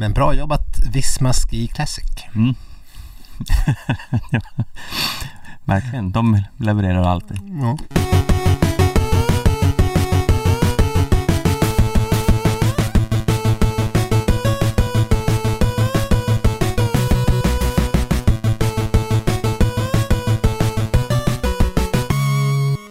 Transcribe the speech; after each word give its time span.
Men 0.00 0.12
bra 0.12 0.34
jobbat 0.34 0.78
Visma 0.92 1.32
Ski 1.32 1.68
Classic. 1.68 2.04
Mm. 2.34 2.54
ja. 4.30 4.40
Verkligen, 5.64 6.12
de 6.12 6.42
levererar 6.56 7.02
alltid. 7.02 7.38
Ja. 7.62 7.76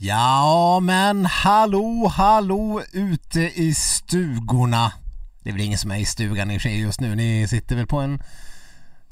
Ja 0.02 0.80
men 0.80 1.26
hallå 1.26 2.12
hallå 2.16 2.82
ute 2.92 3.40
i 3.40 3.74
stugorna. 3.74 4.92
Det 5.48 5.52
är 5.52 5.54
väl 5.54 5.62
ingen 5.62 5.78
som 5.78 5.92
är 5.92 5.96
i 5.98 6.06
stugan 6.06 6.52
i 6.52 6.60
sig 6.60 6.80
just 6.80 7.02
nu. 7.02 7.16
Ni 7.16 7.48
sitter 7.48 7.76
väl 7.76 7.88
på 7.88 8.00
en 8.00 8.20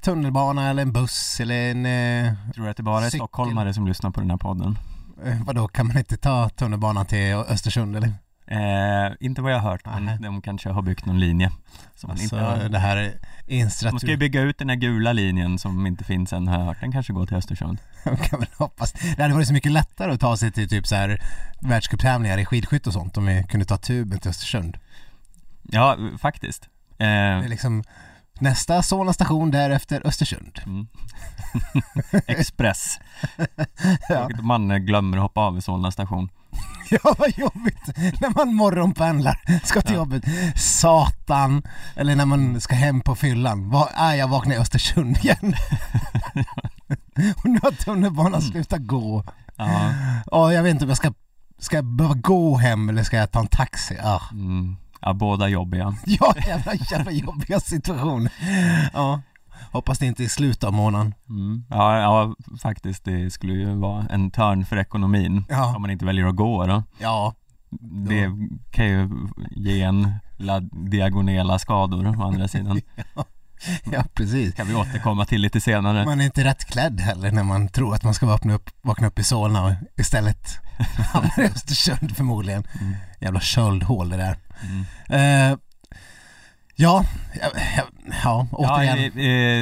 tunnelbana 0.02 0.70
eller 0.70 0.82
en 0.82 0.92
buss 0.92 1.40
eller 1.40 1.72
en... 1.72 1.86
Eh, 1.86 2.34
Tror 2.54 2.70
att 2.70 2.78
det 2.78 2.84
bara 2.84 3.06
är 3.06 3.10
Cykel. 3.10 3.18
stockholmare 3.20 3.74
som 3.74 3.88
lyssnar 3.88 4.12
på 4.12 4.20
den 4.20 4.30
här 4.30 4.38
podden? 4.38 4.78
eh, 5.26 5.44
vadå, 5.46 5.68
kan 5.68 5.88
man 5.88 5.98
inte 5.98 6.18
ta 6.18 6.50
tunnelbanan 6.50 7.06
till 7.06 7.34
Östersund 7.34 7.96
eller? 7.96 8.08
Eh, 8.48 9.14
inte 9.20 9.42
vad 9.42 9.52
jag 9.52 9.60
har 9.60 9.72
hört, 9.72 9.86
men 9.86 10.22
de 10.22 10.42
kanske 10.42 10.70
har 10.70 10.82
byggt 10.82 11.06
någon 11.06 11.20
linje 11.20 11.52
som 11.96 12.10
Alltså 12.10 12.24
inte 12.24 12.36
har. 12.36 12.70
det 12.70 12.80
här 12.80 12.96
De 12.98 13.10
ska 13.10 13.54
ju 13.54 13.60
instratur... 13.62 14.18
bygga 14.18 14.42
ut 14.42 14.58
den 14.58 14.70
här 14.70 14.76
gula 14.76 15.14
linjen 15.14 15.60
som 15.60 15.88
inte 15.88 16.04
finns 16.04 16.34
än 16.34 16.48
har 16.48 16.60
jag 16.60 16.66
hört. 16.66 16.78
Den 16.82 16.92
kanske 16.92 17.14
går 17.14 17.26
till 17.26 17.38
Östersund. 17.38 17.78
kan 18.04 18.40
väl 18.40 18.50
hoppas. 18.58 18.92
Det 18.92 19.22
hade 19.22 19.34
varit 19.34 19.48
så 19.48 19.54
mycket 19.54 19.72
lättare 19.72 20.12
att 20.14 20.20
ta 20.20 20.38
sig 20.38 20.52
till 20.52 20.70
typ 20.70 20.88
så 20.88 20.96
här 20.96 21.22
världscuptävlingar 21.62 22.38
i 22.38 22.46
skidskytte 22.46 22.90
och 22.90 22.94
sånt 22.94 23.18
om 23.18 23.26
vi 23.26 23.44
kunde 23.50 23.66
ta 23.66 23.78
tuben 23.78 24.20
till 24.20 24.30
Östersund. 24.30 24.78
Ja, 25.72 25.98
faktiskt. 26.18 26.64
Eh, 26.64 26.98
Det 26.98 27.06
är 27.06 27.48
liksom 27.48 27.84
nästa 28.40 28.82
Solna 28.82 29.14
station 29.14 29.52
därefter 29.52 30.02
Östersund. 30.08 30.60
mm. 30.66 30.88
Express. 32.28 33.00
Ja. 34.10 34.30
Man 34.42 34.72
eh, 34.72 34.78
glömmer 34.78 35.18
att 35.18 35.24
hoppa 35.24 35.42
av 35.42 35.54
vid 35.54 35.64
Solna 35.64 35.92
station. 35.92 36.30
Ja 36.90 37.16
vad 37.20 37.38
jobbigt 37.38 37.88
när 38.22 38.36
man 38.38 38.54
morgonpendlar, 38.56 39.42
ska 39.64 39.82
till 39.82 39.94
Ja. 39.94 40.00
jobbet. 40.00 40.24
Satan! 40.56 41.64
Eller 41.96 42.16
när 42.16 42.26
man 42.26 42.62
ska 42.62 42.76
hem 42.76 43.02
på 43.02 43.16
fyllan. 43.16 43.70
Va, 43.70 43.90
ah, 43.96 44.14
jag 44.14 44.28
vaknar 44.28 44.56
i 44.56 44.58
Östersund 44.58 45.18
igen. 45.18 45.54
och 47.38 47.46
nu 47.46 47.60
har 47.64 47.72
tunnelbanan 47.72 48.42
slutat 48.42 48.80
gå. 48.82 49.24
Ja, 49.56 49.94
Ja, 50.32 50.54
jag 50.54 50.64
vet 50.64 50.72
inte 50.72 50.86
om 50.86 50.90
jag 50.90 50.98
ska, 50.98 51.14
ska 51.60 51.76
jag 51.76 51.86
behöva 51.86 52.16
gå 52.16 52.58
hem 52.58 52.90
eller 52.90 53.04
ska 53.04 53.18
jag 53.18 53.32
ta 53.32 53.40
en 53.40 53.48
taxi? 53.48 53.98
Ah. 54.04 54.22
mm. 54.32 54.78
Ja 55.06 55.14
båda 55.14 55.48
jobbiga. 55.48 55.96
Ja, 56.06 56.36
jävla, 56.48 56.74
jävla 56.92 57.12
jobbiga 57.12 57.60
situation. 57.60 58.30
Ja, 58.94 59.22
hoppas 59.72 60.00
det 60.00 60.06
inte 60.06 60.24
är 60.24 60.28
slut 60.28 60.64
av 60.64 60.74
månaden. 60.74 61.14
Mm. 61.30 61.66
Ja, 61.70 61.98
ja, 62.00 62.36
faktiskt. 62.62 63.06
Det 63.06 63.32
skulle 63.34 63.54
ju 63.54 63.76
vara 63.76 64.06
en 64.10 64.32
törn 64.32 64.66
för 64.66 64.78
ekonomin. 64.78 65.46
Ja. 65.50 65.76
Om 65.76 65.82
man 65.82 65.92
inte 65.92 66.06
väljer 66.06 66.26
att 66.26 66.36
gå 66.36 66.66
då. 66.68 66.84
Ja, 66.98 67.34
Det 68.08 68.32
kan 68.72 68.86
ju 68.86 69.10
ge 69.52 69.82
en 69.82 70.14
la 70.38 70.60
diagonala 70.72 71.60
skador 71.60 72.08
å 72.20 72.24
andra 72.24 72.48
sidan. 72.48 72.82
ja 73.92 74.04
precis. 74.14 74.56
kan 74.56 74.68
vi 74.68 74.76
återkomma 74.76 75.26
till 75.26 75.42
lite 75.42 75.62
senare. 75.62 76.06
Man 76.06 76.22
är 76.22 76.26
inte 76.26 76.44
rätt 76.44 76.66
klädd 76.66 77.00
heller 77.00 77.32
när 77.32 77.44
man 77.44 77.68
tror 77.68 77.96
att 77.96 78.04
man 78.04 78.14
ska 78.14 78.26
vakna 78.26 78.54
upp, 78.54 78.70
vakna 78.82 79.08
upp 79.08 79.20
i 79.20 79.24
Solna 79.24 79.64
och 79.64 79.72
istället 79.98 80.48
hamnar 81.14 81.40
i 81.40 81.46
Östersund 81.46 82.16
förmodligen. 82.16 82.64
Mm. 82.82 82.96
Jävla 83.26 83.40
köldhål 83.40 84.10
det 84.10 84.18
där. 84.18 84.38
Mm. 85.10 85.52
Eh, 85.52 85.58
ja, 86.76 87.04
ja, 87.42 87.48
ja, 87.78 87.84
ja, 88.24 88.48
återigen. 88.52 88.98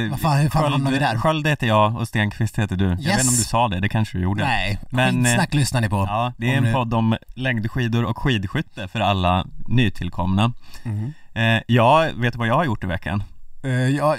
eh, 0.06 0.10
Vad 0.10 0.20
fan, 0.20 0.38
hur 0.38 0.48
fan 0.50 0.62
Sköld- 0.62 0.72
hamnade 0.72 0.98
vi 0.98 1.04
där? 1.04 1.16
Sköld 1.18 1.46
heter 1.46 1.66
jag 1.66 1.96
och 1.96 2.08
Stenqvist 2.08 2.58
heter 2.58 2.76
du. 2.76 2.84
Jag 2.84 2.98
Yes. 3.00 3.06
vet 3.06 3.18
inte 3.18 3.28
om 3.28 3.36
du 3.36 3.42
sa 3.44 3.68
det, 3.68 3.80
det 3.80 3.88
kanske 3.88 4.18
du 4.18 4.22
gjorde. 4.22 4.44
Nej, 4.44 4.78
Men, 4.90 5.18
eh, 5.18 5.22
skitsnack 5.24 5.54
lyssnar 5.54 5.80
ni 5.80 5.88
på. 5.88 5.96
Ja, 6.08 6.32
det 6.36 6.54
är 6.54 6.56
en 6.56 6.72
podd 6.72 6.94
om 6.94 7.16
längdskidor 7.34 8.04
och 8.04 8.18
skidskytte 8.18 8.88
för 8.88 9.00
alla 9.00 9.46
nytillkomna. 9.68 10.52
Mhm. 10.82 11.12
Eh, 11.34 11.62
ja, 11.66 12.08
vet 12.14 12.32
du 12.32 12.38
vad 12.38 12.48
jag 12.48 12.54
har 12.54 12.64
gjort 12.64 12.84
i 12.84 12.86
veckan? 12.86 13.22
Eh, 13.64 13.70
jag, 13.70 14.18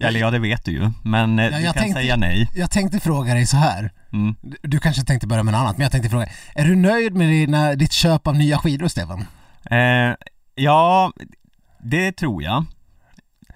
Eller 0.00 0.20
ja, 0.20 0.30
det 0.30 0.38
vet 0.38 0.64
du 0.64 0.72
ju, 0.72 0.90
men 1.04 1.38
eh, 1.38 1.44
Ja, 1.44 1.50
du 1.50 1.64
jag 1.64 1.74
kan 1.74 1.82
tänkte- 1.82 2.00
säga 2.00 2.16
nej. 2.16 2.48
jag 2.54 2.70
tänkte 2.70 3.00
fråga 3.00 3.34
dig 3.34 3.46
så 3.46 3.56
här. 3.56 3.92
Mm. 4.12 4.34
Du- 4.62 4.78
kanske 4.78 5.02
tänkte 5.02 5.26
börja 5.26 5.42
med 5.42 5.52
något 5.52 5.60
annat, 5.60 5.76
men 5.76 5.82
jag 5.82 5.92
tänkte 5.92 6.10
fråga. 6.10 6.26
Är 6.54 6.64
du 6.64 6.76
nöjd 6.76 7.14
med 7.14 7.28
dina, 7.28 7.74
ditt 7.74 7.92
köp 7.92 8.26
av 8.26 8.36
nya 8.36 8.58
skidor, 8.58 8.88
Stefan? 8.88 9.26
Eh, 9.70 10.14
ja, 10.54 11.12
det 11.82 12.12
tror 12.12 12.42
jag. 12.42 12.64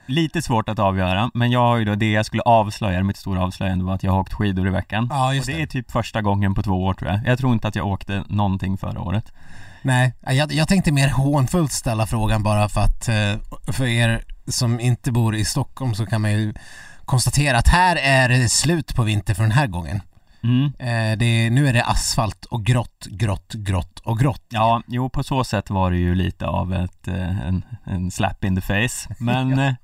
Lite 0.06 0.42
svårt 0.42 0.68
att 0.68 0.78
avgöra, 0.78 1.30
men 1.34 1.50
jag 1.50 1.60
har 1.60 1.76
ju 1.76 1.84
då 1.84 1.94
det 1.94 2.10
jag 2.12 2.26
skulle 2.26 2.42
avslöja, 2.42 3.02
mitt 3.02 3.16
stora 3.16 3.42
avslöjande 3.42 3.84
var 3.84 3.94
att 3.94 4.02
jag 4.02 4.12
har 4.12 4.20
åkt 4.20 4.32
skidor 4.34 4.66
i 4.66 4.70
veckan. 4.70 5.06
Ja, 5.10 5.28
och 5.38 5.46
det 5.46 5.62
är 5.62 5.66
typ 5.66 5.90
första 5.90 6.22
gången 6.22 6.54
på 6.54 6.62
två 6.62 6.84
år 6.84 6.94
tror 6.94 7.10
jag. 7.10 7.20
Jag 7.26 7.38
tror 7.38 7.52
inte 7.52 7.68
att 7.68 7.76
jag 7.76 7.86
åkte 7.86 8.24
någonting 8.28 8.78
förra 8.78 9.00
året. 9.00 9.32
Nej, 9.82 10.14
jag, 10.20 10.52
jag 10.52 10.68
tänkte 10.68 10.92
mer 10.92 11.08
hånfullt 11.08 11.72
ställa 11.72 12.06
frågan 12.06 12.42
bara 12.42 12.68
för 12.68 12.80
att 12.80 13.08
eh, 13.08 13.72
för 13.72 13.86
er 13.86 14.22
som 14.46 14.80
inte 14.80 15.12
bor 15.12 15.34
i 15.34 15.44
Stockholm 15.44 15.94
så 15.94 16.06
kan 16.06 16.20
man 16.20 16.32
ju 16.32 16.54
konstatera 17.04 17.58
att 17.58 17.68
här 17.68 17.96
är 17.96 18.28
det 18.28 18.48
slut 18.48 18.94
på 18.94 19.02
vinter 19.02 19.34
för 19.34 19.42
den 19.42 19.52
här 19.52 19.66
gången. 19.66 20.00
Mm. 20.42 20.72
Eh, 20.78 21.28
är, 21.28 21.50
nu 21.50 21.68
är 21.68 21.72
det 21.72 21.84
asfalt 21.84 22.44
och 22.44 22.64
grått, 22.64 23.06
grått, 23.10 23.52
grått 23.54 23.98
och 23.98 24.18
grått. 24.18 24.44
Ja, 24.48 24.82
jo 24.86 25.08
på 25.08 25.22
så 25.22 25.44
sätt 25.44 25.70
var 25.70 25.90
det 25.90 25.96
ju 25.96 26.14
lite 26.14 26.46
av 26.46 26.74
ett, 26.74 27.08
eh, 27.08 27.46
en, 27.46 27.64
en 27.84 28.10
slap 28.10 28.44
in 28.44 28.56
the 28.56 28.60
face. 28.60 29.14
Men 29.18 29.58
eh, 29.58 29.74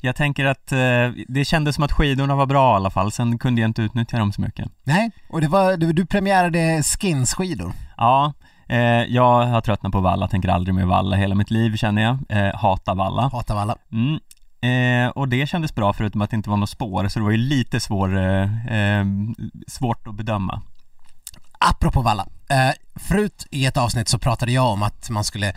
jag 0.00 0.16
tänker 0.16 0.44
att 0.44 0.72
eh, 0.72 1.10
det 1.28 1.44
kändes 1.44 1.74
som 1.74 1.84
att 1.84 1.92
skidorna 1.92 2.36
var 2.36 2.46
bra 2.46 2.72
i 2.72 2.76
alla 2.76 2.90
fall, 2.90 3.12
sen 3.12 3.38
kunde 3.38 3.60
jag 3.60 3.68
inte 3.68 3.82
utnyttja 3.82 4.18
dem 4.18 4.32
så 4.32 4.40
mycket. 4.40 4.68
Nej, 4.84 5.10
och 5.28 5.40
det 5.40 5.48
var, 5.48 5.76
du, 5.76 5.92
du 5.92 6.06
premiärade 6.06 6.82
skinsskidor. 6.82 7.72
Ja, 7.96 8.32
jag 9.08 9.46
har 9.46 9.60
tröttnat 9.60 9.92
på 9.92 10.00
valla, 10.00 10.28
tänker 10.28 10.48
aldrig 10.48 10.74
mer 10.74 10.84
valla 10.84 11.16
hela 11.16 11.34
mitt 11.34 11.50
liv 11.50 11.76
känner 11.76 12.02
jag. 12.02 12.18
Eh, 12.28 12.54
hatar 12.54 12.94
valla. 12.94 13.28
Hatar 13.28 13.56
alla. 13.56 13.76
Mm. 13.92 14.18
Eh, 14.64 15.10
och 15.10 15.28
det 15.28 15.46
kändes 15.46 15.74
bra 15.74 15.92
förutom 15.92 16.22
att 16.22 16.30
det 16.30 16.36
inte 16.36 16.50
var 16.50 16.56
något 16.56 16.70
spår, 16.70 17.08
så 17.08 17.18
det 17.18 17.24
var 17.24 17.30
ju 17.32 17.36
lite 17.36 17.80
svår, 17.80 18.16
eh, 18.16 18.66
eh, 18.66 19.04
svårt 19.68 20.06
att 20.06 20.14
bedöma. 20.14 20.62
Apropå 21.58 22.02
valla. 22.02 22.26
Eh, 22.48 22.70
förut 22.94 23.46
i 23.50 23.66
ett 23.66 23.76
avsnitt 23.76 24.08
så 24.08 24.18
pratade 24.18 24.52
jag 24.52 24.66
om 24.66 24.82
att 24.82 25.10
man 25.10 25.24
skulle 25.24 25.52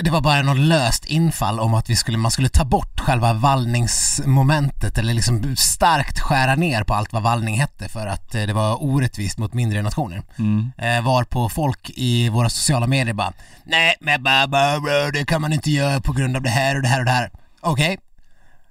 det 0.00 0.10
var 0.10 0.20
bara 0.20 0.42
något 0.42 0.58
löst 0.58 1.04
infall 1.04 1.60
om 1.60 1.74
att 1.74 1.90
vi 1.90 1.96
skulle, 1.96 2.18
man 2.18 2.30
skulle 2.30 2.48
ta 2.48 2.64
bort 2.64 3.00
själva 3.00 3.32
vallningsmomentet 3.32 4.98
eller 4.98 5.14
liksom 5.14 5.56
starkt 5.56 6.20
skära 6.20 6.54
ner 6.54 6.84
på 6.84 6.94
allt 6.94 7.12
vad 7.12 7.22
vallning 7.22 7.60
hette 7.60 7.88
för 7.88 8.06
att 8.06 8.34
eh, 8.34 8.42
det 8.42 8.52
var 8.52 8.82
orättvist 8.82 9.38
mot 9.38 9.54
mindre 9.54 9.82
nationer. 9.82 10.22
Mm. 10.38 10.72
Eh, 10.78 11.04
var 11.04 11.24
på 11.24 11.48
folk 11.48 11.90
i 11.94 12.28
våra 12.28 12.48
sociala 12.48 12.86
medier 12.86 13.14
bara 13.14 13.32
Nej 13.64 13.94
men 14.00 14.22
bara, 14.22 15.10
det 15.12 15.24
kan 15.24 15.40
man 15.40 15.52
inte 15.52 15.70
göra 15.70 16.00
på 16.00 16.12
grund 16.12 16.36
av 16.36 16.42
det 16.42 16.50
här 16.50 16.76
och 16.76 16.82
det 16.82 16.88
här 16.88 16.98
och 16.98 17.04
det 17.04 17.10
här. 17.10 17.30
Okej, 17.60 17.98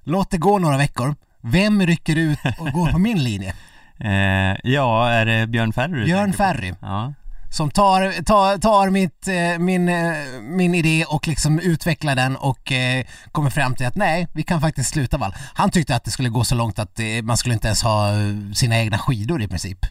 låt 0.03 0.31
det 0.31 0.37
gå 0.37 0.59
några 0.59 0.77
veckor. 0.77 1.15
Vem 1.41 1.81
rycker 1.81 2.15
ut 2.15 2.39
och 2.59 2.71
går 2.71 2.91
på 2.91 2.97
min 2.97 3.23
linje? 3.23 3.53
Eh, 3.99 4.55
ja, 4.63 5.09
är 5.09 5.25
det 5.25 5.47
Björn 5.47 5.73
Ferry 5.73 6.05
Björn? 6.05 6.33
Ferry. 6.33 6.73
Ja. 6.81 7.13
Som 7.49 7.71
tar, 7.71 8.23
tar, 8.23 8.57
tar 8.57 8.89
mitt, 8.89 9.27
eh, 9.27 9.59
min, 9.59 9.89
eh, 9.89 10.13
min 10.41 10.75
idé 10.75 11.05
och 11.07 11.27
liksom 11.27 11.59
utvecklar 11.59 12.15
den 12.15 12.35
och 12.35 12.71
eh, 12.71 13.05
kommer 13.31 13.49
fram 13.49 13.75
till 13.75 13.85
att 13.85 13.95
nej, 13.95 14.27
vi 14.33 14.43
kan 14.43 14.61
faktiskt 14.61 14.89
sluta 14.89 15.17
vall. 15.17 15.35
Han 15.53 15.69
tyckte 15.69 15.95
att 15.95 16.03
det 16.03 16.11
skulle 16.11 16.29
gå 16.29 16.43
så 16.43 16.55
långt 16.55 16.79
att 16.79 16.99
man 17.23 17.37
skulle 17.37 17.53
inte 17.53 17.67
ens 17.67 17.83
ha 17.83 18.11
sina 18.55 18.77
egna 18.77 18.97
skidor 18.97 19.41
i 19.41 19.47
princip 19.47 19.85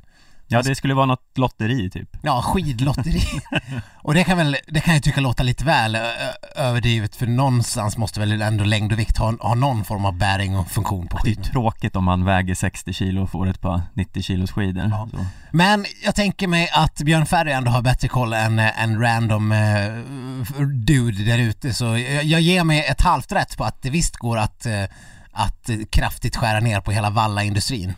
ja, 0.48 0.62
det 0.62 0.74
skulle 0.74 0.94
vara 0.94 1.06
något 1.06 1.38
lotteri 1.38 1.90
typ. 1.90 2.08
Ja, 2.22 2.42
skidlotteri. 2.42 3.22
och 4.02 4.14
det 4.14 4.24
kan 4.24 4.38
väl, 4.38 4.56
det 4.66 4.80
kan 4.80 4.94
jag 4.94 5.02
tycka 5.02 5.20
låta 5.20 5.42
lite 5.42 5.64
väl 5.64 5.98
överdrivet 6.56 7.16
för 7.16 7.26
någonstans 7.26 7.96
måste 7.96 8.20
väl 8.20 8.42
ändå 8.42 8.64
längd 8.64 8.92
och 8.92 8.98
vikt 8.98 9.18
ha, 9.18 9.34
ha 9.40 9.54
någon 9.54 9.84
form 9.84 10.04
av 10.04 10.18
bäring 10.18 10.56
och 10.58 10.70
funktion 10.70 11.08
på 11.08 11.16
Det 11.16 11.30
är 11.30 11.34
skidorna. 11.34 11.52
tråkigt 11.52 11.96
om 11.96 12.04
man 12.04 12.24
väger 12.24 12.54
60 12.54 12.92
kilo 12.92 13.22
och 13.22 13.30
får 13.30 13.48
ett 13.48 13.60
par 13.60 13.80
90 13.94 14.22
kilos 14.22 14.50
skidor. 14.52 14.88
Ja. 14.90 15.08
Men 15.52 15.86
jag 16.04 16.14
tänker 16.14 16.46
mig 16.48 16.68
att 16.72 17.02
Björn 17.02 17.26
Ferry 17.26 17.52
ändå 17.52 17.70
har 17.70 17.82
bättre 17.82 18.08
koll 18.08 18.32
än 18.32 18.58
en 18.58 19.00
random 19.00 19.52
eh, 19.52 19.92
dude 20.86 21.24
där 21.24 21.38
ute 21.38 21.74
så 21.74 21.84
jag, 21.84 22.24
jag 22.24 22.40
ger 22.40 22.64
mig 22.64 22.86
ett 22.86 23.00
halvt 23.00 23.32
rätt 23.32 23.56
på 23.56 23.64
att 23.64 23.82
det 23.82 23.90
visst 23.90 24.16
går 24.16 24.36
att, 24.38 24.66
eh, 24.66 24.82
att 25.32 25.70
kraftigt 25.90 26.36
skära 26.36 26.60
ner 26.60 26.80
på 26.80 26.92
hela 26.92 27.10
vallaindustrin. 27.10 27.92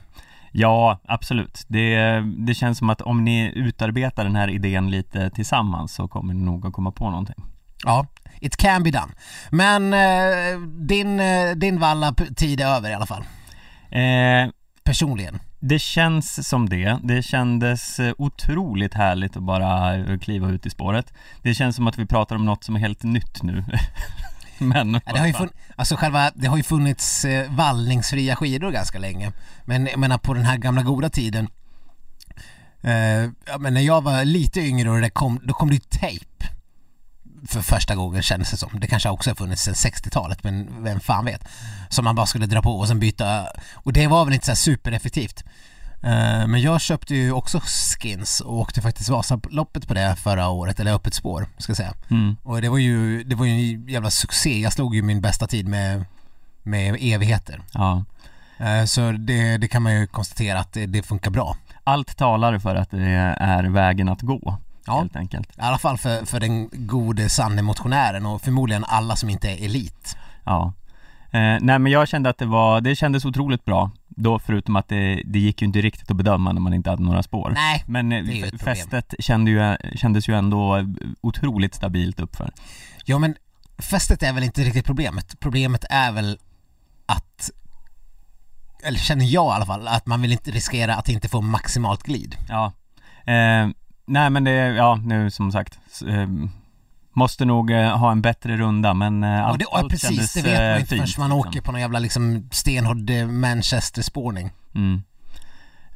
Ja, 0.58 1.00
absolut. 1.04 1.64
Det, 1.68 2.20
det 2.46 2.54
känns 2.54 2.78
som 2.78 2.90
att 2.90 3.00
om 3.00 3.24
ni 3.24 3.52
utarbetar 3.54 4.24
den 4.24 4.36
här 4.36 4.48
idén 4.48 4.90
lite 4.90 5.30
tillsammans 5.30 5.94
så 5.94 6.08
kommer 6.08 6.34
ni 6.34 6.42
nog 6.42 6.66
att 6.66 6.72
komma 6.72 6.90
på 6.92 7.10
någonting. 7.10 7.36
Ja, 7.84 8.06
it 8.40 8.56
can 8.56 8.82
be 8.82 8.90
done. 8.90 9.12
Men 9.50 9.92
eh, 9.92 10.60
din, 10.60 11.20
eh, 11.20 11.50
din 11.56 11.80
valla-tid 11.80 12.60
är 12.60 12.66
över 12.66 12.90
i 12.90 12.94
alla 12.94 13.06
fall. 13.06 13.22
Eh, 13.90 14.50
Personligen. 14.84 15.38
det 15.60 15.78
känns 15.78 16.48
som 16.48 16.68
det. 16.68 16.98
Det 17.02 17.22
kändes 17.22 18.00
eh, 18.00 18.12
otroligt 18.18 18.94
härligt 18.94 19.36
att 19.36 19.42
bara 19.42 19.96
eh, 19.96 20.18
kliva 20.18 20.48
ut 20.48 20.66
i 20.66 20.70
spåret. 20.70 21.12
Det 21.42 21.54
känns 21.54 21.76
som 21.76 21.86
att 21.86 21.98
vi 21.98 22.06
pratar 22.06 22.36
om 22.36 22.44
något 22.44 22.64
som 22.64 22.76
är 22.76 22.80
helt 22.80 23.02
nytt 23.02 23.42
nu. 23.42 23.64
Men 24.58 25.00
Ja, 25.06 25.12
det, 25.12 25.18
har 25.18 25.26
ju 25.26 25.32
fun- 25.32 25.52
alltså 25.76 25.96
själva, 25.96 26.30
det 26.34 26.46
har 26.46 26.56
ju 26.56 26.62
funnits 26.62 27.24
eh, 27.24 27.50
vallningsfria 27.52 28.36
skidor 28.36 28.70
ganska 28.70 28.98
länge. 28.98 29.32
Men 29.64 29.86
jag 29.86 29.98
menar 29.98 30.18
på 30.18 30.34
den 30.34 30.44
här 30.44 30.56
gamla 30.56 30.82
goda 30.82 31.10
tiden 31.10 31.48
eh, 32.82 33.30
men 33.58 33.74
när 33.74 33.80
jag 33.80 34.02
var 34.04 34.24
lite 34.24 34.60
yngre 34.60 34.90
och 34.90 35.00
det 35.00 35.10
kom, 35.10 35.40
då 35.44 35.54
kom 35.54 35.68
det 35.68 35.74
ju 35.74 35.80
tejp 35.80 36.24
för 37.48 37.60
första 37.62 37.94
gången 37.94 38.22
kändes 38.22 38.50
det 38.50 38.56
som. 38.56 38.80
Det 38.80 38.86
kanske 38.86 39.08
också 39.08 39.30
har 39.30 39.34
funnits 39.34 39.62
sedan 39.62 39.74
60-talet 39.74 40.44
men 40.44 40.84
vem 40.84 41.00
fan 41.00 41.24
vet. 41.24 41.44
Som 41.88 42.04
man 42.04 42.14
bara 42.14 42.26
skulle 42.26 42.46
dra 42.46 42.62
på 42.62 42.78
och 42.78 42.88
sen 42.88 43.00
byta 43.00 43.46
och 43.74 43.92
det 43.92 44.06
var 44.06 44.24
väl 44.24 44.34
inte 44.34 44.46
så 44.46 44.56
supereffektivt. 44.56 45.44
Eh, 46.02 46.46
Men 46.46 46.60
jag 46.60 46.80
köpte 46.80 47.14
ju 47.14 47.32
också 47.32 47.60
skins 48.00 48.40
och 48.40 48.54
åkte 48.58 48.82
faktiskt 48.82 49.08
Vasaloppet 49.08 49.88
på 49.88 49.94
det 49.94 50.16
förra 50.16 50.48
året, 50.48 50.80
eller 50.80 50.94
öppet 50.94 51.14
spår 51.14 51.46
ska 51.58 51.70
jag 51.70 51.76
säga. 51.76 51.92
mm, 52.10 52.36
Och 52.42 52.60
det 52.62 52.68
var 52.68 52.78
ju, 52.78 53.24
det 53.24 53.34
var 53.36 53.44
ju 53.46 53.52
en 53.74 53.88
jävla 53.88 54.10
succé. 54.10 54.60
Jag 54.60 54.72
slog 54.72 54.94
ju 54.94 55.02
min 55.02 55.20
bästa 55.20 55.46
tid 55.46 55.68
med, 55.68 56.04
med 56.62 56.96
evigheter. 57.00 57.60
ja. 57.72 58.04
Eh, 58.58 58.84
Så 58.84 59.12
det, 59.12 59.56
det 59.56 59.68
kan 59.68 59.82
man 59.82 59.92
ju 60.00 60.06
konstatera 60.06 60.58
att 60.58 60.72
det, 60.72 60.86
det 60.86 61.02
funkar 61.02 61.30
bra. 61.30 61.56
Allt 61.84 62.16
talar 62.16 62.58
för 62.58 62.76
att 62.76 62.90
det 62.90 63.34
är 63.40 63.64
vägen 63.64 64.08
att 64.08 64.20
gå, 64.22 64.56
Ja. 64.86 64.98
helt 64.98 65.16
enkelt. 65.16 65.48
I 65.58 65.60
alla 65.60 65.78
fall 65.78 65.98
för, 65.98 66.24
för 66.26 66.40
den 66.40 66.68
gode 66.72 67.28
sanne 67.28 67.62
motionären 67.62 68.26
och 68.26 68.42
förmodligen 68.42 68.84
alla 68.84 69.16
som 69.16 69.30
inte 69.30 69.48
är 69.50 69.64
elit. 69.64 70.16
Ja. 70.44 70.72
Eh, 71.30 71.56
nej 71.60 71.78
men 71.78 71.86
jag 71.86 72.08
kände 72.08 72.30
att 72.30 72.38
det 72.38 72.46
var, 72.46 72.80
det 72.80 72.96
kändes 72.96 73.24
otroligt 73.24 73.64
bra 73.64 73.90
då 74.22 74.38
förutom 74.38 74.76
att 74.76 74.88
det, 74.88 75.22
det 75.24 75.38
gick 75.38 75.62
ju 75.62 75.66
inte 75.66 75.80
riktigt 75.80 76.10
att 76.10 76.16
bedöma 76.16 76.52
när 76.52 76.60
man 76.60 76.74
inte 76.74 76.90
hade 76.90 77.02
några 77.02 77.22
spår. 77.22 77.50
Nej, 77.54 77.84
Men 77.86 78.12
eh, 78.12 78.24
det 78.24 78.32
är 78.32 78.34
ju 78.34 78.44
ett 78.44 78.54
f- 78.54 78.58
problem. 78.60 78.76
fästet 78.76 79.14
kände 79.18 79.50
ju, 79.50 79.76
kändes 79.96 80.28
ju 80.28 80.34
ändå 80.38 80.86
otroligt 81.20 81.74
stabilt 81.74 82.20
uppför. 82.20 82.50
ja 83.04 83.18
men 83.18 83.34
fästet 83.78 84.22
är 84.22 84.32
väl 84.32 84.42
inte 84.44 84.62
riktigt 84.62 84.84
problemet. 84.86 85.40
Problemet 85.40 85.84
är 85.90 86.12
väl 86.12 86.38
att 87.06 87.50
eller 88.82 88.98
känner 88.98 89.24
jag 89.24 89.52
i 89.52 89.54
alla 89.54 89.66
fall, 89.66 89.88
att 89.88 90.06
man 90.06 90.22
vill 90.22 90.32
inte 90.32 90.50
riskera 90.50 90.94
att 90.94 91.08
inte 91.08 91.28
få 91.28 91.40
maximalt 91.40 92.02
glid. 92.02 92.36
Ja. 92.48 92.72
Eh, 93.32 93.68
nej 94.06 94.30
men 94.30 94.44
det, 94.44 94.50
ja 94.52 94.96
nu 95.04 95.30
som 95.30 95.52
sagt, 95.52 95.78
eh, 96.08 96.28
måste 97.18 97.44
nog 97.44 97.70
eh, 97.70 97.98
ha 97.98 98.12
en 98.12 98.22
bättre 98.22 98.56
runda 98.56 98.94
men 98.94 99.24
eh, 99.24 99.44
allt, 99.44 99.52
och 99.52 99.58
det, 99.58 99.64
allt 99.72 99.90
precis, 99.90 100.08
kändes, 100.08 100.32
det 100.32 100.42
vet 100.42 100.58
man 100.58 100.72
eh, 100.72 100.80
inte 100.80 100.88
förrän 100.88 100.98
man 101.00 101.06
liksom. 101.08 101.32
åker 101.32 101.60
på 101.60 101.72
någon 101.72 101.80
jävla 101.80 101.98
liksom 101.98 102.48
stenhård 102.52 103.10
Manchester-spårning. 103.28 104.50
Mm. 104.74 105.02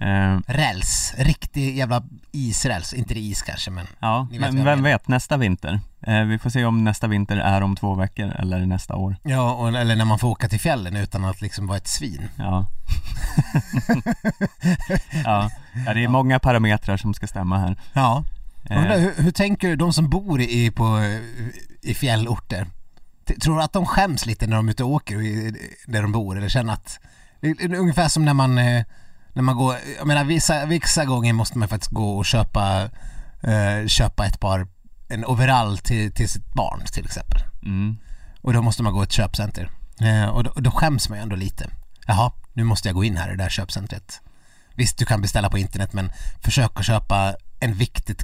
Eh, 0.02 0.38
Räls, 0.46 1.14
riktig 1.18 1.76
jävla 1.76 2.02
isräls, 2.32 2.94
inte 2.94 3.14
det 3.14 3.20
is 3.20 3.42
kanske 3.42 3.70
men 3.70 3.86
ja, 3.98 4.28
vet 4.30 4.40
men 4.40 4.64
vem 4.64 4.82
vet, 4.82 5.08
nästa 5.08 5.36
vinter. 5.36 5.80
Eh, 6.06 6.20
vi 6.20 6.38
får 6.38 6.50
se 6.50 6.64
om 6.64 6.84
nästa 6.84 7.06
vinter 7.06 7.36
är 7.36 7.60
om 7.60 7.76
två 7.76 7.94
veckor 7.94 8.30
eller 8.38 8.66
nästa 8.66 8.94
år. 8.94 9.16
Ja, 9.22 9.52
och, 9.52 9.68
eller 9.68 9.96
när 9.96 10.04
man 10.04 10.18
får 10.18 10.28
åka 10.28 10.48
till 10.48 10.60
fjällen 10.60 10.96
utan 10.96 11.24
att 11.24 11.40
liksom 11.40 11.66
vara 11.66 11.76
ett 11.76 11.88
svin. 11.88 12.28
Ja. 12.36 12.66
ja. 15.24 15.50
ja, 15.86 15.94
det 15.94 16.04
är 16.04 16.08
många 16.08 16.38
parametrar 16.38 16.96
som 16.96 17.14
ska 17.14 17.26
stämma 17.26 17.58
här. 17.58 17.76
Ja. 17.92 18.24
Undrar, 18.70 18.94
Eh, 18.94 19.00
hur, 19.00 19.22
hur 19.22 19.30
tänker 19.30 19.76
de 19.76 19.92
som 19.92 20.08
bor 20.08 20.40
i, 20.40 20.70
på, 20.70 21.00
i 21.82 21.94
fjällorter? 21.94 22.66
Tror 23.42 23.56
du 23.56 23.62
att 23.62 23.72
de 23.72 23.86
skäms 23.86 24.26
lite 24.26 24.46
när 24.46 24.56
de 24.56 24.68
är 24.68 24.70
ute 24.70 24.84
och 24.84 24.90
åker 24.90 25.16
där 25.86 26.02
de 26.02 26.12
bor 26.12 26.38
eller 26.38 26.48
känner 26.48 26.72
att 26.72 27.00
ungefär 27.62 28.08
som 28.08 28.24
när 28.24 28.34
man 28.34 28.58
eh, 28.58 28.84
när 29.32 29.42
man 29.42 29.56
går, 29.56 29.76
jag 29.98 30.06
menar 30.06 30.24
vissa, 30.24 30.66
vissa 30.66 31.04
gånger 31.04 31.32
måste 31.32 31.58
man 31.58 31.68
faktiskt 31.68 31.92
gå 31.92 32.18
och 32.18 32.26
köpa 32.26 32.88
eh, 33.42 33.86
köpa 33.86 34.26
ett 34.26 34.40
par 34.40 34.66
en 35.08 35.24
overall 35.24 35.78
till, 35.78 36.12
till 36.12 36.28
sitt 36.28 36.54
barn 36.54 36.82
till 36.92 37.04
exempel. 37.04 37.40
mm. 37.62 37.96
Och 38.40 38.52
då 38.52 38.62
måste 38.62 38.82
man 38.82 38.92
gå 38.92 39.00
till 39.00 39.08
ett 39.08 39.12
köpcenter. 39.12 39.70
Och, 40.32 40.44
då, 40.44 40.50
och 40.50 40.62
då 40.62 40.70
skäms 40.70 41.08
man 41.08 41.18
ju 41.18 41.22
ändå 41.22 41.36
lite. 41.36 41.70
Jaha, 42.06 42.32
nu 42.52 42.64
måste 42.64 42.88
jag 42.88 42.94
gå 42.94 43.04
in 43.04 43.16
här 43.16 43.28
i 43.28 43.30
det 43.30 43.42
där 43.42 43.48
köpcentret. 43.48 44.20
Visst, 44.74 44.98
du 44.98 45.04
kan 45.04 45.20
beställa 45.20 45.50
på 45.50 45.58
internet 45.58 45.92
men 45.92 46.12
försök 46.42 46.70
att 46.74 46.86
köpa 46.86 47.34
en 47.60 47.74
viktigt 47.74 48.22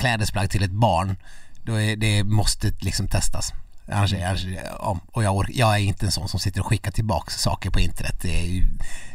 klädesplagg 0.00 0.50
till 0.50 0.62
ett 0.62 0.70
barn. 0.70 1.16
Då 1.64 1.80
är, 1.80 1.96
det 1.96 2.24
måste 2.24 2.72
liksom 2.80 3.08
testas. 3.08 3.52
Annars, 3.92 4.14
annars, 4.14 4.46
och 5.12 5.24
jag, 5.24 5.46
jag 5.50 5.74
är 5.74 5.78
inte 5.78 6.06
en 6.06 6.12
sån 6.12 6.28
som 6.28 6.40
sitter 6.40 6.60
och 6.60 6.66
skickar 6.66 6.90
tillbaks 6.90 7.34
saker 7.42 7.70
på 7.70 7.80
internet. 7.80 8.18
Det 8.22 8.40
är 8.40 8.46
ju, 8.46 8.66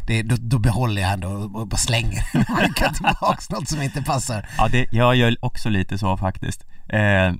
det, 0.08 0.24
då, 0.24 0.36
då 0.40 0.60
behåller 0.60 1.02
jag 1.02 1.12
ändå 1.12 1.28
och 1.30 1.68
bara 1.68 1.78
slänger 1.78 2.26
och 2.34 2.58
skickar 2.58 2.94
tillbaks 2.94 3.50
något 3.50 3.70
som 3.70 3.82
inte 3.82 4.02
passar. 4.02 4.50
Ja, 4.58 4.68
det, 4.68 4.88
jag 4.92 5.16
gör 5.16 5.36
också 5.42 5.70
lite 5.70 5.98
så 5.98 6.18
faktiskt. 6.18 6.64
Eh, 6.90 7.00
det, 7.00 7.36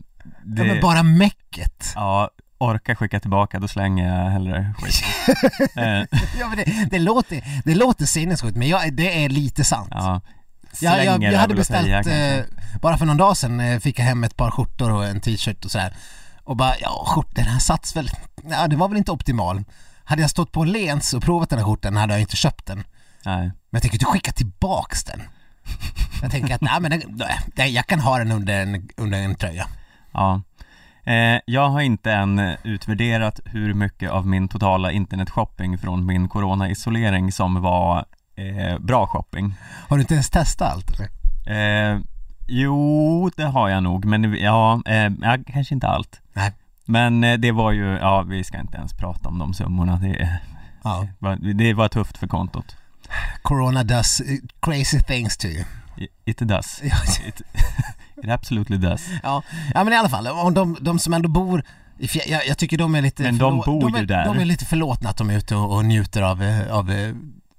Ja, 0.58 0.64
men 0.64 0.82
bara 0.82 1.04
mäcket. 1.04 1.92
ja, 1.96 2.30
orka 2.58 2.96
skicka 2.96 3.20
tillbaka, 3.20 3.60
då 3.60 3.68
slänger 3.68 4.16
jag 4.24 4.30
hellre 4.32 4.74
skit. 4.80 5.04
Ja, 6.40 6.48
men 6.50 6.58
det, 6.58 6.88
det, 6.92 7.00
låter, 7.00 7.62
det 7.66 7.76
låter 7.76 8.06
sinnessjukt 8.06 8.58
men 8.58 8.68
jag, 8.68 8.94
det 8.94 9.24
är 9.26 9.30
lite 9.30 9.64
sant. 9.64 9.90
ja. 9.92 10.22
Jag, 10.82 11.06
jag, 11.06 11.06
Slänger 11.06 11.28
jag 11.28 11.34
är 11.34 11.40
hade 11.40 11.66
säga, 11.66 11.82
beställt, 11.82 12.06
kanske. 12.08 12.36
eh, 12.38 12.80
bara 12.82 12.98
för 12.98 13.06
någon 13.06 13.18
dag 13.18 13.38
sedan 13.38 13.60
eh, 13.60 13.80
fick 13.80 14.00
jag 14.00 14.06
hem 14.06 14.24
ett 14.24 14.38
par 14.38 14.52
skjortor 14.52 14.92
och 14.92 15.06
en 15.06 15.22
t-shirt 15.22 15.66
och 15.66 15.72
sådär. 15.72 15.94
Och 16.44 16.58
bara, 16.58 16.74
ja 16.82 17.04
skjortan 17.08 17.46
här 17.46 17.60
sats 17.60 17.96
väl, 17.96 18.10
ja 18.50 18.68
det 18.68 18.76
var 18.76 18.88
väl 18.88 18.98
inte 18.98 19.12
optimal. 19.12 19.64
Hade 20.04 20.22
jag 20.22 20.30
stått 20.30 20.52
på 20.52 20.64
Lens 20.64 21.14
och 21.14 21.24
provat 21.24 21.50
den 21.50 21.60
här 21.60 21.66
skjortan 21.66 21.98
hade 21.98 22.14
jag 22.14 22.22
inte 22.22 22.36
köpt 22.36 22.66
den. 22.66 22.84
Nej. 23.26 23.42
Men 23.42 23.54
jag 23.70 23.82
tänker 23.82 23.96
inte 23.96 24.06
skicka 24.06 24.32
tillbaks 24.32 25.04
den. 25.04 25.22
Jag 26.22 26.32
tänker 26.32 26.56
att, 26.56 26.62
nej 26.62 26.80
men 26.82 27.02
den, 27.56 27.74
jag 27.74 27.88
kan 27.88 28.00
ha 28.00 28.18
den 28.18 28.32
under 28.32 28.62
en, 28.62 28.90
under 28.98 29.18
en 29.20 29.36
tröja. 29.36 29.68
Ja. 30.12 30.42
Eh, 31.04 31.40
jag 31.46 31.70
har 31.70 31.82
inte 31.82 32.12
än 32.12 32.56
utvärderat 32.64 33.40
hur 33.46 33.74
mycket 33.74 34.12
av 34.12 34.28
min 34.28 34.48
totala 34.48 34.92
internetshopping 34.92 35.78
från 35.78 36.06
min 36.06 36.30
corona-isolering 36.30 37.32
som 37.32 37.62
var 37.62 38.06
eh, 38.36 38.80
bra 38.80 39.08
shopping. 39.08 39.56
Har 39.90 39.98
du 39.98 40.02
inte 40.02 40.14
ens 40.14 40.30
testat 40.30 40.72
allt 40.74 40.92
eller? 41.00 41.10
Eh, 41.94 42.00
jo, 42.48 43.30
det 43.36 43.44
har 43.44 43.70
jag 43.70 43.84
nog, 43.84 44.06
men 44.06 44.34
ja, 44.34 44.82
eh, 44.86 45.12
kanske 45.48 45.74
inte 45.76 45.88
allt. 45.88 46.22
Nej. 46.34 46.52
Men 46.86 47.24
eh, 47.24 47.38
det 47.38 47.52
var 47.52 47.72
ju, 47.72 47.86
ja 47.98 48.22
vi 48.22 48.44
ska 48.44 48.60
inte 48.60 48.78
ens 48.78 48.94
prata 48.94 49.30
om 49.30 49.40
de 49.40 49.54
summorna. 49.54 49.96
Det, 49.98 50.40
Ja. 50.84 51.08
var, 51.20 51.54
det 51.54 51.74
var 51.74 51.88
tufft 51.88 52.18
för 52.18 52.28
kontot. 52.28 52.76
Corona 53.42 53.84
does 53.84 54.20
eh, 54.22 54.38
crazy 54.62 55.00
things 55.02 55.38
to 55.38 55.48
you. 55.48 55.64
It, 56.26 56.38
does. 56.40 56.82
It, 57.28 57.42
it 58.24 58.30
absolutely 58.30 58.78
does. 58.78 59.08
Ja, 59.24 59.44
ja 59.74 59.84
men 59.84 59.94
i 59.94 59.96
alla 59.98 60.10
fall, 60.10 60.28
om 60.28 60.54
de, 60.54 60.78
de 60.82 61.00
som 61.00 61.14
ändå 61.14 61.30
bor 61.30 61.64
i 62.00 62.08
fjä- 62.08 62.28
jag, 62.32 62.48
jag 62.48 62.58
tycker 62.58 62.78
de 62.78 62.96
är 62.96 63.02
lite 63.02 63.24
Men 63.24 63.38
de 63.38 63.62
bor 63.66 63.82
de 63.82 63.96
är, 63.96 64.00
ju 64.00 64.06
där. 64.06 64.26
De 64.26 64.40
är 64.40 64.46
lite 64.46 64.66
förlåtna 64.66 65.10
att 65.10 65.18
de 65.18 65.30
är 65.30 65.38
ute 65.38 65.56
och, 65.56 65.76
och 65.76 65.86
njuter 65.86 66.22
av, 66.22 66.44
eh, 66.44 66.72
av 66.72 66.92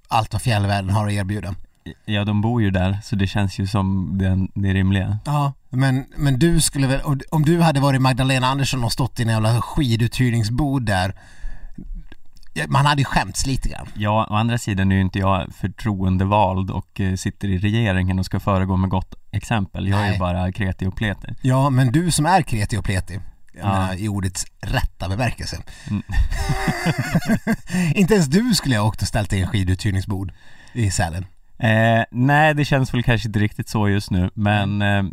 allt 0.07 0.33
vad 0.33 0.41
fjällvärlden 0.41 0.89
har 0.89 1.07
att 1.07 1.13
erbjuda. 1.13 1.55
Ja, 2.05 2.25
de 2.25 2.41
bor 2.41 2.61
ju 2.61 2.71
där, 2.71 2.97
så 3.03 3.15
det 3.15 3.27
känns 3.27 3.59
ju 3.59 3.67
som 3.67 4.17
det, 4.17 4.61
det 4.61 4.73
rimliga. 4.73 5.19
Ja, 5.25 5.53
men, 5.69 6.05
men 6.17 6.39
du 6.39 6.61
skulle 6.61 6.87
väl, 6.87 7.01
om 7.29 7.43
du 7.43 7.61
hade 7.61 7.79
varit 7.79 8.01
Magdalena 8.01 8.47
Andersson 8.47 8.83
och 8.83 8.91
stått 8.91 9.19
i 9.19 9.23
en 9.23 9.29
jävla 9.29 9.61
skiduthyrningsbod 9.61 10.85
där 10.85 11.15
man 12.67 12.85
hade 12.85 13.01
ju 13.01 13.05
skämts 13.05 13.45
lite 13.45 13.69
grann. 13.69 13.87
Ja, 13.93 14.27
å 14.29 14.33
andra 14.33 14.57
sidan 14.57 14.91
är 14.91 14.95
ju 14.95 15.01
inte 15.01 15.19
jag 15.19 15.53
förtroendevald 15.55 16.71
och 16.71 17.01
eh, 17.01 17.15
sitter 17.15 17.47
i 17.47 17.57
regeringen 17.57 18.19
och 18.19 18.25
ska 18.25 18.39
föregå 18.39 18.77
med 18.77 18.89
gott 18.89 19.15
exempel. 19.31 19.87
Jag 19.87 19.99
är 19.99 20.03
Nej. 20.03 20.13
ju 20.13 20.19
bara 20.19 20.51
kreti 20.51 20.85
och 20.85 20.95
pleti. 20.95 21.27
Ja, 21.41 21.69
men 21.69 21.91
du 21.91 22.11
som 22.11 22.25
är 22.25 22.41
kreti 22.41 22.77
och 22.77 22.83
pleti, 22.83 23.19
Ja. 23.61 23.93
i 23.95 24.07
ordets 24.07 24.45
rätta 24.61 25.09
bemärkelse. 25.09 25.57
Mm. 25.89 26.03
Inte 27.95 28.13
ens 28.13 28.27
du 28.27 28.53
skulle 28.55 28.75
jag 28.75 28.81
ha 28.81 28.87
åkt 28.89 29.01
och 29.01 29.07
ställt 29.07 29.29
dig 29.29 29.39
i 29.39 29.41
en 29.41 29.47
skiduthyrningsbod 29.47 30.31
i 30.73 30.91
Sälen. 30.91 31.25
Eh, 31.59 32.03
nej, 32.11 32.53
det 32.53 32.65
känns 32.65 32.93
väl 32.93 33.03
kanske 33.03 33.27
inte 33.27 33.39
riktigt 33.39 33.69
så 33.69 33.89
just 33.89 34.11
nu, 34.11 34.29
men 34.33 34.81
eh, 34.81 35.03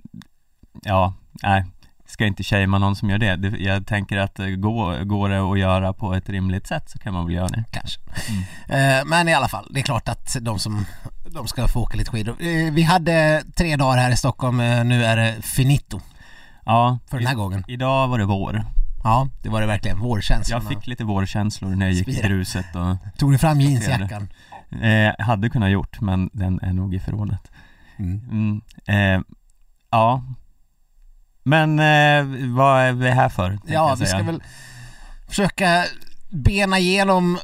ja, 0.82 1.14
nej, 1.42 1.64
ska 2.06 2.26
inte 2.26 2.42
shamea 2.44 2.78
någon 2.78 2.96
som 2.96 3.10
gör 3.10 3.18
det. 3.18 3.36
det 3.36 3.58
jag 3.58 3.86
tänker 3.86 4.16
att 4.16 4.38
eh, 4.38 4.46
gå, 4.46 4.98
går 5.04 5.28
det 5.28 5.52
att 5.52 5.58
göra 5.58 5.92
på 5.92 6.14
ett 6.14 6.28
rimligt 6.28 6.66
sätt 6.66 6.90
så 6.90 6.98
kan 6.98 7.12
man 7.14 7.26
väl 7.26 7.34
göra 7.34 7.48
det. 7.48 7.64
kanske. 7.70 8.00
Mm. 8.68 9.00
Eh, 9.00 9.04
Men 9.06 9.28
i 9.28 9.34
alla 9.34 9.48
fall, 9.48 9.68
det 9.70 9.80
är 9.80 9.84
klart 9.84 10.08
att 10.08 10.36
de 10.40 10.58
som 10.58 10.86
de 11.26 11.46
ska 11.48 11.68
få 11.68 11.80
åka 11.82 11.96
lite 11.96 12.10
skidor. 12.10 12.36
Eh, 12.40 12.72
Vi 12.72 12.82
hade 12.82 13.44
tre 13.56 13.76
dagar 13.76 13.98
här 14.02 14.10
i 14.10 14.16
Stockholm, 14.16 14.56
nu 14.88 15.04
är 15.04 15.16
det 15.16 15.34
finito 15.42 16.00
Ja, 16.66 16.98
för 17.06 17.18
den 17.18 17.26
här 17.26 17.34
gången. 17.34 17.64
idag 17.68 18.08
var 18.08 18.18
det 18.18 18.24
vår. 18.24 18.64
Ja, 19.04 19.28
det 19.42 19.48
var 19.48 19.60
det 19.60 19.66
verkligen. 19.66 19.98
Vårkänslan. 20.00 20.62
Jag 20.62 20.68
fick 20.72 20.86
lite 20.86 21.04
vårkänslor 21.04 21.70
när 21.70 21.86
jag 21.86 21.92
gick 21.94 22.08
i 22.08 22.20
gruset 22.28 22.66
och 22.76 23.18
Tog 23.18 23.32
du 23.32 23.38
fram 23.38 23.60
jeansjackan? 23.60 24.28
eh, 24.82 25.24
hade 25.26 25.50
kunnat 25.50 25.70
gjort, 25.70 26.00
men 26.00 26.30
den 26.32 26.60
är 26.62 26.72
nog 26.72 26.94
i 26.94 27.00
förrådet. 27.00 27.50
Mm. 27.96 28.20
Mm, 28.30 28.60
eh, 29.16 29.24
ja. 29.90 30.22
Men 31.42 31.78
eh, 31.78 32.54
vad 32.54 32.80
är 32.82 32.92
vi 32.92 33.10
här 33.10 33.28
för? 33.28 33.58
Ja, 33.66 33.96
vi 34.00 34.06
ska 34.06 34.22
väl 34.22 34.42
försöka 35.28 35.84
bena 36.30 36.78
igenom 36.78 37.38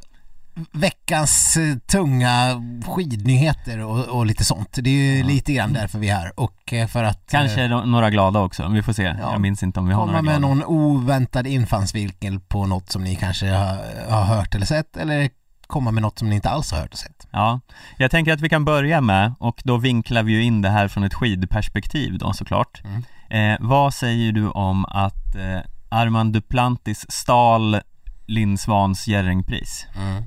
veckans 0.73 1.57
eh, 1.57 1.77
tunga 1.77 2.63
skidnyheter 2.87 3.79
och, 3.79 3.99
och 4.09 4.27
lite 4.27 4.45
sånt. 4.45 4.69
Det 4.83 4.91
är 4.91 4.95
ju 4.95 5.19
Ja. 5.19 5.27
lite 5.27 5.53
grann 5.53 5.73
därför 5.73 5.99
vi 5.99 6.09
är 6.09 6.15
här 6.17 6.41
och 6.41 6.73
eh, 6.73 6.87
för 6.87 7.05
att 7.05 7.27
Kanske 7.31 7.65
eh, 7.65 7.85
några 7.87 8.11
glada 8.11 8.41
också, 8.41 8.69
vi 8.69 8.83
får 8.83 8.93
se. 8.93 9.03
Jag 9.21 9.41
minns 9.41 9.63
inte 9.63 9.81
om 9.81 9.87
vi 9.89 9.95
har 9.95 10.01
komma 10.01 10.13
några 10.13 10.23
med 10.23 10.39
glada. 10.39 10.55
någon 10.55 10.65
oväntad 10.65 11.47
infallsvinkel 11.47 12.41
på 12.41 12.67
något 12.67 12.91
som 12.91 13.05
ni 13.05 13.17
kanske 13.17 13.47
har, 13.49 13.79
har 14.11 14.25
hört 14.25 14.55
eller 14.55 14.67
sett 14.67 14.97
eller 14.97 15.31
komma 15.67 15.91
med 15.91 16.03
något 16.03 16.19
som 16.19 16.29
ni 16.31 16.35
inte 16.35 16.51
alls 16.51 16.73
har 16.73 16.79
hört 16.81 16.93
och 16.93 16.99
sett. 16.99 17.27
Ja, 17.31 17.61
jag 17.97 18.11
tänker 18.11 18.33
att 18.33 18.41
vi 18.41 18.49
kan 18.49 18.65
börja 18.65 19.01
med, 19.01 19.33
och 19.39 19.61
då 19.65 19.77
vinklar 19.77 20.23
vi 20.23 20.33
ju 20.33 20.43
in 20.43 20.63
det 20.63 20.69
här 20.71 20.89
från 20.89 21.05
ett 21.05 21.15
skidperspektiv 21.15 22.19
då 22.19 22.33
såklart. 22.33 22.81
Mm. 22.85 23.53
Eh, 23.53 23.59
vad 23.61 23.95
säger 23.95 24.33
du 24.33 24.49
om 24.49 24.85
att 24.85 25.35
eh, 25.37 25.61
Armand 25.89 26.33
Duplantis 26.33 27.07
stal 27.09 27.81
Linn 28.27 28.59
Svans 28.59 29.09
Jerringpris? 29.09 29.87
Mm. 29.97 30.23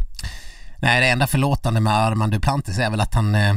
Nej, 0.84 1.02
det 1.02 1.08
enda 1.10 1.28
förlåtande 1.28 1.80
med 1.80 1.94
Armand 1.94 2.32
Duplantis 2.32 2.80
är 2.80 2.90
väl 2.90 3.02
att 3.02 3.14
han 3.14 3.36
eh, 3.36 3.56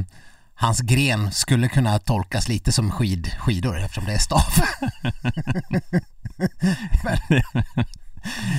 Hans 0.54 0.80
gren 0.80 1.33
skulle 1.33 1.68
kunna 1.68 1.99
tolkas 1.99 2.49
lite 2.49 2.73
som 2.73 2.90
skid, 2.90 3.33
skidor 3.38 3.78
eftersom 3.78 4.04
det 4.04 4.12
är 4.12 4.18
stav. 4.18 4.42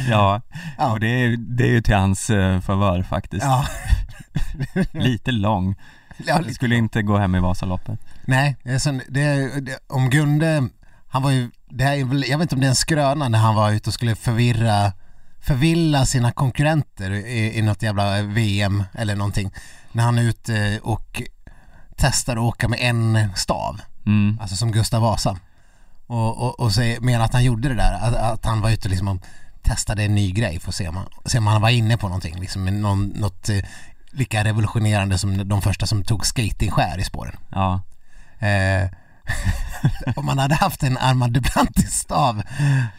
Ja, 0.09 0.41
Ja. 0.77 0.91
och 0.91 0.99
det 0.99 1.07
är, 1.07 1.37
det 1.37 1.63
är 1.63 1.67
ju 1.71 1.81
till 1.81 1.95
hans 1.95 2.29
eh, 2.29 2.59
favör 2.61 3.03
faktiskt. 3.03 3.43
Ja. 3.45 3.65
Lite 4.91 5.31
lång. 5.31 5.75
ja 6.17 6.39
Det 6.47 6.53
skulle 6.53 6.75
inte 6.75 7.01
gå 7.01 7.17
hem 7.17 7.35
i 7.35 7.39
Vasaloppet. 7.39 7.99
Nej, 8.25 8.55
det 8.63 8.79
det, 9.09 9.79
om 9.87 10.09
Gunde, 10.09 10.67
han 11.09 11.23
var 11.23 11.31
ju, 11.31 11.51
det 11.69 11.83
här 11.83 11.93
jag 12.29 12.37
vet 12.37 12.41
inte 12.41 12.55
om 12.55 12.61
det 12.61 12.67
är 12.67 12.69
en 12.69 12.75
skröna 12.75 13.29
när 13.29 13.39
han 13.39 13.55
var 13.55 13.71
ute 13.71 13.89
och 13.89 13.93
skulle 13.93 14.15
förvirra, 14.15 14.93
förvilla 15.47 16.05
sina 16.05 16.31
konkurrenter 16.31 17.11
i, 17.11 17.57
i 17.57 17.61
något 17.61 17.83
jävla 17.83 18.21
VM 18.21 18.83
eller 18.93 19.15
någonting. 19.15 19.51
När 19.91 20.03
han 20.03 20.17
är 20.17 20.23
ute 20.23 20.79
och 20.83 21.21
testar 21.95 22.33
att 22.33 22.41
åka 22.41 22.67
med 22.67 22.79
en 22.81 23.29
stav, 23.35 23.81
Mm. 24.05 24.37
alltså 24.41 24.55
som 24.55 24.71
Gustav 24.71 25.01
Vasa. 25.01 25.37
Och, 26.07 26.37
och, 26.37 26.59
och 26.59 26.71
säger, 26.73 26.99
menar 27.01 27.25
att 27.25 27.33
han 27.33 27.43
gjorde 27.43 27.69
det 27.69 27.75
där, 27.75 27.93
att, 28.01 28.15
att 28.15 28.45
han 28.45 28.61
var 28.61 28.69
ute 28.69 28.89
liksom 28.89 29.07
och 29.07 29.17
testade 29.61 30.03
en 30.03 30.15
ny 30.15 30.31
grej 30.31 30.59
för 30.59 30.69
att 30.69 30.75
se 30.75 30.87
om 30.87 30.95
han, 30.95 31.05
se 31.25 31.37
om 31.37 31.47
han 31.47 31.61
var 31.61 31.69
inne 31.69 31.97
på 31.97 32.07
någonting, 32.07 32.39
liksom 32.39 32.65
någon, 32.65 33.05
något 33.07 33.49
eh, 33.49 33.59
lika 34.11 34.43
revolutionerande 34.43 35.17
som 35.17 35.47
de 35.49 35.61
första 35.61 35.85
som 35.87 36.03
tog 36.03 36.25
skatingskär 36.25 36.99
i 36.99 37.03
spåren. 37.03 37.37
Ja. 37.51 37.81
Eh, 38.47 38.89
om 40.15 40.25
man 40.25 40.39
hade 40.39 40.55
haft 40.55 40.83
en 40.83 40.97
Armand 40.97 41.33
Duplantis-stav, 41.33 42.43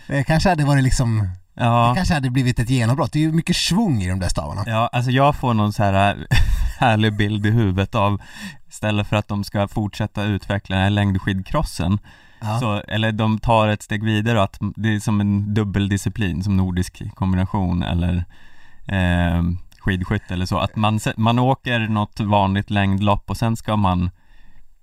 det 0.07 0.25
kanske 0.25 0.49
hade 0.49 0.65
varit 0.65 0.85
liksom, 0.85 1.29
det 1.59 1.65
Ja. 1.65 1.93
kanske 1.97 2.15
hade 2.15 2.31
blivit 2.31 2.59
ett 2.59 2.71
genombrott. 2.71 3.13
Det 3.13 3.19
är 3.19 3.21
ju 3.21 3.33
mycket 3.33 3.57
svung 3.57 4.03
i 4.03 4.09
de 4.09 4.19
där 4.21 4.29
stavarna. 4.29 4.63
Ja, 4.67 4.89
alltså 4.93 5.11
jag 5.11 5.35
får 5.37 5.55
någon 5.55 5.73
så 5.73 5.83
här 5.83 6.27
härlig 6.79 7.17
bild 7.17 7.47
i 7.47 7.51
huvudet 7.51 7.95
av 7.95 8.21
Istället 8.69 9.07
för 9.07 9.17
att 9.17 9.29
de 9.29 9.45
ska 9.45 9.69
fortsätta 9.69 10.23
utveckla 10.25 10.77
den 10.77 10.83
här 10.83 10.91
längdskidcrossen 10.91 11.99
Ja. 12.41 12.59
så, 12.61 12.73
Eller 12.89 13.13
de 13.13 13.39
tar 13.39 13.69
ett 13.69 13.83
steg 13.83 14.05
vidare 14.05 14.43
att 14.43 14.59
det 14.77 14.95
är 14.95 15.01
som 15.01 15.21
en 15.21 15.55
dubbeldisciplin, 15.55 16.43
som 16.45 16.57
nordisk 16.57 17.15
kombination 17.15 17.83
eller 17.83 18.25
eh, 18.87 19.43
skidskytte 19.79 20.35
eller 20.35 20.47
så 20.47 20.59
Att 20.59 20.77
man, 20.77 21.01
man 21.17 21.39
åker 21.39 21.79
något 21.81 22.21
vanligt 22.21 22.71
längdlopp 22.71 23.31
och 23.31 23.37
sen 23.37 23.57
ska 23.57 23.77
man 23.77 24.11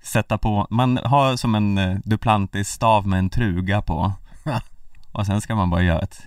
sätta 0.03 0.37
på, 0.37 0.67
man 0.69 0.99
har 1.05 1.35
som 1.35 1.55
en 1.55 1.77
eh, 1.77 1.97
Duplantis-stav 2.05 3.07
med 3.07 3.19
en 3.19 3.29
truga 3.29 3.81
på 3.81 4.11
Ja. 4.43 4.61
Och 5.11 5.25
sen 5.25 5.41
ska 5.41 5.55
man 5.55 5.69
bara 5.69 5.81
göra 5.81 5.99
ett 5.99 6.23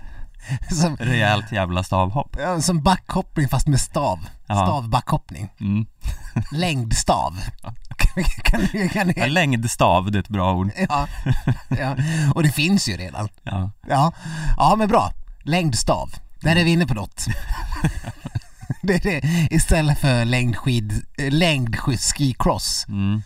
Som, 0.71 0.97
rejält 0.97 1.51
jävla 1.51 1.83
stavhopp 1.83 2.35
ja, 2.39 2.61
som 2.61 2.81
backhoppning 2.81 3.49
fast 3.49 3.67
med 3.67 3.81
stav. 3.81 4.19
Ja. 4.47 4.55
Stavbackhoppning. 4.55 5.49
mm. 5.59 5.85
Längdstav. 6.51 7.37
kan, 7.97 8.23
kan, 8.23 8.89
kan, 8.89 9.13
Ja, 9.15 9.25
Längdstav, 9.25 10.11
det 10.11 10.17
är 10.17 10.19
ett 10.19 10.29
bra 10.29 10.53
ord 10.53 10.71
ja, 10.89 11.07
ja, 11.79 11.95
och 12.35 12.43
det 12.43 12.51
finns 12.51 12.89
ju 12.89 12.97
redan. 12.97 13.29
Ja, 13.43 13.71
Ja, 13.87 14.11
ja 14.57 14.75
men 14.77 14.87
bra. 14.87 15.11
Längdstav. 15.43 16.09
Där 16.41 16.55
är 16.55 16.63
vi 16.63 16.71
inne 16.71 16.87
på 16.87 16.93
något. 16.93 17.27
det 18.81 18.93
är 18.93 18.99
det. 18.99 19.47
Istället 19.51 19.99
för 19.99 20.25
längdskid, 20.25 21.05
eh, 21.17 21.31
längdskidskicross. 21.31 22.85
mm. 22.87 23.21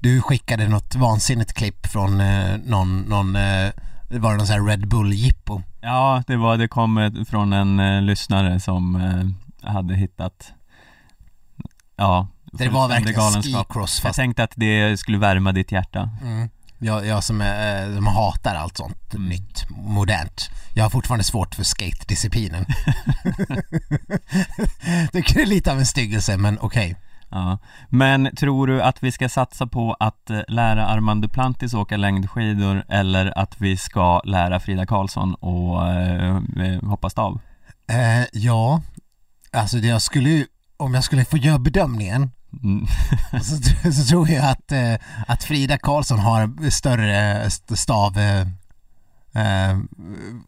Du 0.00 0.22
skickade 0.22 0.68
något 0.68 0.94
vansinnigt 0.94 1.52
klipp 1.52 1.86
från 1.86 2.20
eh, 2.20 2.56
någon, 2.64 3.00
någon 3.00 3.36
eh, 3.36 3.70
det 4.08 4.18
var 4.18 4.36
någon 4.36 4.46
sån 4.46 4.54
här 4.54 4.66
Red 4.66 4.88
Bull-jippo. 4.88 5.62
Ja 5.80 6.22
det 6.26 6.36
var, 6.36 6.56
det 6.56 6.68
kom 6.68 6.98
eh, 6.98 7.12
från 7.28 7.52
en 7.52 7.80
eh, 7.80 8.02
lyssnare 8.02 8.60
som 8.60 8.96
eh, 8.96 9.24
hade 9.72 9.94
hittat 9.94 10.52
Ja 11.96 12.28
Det 12.52 12.68
var 12.68 12.88
verkligen 12.88 13.42
skicross 13.42 13.98
Jag 13.98 14.02
fast 14.08 14.16
tänkte 14.16 14.44
att 14.44 14.52
det 14.56 15.00
skulle 15.00 15.18
värma 15.18 15.52
ditt 15.52 15.72
hjärta 15.72 16.10
mm. 16.22 16.48
jag, 16.78 17.06
jag 17.06 17.24
som, 17.24 17.40
är, 17.40 17.88
eh, 17.88 17.94
som 17.94 18.06
hatar 18.06 18.54
allt 18.54 18.76
sånt 18.76 19.14
Mm. 19.14 19.28
nytt, 19.28 19.66
modernt. 19.70 20.50
Jag 20.74 20.84
har 20.84 20.90
fortfarande 20.90 21.24
svårt 21.24 21.54
för 21.54 21.64
skate-disciplinen. 21.64 22.64
Tycker 25.12 25.34
det 25.34 25.42
är 25.42 25.46
lite 25.46 25.72
av 25.72 25.78
en 25.78 25.86
styggelse 25.86 26.36
men 26.36 26.58
okej. 26.60 26.96
Ja, 27.30 27.58
men 27.88 28.36
tror 28.36 28.66
du 28.66 28.82
att 28.82 29.02
vi 29.02 29.12
ska 29.12 29.28
satsa 29.28 29.66
på 29.66 29.96
att 30.00 30.30
eh, 30.30 30.40
lära 30.48 30.86
Armand 30.86 31.22
Duplantis 31.22 31.74
åka 31.74 31.96
längdskidor 31.96 32.84
eller 32.88 33.38
att 33.38 33.60
vi 33.60 33.76
ska 33.76 34.20
lära 34.24 34.60
Frida 34.60 34.86
Karlsson 34.86 35.34
och 35.34 35.88
eh, 35.92 36.36
eh, 36.60 36.82
hoppa 36.88 37.10
stav? 37.10 37.40
Eh, 37.90 38.26
ja, 38.32 38.82
alltså 39.52 39.76
det 39.76 39.86
jag 39.88 40.02
skulle 40.02 40.44
om 40.76 40.94
jag 40.94 41.04
skulle 41.04 41.24
få 41.24 41.36
göra 41.36 41.58
bedömningen 41.58 42.30
Mm. 42.62 42.86
så, 43.42 43.92
så 43.92 44.04
tror 44.08 44.28
jag 44.28 44.44
att, 44.50 44.72
eh, 44.72 44.94
att 45.26 45.44
Frida 45.44 45.78
Karlsson 45.78 46.18
har 46.18 46.70
större 46.70 47.42
st- 47.44 47.76
stav 47.76 48.18
eh, 48.18 48.40
eh, 49.34 49.78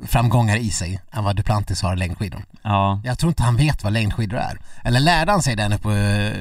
framgångar 0.07 0.57
i 0.57 0.71
sig 0.71 1.01
än 1.13 1.25
vad 1.25 1.37
Duplantis 1.37 1.83
har 1.83 1.97
längdskidor. 1.97 2.45
Ja, 2.63 3.01
Jag 3.05 3.19
tror 3.19 3.31
inte 3.31 3.43
han 3.43 3.57
vet 3.57 3.85
vad 3.85 3.93
längdskidor 3.93 4.39
är. 4.39 4.59
Eller 4.85 5.01
lärde 5.01 5.33
han 5.33 5.43
sig 5.43 5.57
det 5.57 5.69
nu 5.69 5.79
på, 5.79 5.93
eh, 5.93 6.33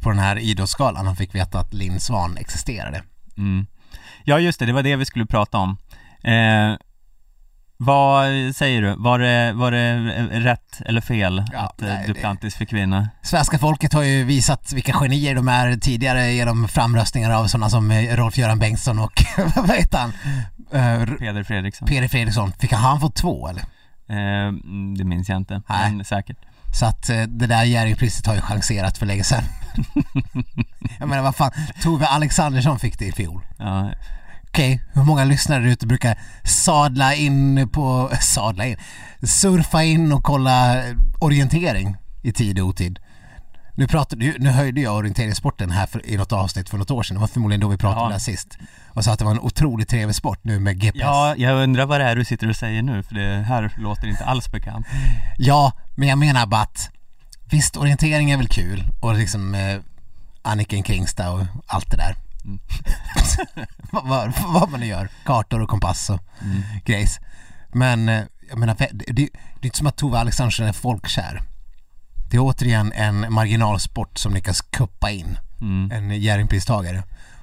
på 0.00 0.10
den 0.10 0.18
här 0.18 0.38
idrottsskalan 0.38 1.06
han 1.06 1.16
fick 1.16 1.34
veta 1.34 1.58
att 1.60 1.74
Linn 1.74 2.00
Svan 2.00 2.36
existerade. 2.36 3.02
mm. 3.38 3.66
ja 4.24 4.38
just 4.38 4.58
det, 4.58 4.66
det 4.66 4.72
var 4.72 4.82
det 4.82 4.96
vi 4.96 5.04
skulle 5.04 5.26
prata 5.26 5.58
om 5.58 5.76
eh, 6.24 6.76
Vad 7.76 8.26
säger 8.56 8.82
du? 8.82 8.94
Var 8.98 9.18
det, 9.18 9.52
var 9.52 9.70
det 9.70 9.96
rätt 10.40 10.80
eller 10.86 11.00
fel 11.00 11.44
Ja, 11.52 11.58
att 11.58 11.82
eh, 11.82 11.88
nej, 11.88 12.04
det- 12.06 12.12
Duplantis 12.12 12.54
fick 12.54 12.72
vinna? 12.72 13.08
Svenska 13.22 13.58
folket 13.58 13.92
har 13.92 14.02
ju 14.02 14.24
visat 14.24 14.72
vilka 14.72 14.92
genier 14.92 15.34
de 15.34 15.48
är 15.48 15.76
tidigare 15.76 16.32
genom 16.32 16.68
framröstningar 16.68 17.30
av 17.30 17.46
sådana 17.46 17.70
som 17.70 17.90
eh, 17.90 18.16
Rolf-Göran 18.16 18.58
Bengtsson 18.58 18.98
och 18.98 19.22
vad 19.56 19.70
heter 19.76 19.98
han? 19.98 20.12
Eh, 20.72 21.16
Peder 21.18 21.42
Fredriksson? 21.42 21.88
Peder 21.88 22.08
Fredriksson. 22.08 22.52
Fick 22.52 22.72
han 22.72 23.00
få 23.00 23.08
två 23.10 23.48
eller? 23.48 23.62
Eh, 24.08 24.48
mm, 24.48 24.94
det 24.98 25.04
minns 25.04 25.28
jag 25.28 25.36
inte, 25.38 25.62
Nej. 25.68 25.92
men 25.92 26.04
säkert 26.04 26.36
Så 26.74 26.86
att 26.86 27.08
eh, 27.10 27.22
det 27.22 27.46
där 27.46 27.64
Jerringpriset 27.64 28.26
har 28.26 28.34
ju 28.34 28.40
chanserat 28.40 28.98
för 28.98 29.06
länge 29.06 29.24
sedan. 29.24 29.42
Jag 30.98 31.08
menar 31.08 31.22
vad 31.22 31.36
fan, 31.36 31.50
Tove 31.82 32.06
Alexandersson 32.06 32.78
fick 32.78 32.98
det 32.98 33.06
i 33.06 33.12
fjol. 33.12 33.40
ja, 33.58 33.90
Okej, 34.48 34.80
hur 34.92 35.02
många 35.02 35.24
lyssnare 35.24 35.60
där 35.62 35.68
ute 35.68 35.86
brukar 35.86 36.18
sadla 36.44 37.14
in 37.14 37.68
på, 37.72 38.10
sadla 38.20 38.66
in, 38.66 38.76
surfa 39.22 39.82
in 39.84 40.12
och 40.12 40.24
kolla 40.24 40.82
orientering 41.20 41.96
i 42.22 42.32
tid 42.32 42.58
och 42.60 42.66
otid? 42.66 42.98
Nu, 43.76 43.86
pratade, 43.86 44.34
nu 44.38 44.50
höjde 44.50 44.80
jag 44.80 44.94
orienteringssporten 44.96 45.70
här 45.70 45.86
för, 45.86 46.06
i 46.06 46.16
något 46.16 46.32
avsnitt 46.32 46.68
för 46.68 46.78
något 46.78 46.90
år 46.90 47.02
sedan, 47.02 47.14
det 47.14 47.20
var 47.20 47.26
förmodligen 47.26 47.60
då 47.60 47.68
vi 47.68 47.76
pratade 47.76 48.00
Ja. 48.00 48.02
om 48.04 48.08
det 48.08 48.14
här 48.14 48.20
sist. 48.20 48.58
Och 48.88 49.04
sa 49.04 49.12
att 49.12 49.18
det 49.18 49.24
var 49.24 49.32
en 49.32 49.40
otroligt 49.40 49.88
trevlig 49.88 50.14
sport 50.16 50.38
nu 50.42 50.60
med 50.60 50.80
GPS. 50.80 51.00
ja, 51.00 51.34
jag 51.36 51.62
undrar 51.62 51.86
vad 51.86 52.00
det 52.00 52.04
är 52.06 52.16
du 52.16 52.24
sitter 52.24 52.48
och 52.48 52.56
säger 52.56 52.82
nu, 52.82 53.02
för 53.02 53.14
det 53.14 53.42
här 53.48 53.72
låter 53.76 54.06
inte 54.08 54.24
alls 54.24 54.48
bekant 54.52 54.86
Ja, 55.38 55.72
men 55.94 56.08
jag 56.08 56.18
menar 56.18 56.46
bara 56.46 56.60
att 56.62 56.90
visst, 57.50 57.76
orientering 57.76 58.30
är 58.30 58.36
väl 58.36 58.48
kul 58.48 58.84
och 59.00 59.14
liksom 59.14 59.54
eh, 59.54 59.78
Anniken 60.42 60.82
Kringstad 60.82 61.30
och 61.30 61.46
allt 61.66 61.90
det 61.90 61.96
där. 61.96 62.16
Mm. 62.44 62.58
vad, 63.92 64.06
vad, 64.06 64.32
vad 64.46 64.70
man 64.70 64.80
nu 64.80 64.86
gör, 64.86 65.08
kartor 65.24 65.60
och 65.60 65.68
kompass 65.68 66.10
och 66.10 66.20
mm. 66.42 66.62
grejs. 66.84 67.20
Men 67.72 68.08
eh, 68.08 68.22
jag 68.48 68.58
menar, 68.58 68.76
det, 68.78 68.90
det, 68.92 69.12
det 69.12 69.22
är 69.60 69.66
inte 69.66 69.78
som 69.78 69.86
att 69.86 69.96
Tove 69.96 70.18
Alexandersson 70.18 70.66
är 70.66 70.72
folkkär. 70.72 71.42
Det 72.30 72.36
är 72.36 72.40
återigen 72.40 72.92
en 72.92 73.32
marginalsport 73.32 74.18
som 74.18 74.34
lyckas 74.34 74.60
kuppa 74.60 75.10
in 75.10 75.38
Mm. 75.60 75.90
en 75.90 76.20
Jerringpristagare. 76.20 77.02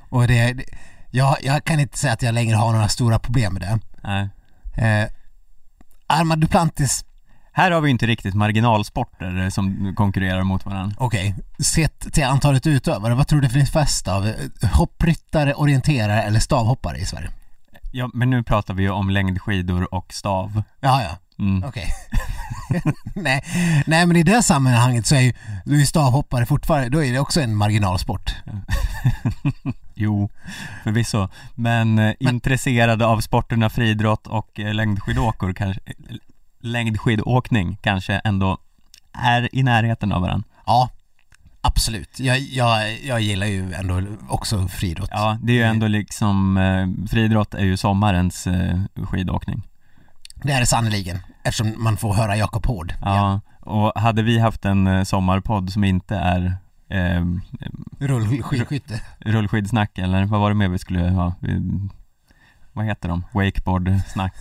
Och 0.09 0.27
det, 0.27 0.53
det 0.53 0.65
jag, 1.09 1.37
jag 1.41 1.63
kan 1.63 1.79
inte 1.79 1.97
säga 1.97 2.13
att 2.13 2.21
jag 2.21 2.33
längre 2.33 2.55
har 2.55 2.73
några 2.73 2.87
stora 2.87 3.19
problem 3.19 3.53
med 3.53 3.61
det. 3.61 3.79
Nej. 4.03 4.29
Eh, 4.75 5.09
Armand 6.07 6.41
Duplantis 6.41 7.05
Här 7.53 7.71
har 7.71 7.81
vi 7.81 7.89
inte 7.89 8.05
riktigt 8.05 8.33
marginalsporter 8.33 9.43
eh, 9.43 9.49
som 9.49 9.93
konkurrerar 9.95 10.43
mot 10.43 10.65
varandra 10.65 10.95
Okej, 10.99 11.35
sett 11.59 12.13
till 12.13 12.23
antalet 12.23 12.67
utövare, 12.67 13.15
vad 13.15 13.27
tror 13.27 13.41
du 13.41 13.49
finns 13.49 13.71
flest 13.71 14.07
av? 14.07 14.27
Eh, 14.27 14.69
Hoppryttare, 14.73 15.53
orienterare 15.53 16.21
eller 16.21 16.39
stavhoppare 16.39 16.97
i 16.97 17.05
Sverige? 17.05 17.29
Ja, 17.91 18.09
men 18.13 18.29
nu 18.29 18.43
pratar 18.43 18.73
vi 18.73 18.83
ju 18.83 18.89
om 18.89 19.09
längdskidor 19.09 19.93
och 19.93 20.13
stav 20.13 20.63
Ja, 20.79 21.01
ja. 21.03 21.17
Mm. 21.39 21.63
Okej. 21.63 21.87
nej. 23.15 23.43
nej, 23.87 24.05
men 24.05 24.15
i 24.15 24.23
det 24.23 24.43
sammanhanget 24.43 25.05
så 25.07 25.15
är 25.15 25.19
ju, 25.19 25.33
du 25.65 25.81
är 25.81 25.85
stavhoppare 25.85 26.45
fortfarande, 26.45 26.89
då 26.89 27.03
är 27.03 27.11
det 27.11 27.19
också 27.19 27.41
en 27.41 27.55
marginalsport. 27.55 28.35
Jo, 29.93 30.29
förvisso. 30.83 31.27
Men, 31.55 31.99
eh, 31.99 32.13
intresserade 32.19 33.05
av 33.05 33.19
sporterna 33.19 33.69
friidrott 33.69 34.27
och 34.27 34.59
längdskidåkor 34.59 35.53
kanske, 35.53 35.81
längdskidåkning 36.61 37.77
kanske 37.81 38.13
ändå 38.13 38.57
är 39.13 39.55
i 39.55 39.63
närheten 39.63 40.11
av 40.11 40.21
varandra. 40.21 40.47
Ja, 40.65 40.89
absolut. 41.61 42.19
Jag, 42.19 42.39
jag, 42.39 42.99
jag 43.03 43.21
gillar 43.21 43.47
ju 43.47 43.73
ändå 43.73 44.01
också 44.29 44.67
friidrott. 44.67 45.09
Ja, 45.11 45.37
det 45.43 45.51
är 45.51 45.55
ju 45.55 45.63
ändå 45.63 45.87
liksom, 45.87 46.57
eh, 46.57 47.07
friidrott 47.09 47.53
är 47.53 47.63
ju 47.65 47.77
sommarens 47.77 48.47
eh, 48.47 48.79
skidåkning. 49.05 49.67
Det 50.43 50.51
är 50.51 50.59
det 50.59 50.65
sannerligen, 50.65 51.19
eftersom 51.43 51.83
man 51.83 51.97
får 51.97 52.13
höra 52.13 52.37
Jakob 52.37 52.65
Hård. 52.65 52.93
Ja, 53.01 53.39
och 53.59 54.01
hade 54.01 54.23
vi 54.23 54.39
haft 54.39 54.65
en 54.65 54.87
eh, 54.87 55.03
sommarpodd 55.03 55.71
som 55.71 55.83
inte 55.83 56.15
är 56.15 56.55
eh, 56.89 57.25
Rullskidskytte. 57.99 59.01
rullskidsnack 59.19 59.97
eller 59.97 60.25
vad 60.25 60.39
var 60.39 60.49
det 60.49 60.55
mer 60.55 60.67
vi 60.67 60.79
skulle 60.79 61.09
ha? 61.09 61.33
Vad 62.73 62.85
heter 62.85 63.09
de? 63.09 63.23
Wakeboardsnack? 63.31 64.33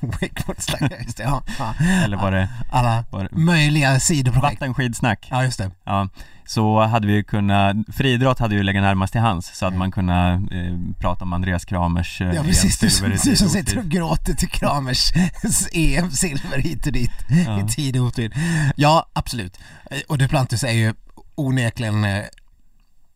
Wakeboardslack, 0.20 0.92
just 1.04 1.16
det. 1.16 1.22
Ja. 1.22 1.42
ja. 1.58 1.74
Eller 2.04 2.16
var 2.16 2.32
det, 2.32 2.48
Alla 2.70 3.04
var 3.10 3.22
det 3.30 3.36
möjliga 3.36 4.00
sidoprojekt. 4.00 4.60
vattenskidsnack? 4.60 5.26
Ja, 5.30 5.44
just 5.44 5.58
det. 5.58 5.70
Ja, 5.84 6.08
så 6.46 6.80
hade 6.80 7.06
vi 7.06 7.24
kunnat, 7.24 7.76
friidrott 7.92 8.38
hade 8.38 8.54
ju 8.54 8.62
legat 8.62 8.82
närmast 8.82 9.12
till 9.12 9.20
hands 9.20 9.56
så 9.58 9.66
hade 9.66 9.76
man 9.76 9.90
kunnat 9.90 10.40
eh, 10.52 10.74
prata 11.00 11.24
om 11.24 11.32
Andreas 11.32 11.64
Kramers 11.64 12.20
eh, 12.20 12.32
Ja 12.32 12.42
precis, 12.42 12.78
du, 12.78 12.90
som- 12.90 13.10
du 13.24 13.36
som 13.36 13.48
sitter 13.48 13.78
och 13.78 13.84
gråter 13.84 14.34
till 14.34 14.48
Kramers 14.48 15.12
EM-silver 15.72 16.58
hit 16.58 16.86
och 16.86 16.92
dit 16.92 17.10
Ja. 17.46 17.60
i 17.60 17.68
tid 17.68 17.96
och 17.96 18.06
otid. 18.06 18.32
Ja, 18.76 19.06
absolut. 19.12 19.58
Eh, 19.90 19.98
Och 20.08 20.18
Duplantis 20.18 20.64
är 20.64 20.72
ju 20.72 20.94
onekligen 21.34 22.04
eh, 22.04 22.24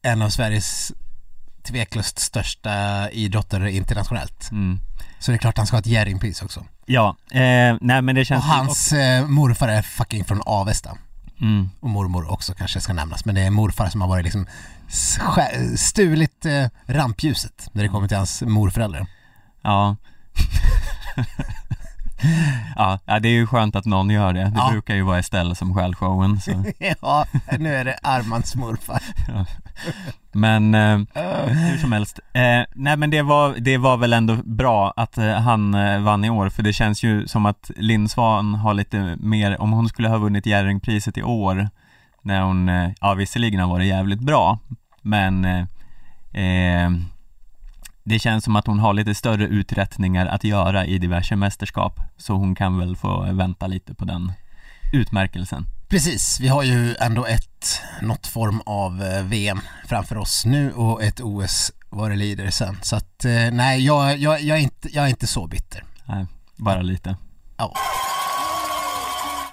en 0.02 0.22
av 0.22 0.28
Sveriges 0.28 0.92
tveklöst 1.68 2.18
största 2.18 3.10
idrottare 3.10 3.72
internationellt. 3.72 4.48
Mm. 4.50 4.78
Så 5.22 5.30
det 5.30 5.36
är 5.36 5.38
klart 5.38 5.56
han 5.56 5.66
ska 5.66 5.76
ha 5.76 5.80
ett 5.80 5.86
Jerringpris 5.86 6.42
också. 6.42 6.64
Ja, 6.86 7.16
eh, 7.30 7.76
nej 7.80 8.02
men 8.02 8.14
det 8.14 8.20
Och 8.20 8.26
känns 8.26 8.44
hans 8.44 8.92
eh, 8.92 9.26
morfar 9.26 9.68
är 9.68 9.82
fucking 9.82 10.24
från 10.24 10.42
Avesta. 10.46 10.96
mm. 11.40 11.70
Och 11.80 11.90
mormor 11.90 12.32
också 12.32 12.54
kanske 12.54 12.80
ska 12.80 12.92
nämnas, 12.92 13.24
men 13.24 13.34
det 13.34 13.40
är 13.40 13.50
morfar 13.50 13.88
som 13.88 14.00
har 14.00 14.08
varit 14.08 14.24
liksom 14.24 14.46
stulit 15.76 16.46
eh, 16.46 16.66
rampljuset 16.86 17.68
när 17.72 17.82
det 17.82 17.88
kommer 17.88 18.08
till 18.08 18.16
hans 18.16 18.42
morföräldrar. 18.42 19.06
Ja 19.62 19.96
Ja, 22.76 22.98
det 23.20 23.28
är 23.28 23.32
ju 23.32 23.46
skönt 23.46 23.76
att 23.76 23.84
någon 23.84 24.10
gör 24.10 24.32
det. 24.32 24.44
Det 24.44 24.52
Ja. 24.56 24.68
brukar 24.70 24.94
ju 24.94 25.02
vara 25.02 25.18
Estelle 25.18 25.54
som 25.54 25.74
stjäl 25.74 25.94
showen 25.94 26.40
så. 26.40 26.50
ja, 27.02 27.24
nu 27.58 27.74
är 27.74 27.84
det 27.84 27.98
Armands 28.02 28.54
morfar. 28.54 29.02
Men 30.32 30.74
eh, 30.74 30.98
hur 31.46 31.78
som 31.78 31.92
helst. 31.92 32.20
Eh, 32.32 32.42
nej 32.74 32.96
men 32.96 33.10
det 33.10 33.22
var, 33.22 33.54
det 33.58 33.78
var 33.78 33.96
väl 33.96 34.12
ändå 34.12 34.36
bra 34.44 34.92
att 34.96 35.18
eh, 35.18 35.32
han 35.32 35.74
eh, 35.74 36.00
vann 36.00 36.24
i 36.24 36.30
år 36.30 36.48
för 36.48 36.62
det 36.62 36.72
känns 36.72 37.02
ju 37.02 37.26
som 37.28 37.46
att 37.46 37.70
Linn 37.76 38.08
Svan 38.08 38.54
har 38.54 38.74
lite 38.74 39.16
mer, 39.20 39.60
om 39.60 39.72
hon 39.72 39.88
skulle 39.88 40.08
ha 40.08 40.16
vunnit 40.18 40.46
Jerringpriset 40.46 41.18
i 41.18 41.22
år 41.22 41.68
när 42.22 42.40
hon, 42.40 42.68
eh, 42.68 42.90
ja 43.00 43.14
visserligen 43.14 43.60
har 43.60 43.68
varit 43.68 43.86
jävligt 43.86 44.20
bra 44.20 44.58
men 45.02 45.44
eh, 45.44 46.90
det 48.04 48.18
känns 48.18 48.44
som 48.44 48.56
att 48.56 48.66
hon 48.66 48.78
har 48.78 48.94
lite 48.94 49.14
större 49.14 49.46
uträttningar 49.46 50.26
att 50.26 50.44
göra 50.44 50.86
i 50.86 50.98
diverse 50.98 51.36
mästerskap 51.36 52.00
så 52.16 52.34
hon 52.34 52.54
kan 52.54 52.78
väl 52.78 52.96
få 52.96 53.32
vänta 53.32 53.66
lite 53.66 53.94
på 53.94 54.04
den 54.04 54.32
utmärkelsen. 54.92 55.66
Precis, 55.88 56.40
vi 56.40 56.48
har 56.48 56.62
ju 56.62 56.94
ändå 56.94 57.26
ett, 57.26 57.80
något 58.02 58.26
form 58.26 58.60
av 58.66 59.02
eh, 59.02 59.22
VM 59.22 59.60
framför 59.86 60.16
oss 60.16 60.44
nu 60.44 60.72
och 60.72 61.02
ett 61.02 61.20
OS 61.20 61.72
vad 61.90 62.10
det 62.10 62.16
lider 62.16 62.50
sen. 62.50 62.78
Så 62.82 62.96
att 62.96 63.24
eh, 63.24 63.50
nej, 63.52 63.86
jag, 63.86 64.18
jag, 64.18 64.40
jag, 64.40 64.58
är 64.58 64.62
inte, 64.62 64.88
jag 64.92 65.04
är 65.04 65.08
inte 65.08 65.26
så 65.26 65.46
bitter. 65.46 65.84
Nej, 66.04 66.26
bara 66.56 66.82
lite. 66.82 67.16
Ja. 67.56 67.74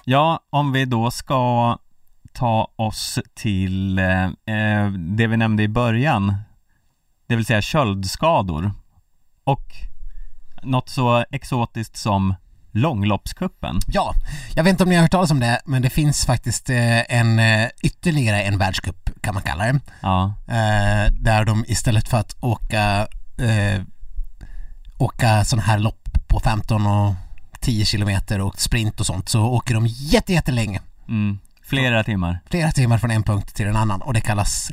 Ja, 0.04 0.40
om 0.50 0.72
vi 0.72 0.84
då 0.84 1.10
ska 1.10 1.78
ta 2.32 2.72
oss 2.76 3.18
till 3.34 3.98
eh, 3.98 4.24
eh, 4.24 4.90
det 4.92 5.26
vi 5.26 5.36
nämnde 5.36 5.62
i 5.62 5.68
början, 5.68 6.34
det 7.30 7.36
vill 7.36 7.46
säga 7.46 7.62
köldskador 7.62 8.72
och 9.44 9.72
något 10.62 10.88
så 10.88 11.24
exotiskt 11.30 11.96
som 11.96 12.34
långloppskuppen. 12.72 13.80
Ja, 13.86 14.14
jag 14.54 14.64
vet 14.64 14.70
inte 14.70 14.82
om 14.82 14.88
ni 14.90 14.94
har 14.96 15.02
hört 15.02 15.10
talas 15.10 15.30
om 15.30 15.40
det, 15.40 15.60
men 15.64 15.82
det 15.82 15.90
finns 15.90 16.26
faktiskt 16.26 16.70
eh, 16.70 17.14
en 17.14 17.38
eh, 17.38 17.68
ytterligare 17.82 18.42
en 18.42 18.58
världscup 18.58 19.10
kan 19.20 19.34
man 19.34 19.42
kalla 19.42 19.64
det. 19.64 19.80
Ja, 20.00 20.34
Eh, 20.48 21.12
där 21.12 21.44
de 21.44 21.64
istället 21.68 22.08
för 22.08 22.18
att 22.18 22.36
åka 22.40 23.06
eh, 23.38 23.82
åka 24.98 25.44
sån 25.44 25.58
här 25.58 25.78
lopp 25.78 26.08
på 26.28 26.40
15 26.40 26.86
och 26.86 27.14
10 27.60 27.84
kilometer 27.84 28.40
och 28.40 28.60
sprint 28.60 29.00
och 29.00 29.06
sånt 29.06 29.28
så 29.28 29.42
åker 29.42 29.74
de 29.74 29.86
jätte, 29.86 30.32
jättelänge. 30.32 30.80
mm, 31.08 31.38
flera 31.62 32.04
timmar. 32.04 32.40
Flera 32.50 32.72
timmar 32.72 32.98
från 32.98 33.10
en 33.10 33.22
punkt 33.22 33.54
till 33.54 33.66
en 33.66 33.76
annan 33.76 34.02
och 34.02 34.14
det 34.14 34.20
kallas 34.20 34.70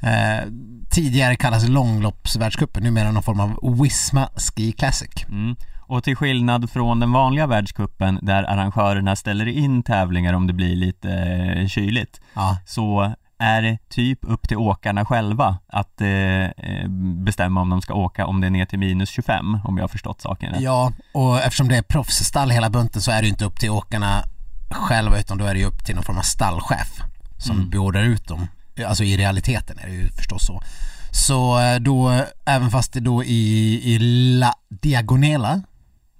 eh, 0.00 0.48
tidigare 0.90 1.36
kallas 1.36 1.68
långloppsvärldscupen, 1.68 2.82
numera 2.82 3.10
någon 3.12 3.22
form 3.22 3.40
av 3.40 3.80
Wisma 3.82 4.28
Ski 4.36 4.72
Classic. 4.72 5.24
Mm. 5.28 5.56
Och 5.88 6.04
till 6.04 6.16
skillnad 6.16 6.70
från 6.70 7.00
den 7.00 7.12
vanliga 7.12 7.46
världskuppen 7.46 8.18
där 8.22 8.42
arrangörerna 8.42 9.16
ställer 9.16 9.46
in 9.46 9.82
tävlingar 9.82 10.32
om 10.32 10.46
det 10.46 10.52
blir 10.52 10.76
lite 10.76 11.10
eh, 11.56 11.68
kyligt 11.68 12.20
Ja, 12.34 12.58
så 12.66 13.12
är 13.38 13.62
det 13.62 13.78
typ 13.88 14.18
upp 14.22 14.48
till 14.48 14.56
åkarna 14.56 15.04
själva 15.04 15.58
att 15.68 16.00
eh, 16.00 16.08
eh, 16.44 16.88
bestämma 17.24 17.60
om 17.60 17.70
de 17.70 17.80
ska 17.82 17.94
åka 17.94 18.26
om 18.26 18.40
det 18.40 18.46
är 18.46 18.50
ner 18.50 18.64
till 18.64 18.78
minus 18.78 19.08
25 19.10 19.58
om 19.64 19.76
jag 19.76 19.82
har 19.82 19.88
förstått 19.88 20.20
saken 20.20 20.52
rätt. 20.52 20.60
ja, 20.62 20.92
och 21.14 21.38
eftersom 21.40 21.68
det 21.68 21.76
är 21.76 21.82
proffsstall 21.82 22.50
hela 22.50 22.70
bunten 22.70 23.02
så 23.02 23.10
är 23.10 23.22
det 23.22 23.28
inte 23.28 23.44
upp 23.44 23.58
till 23.60 23.70
åkarna 23.70 24.22
själva 24.70 25.18
utan 25.18 25.38
då 25.38 25.44
är 25.44 25.54
det 25.54 25.60
ju 25.60 25.66
upp 25.66 25.84
till 25.84 25.94
någon 25.94 26.04
form 26.04 26.18
av 26.18 26.22
stallchef 26.22 27.00
som 27.38 27.56
Mm. 27.56 27.70
beordrar 27.70 28.02
ut 28.02 28.28
dem. 28.28 28.48
Alltså 28.84 29.04
i 29.04 29.16
realiteten 29.16 29.78
är 29.78 29.86
det 29.86 29.94
ju 29.94 30.08
förstås 30.08 30.46
så. 30.46 30.62
Så 31.10 31.60
eh, 31.60 31.76
då, 31.80 32.24
även 32.44 32.70
fast 32.70 32.92
det 32.92 33.00
då 33.00 33.24
i, 33.24 33.80
i 33.94 33.98
La 34.38 34.52
Diagonela 34.68 35.62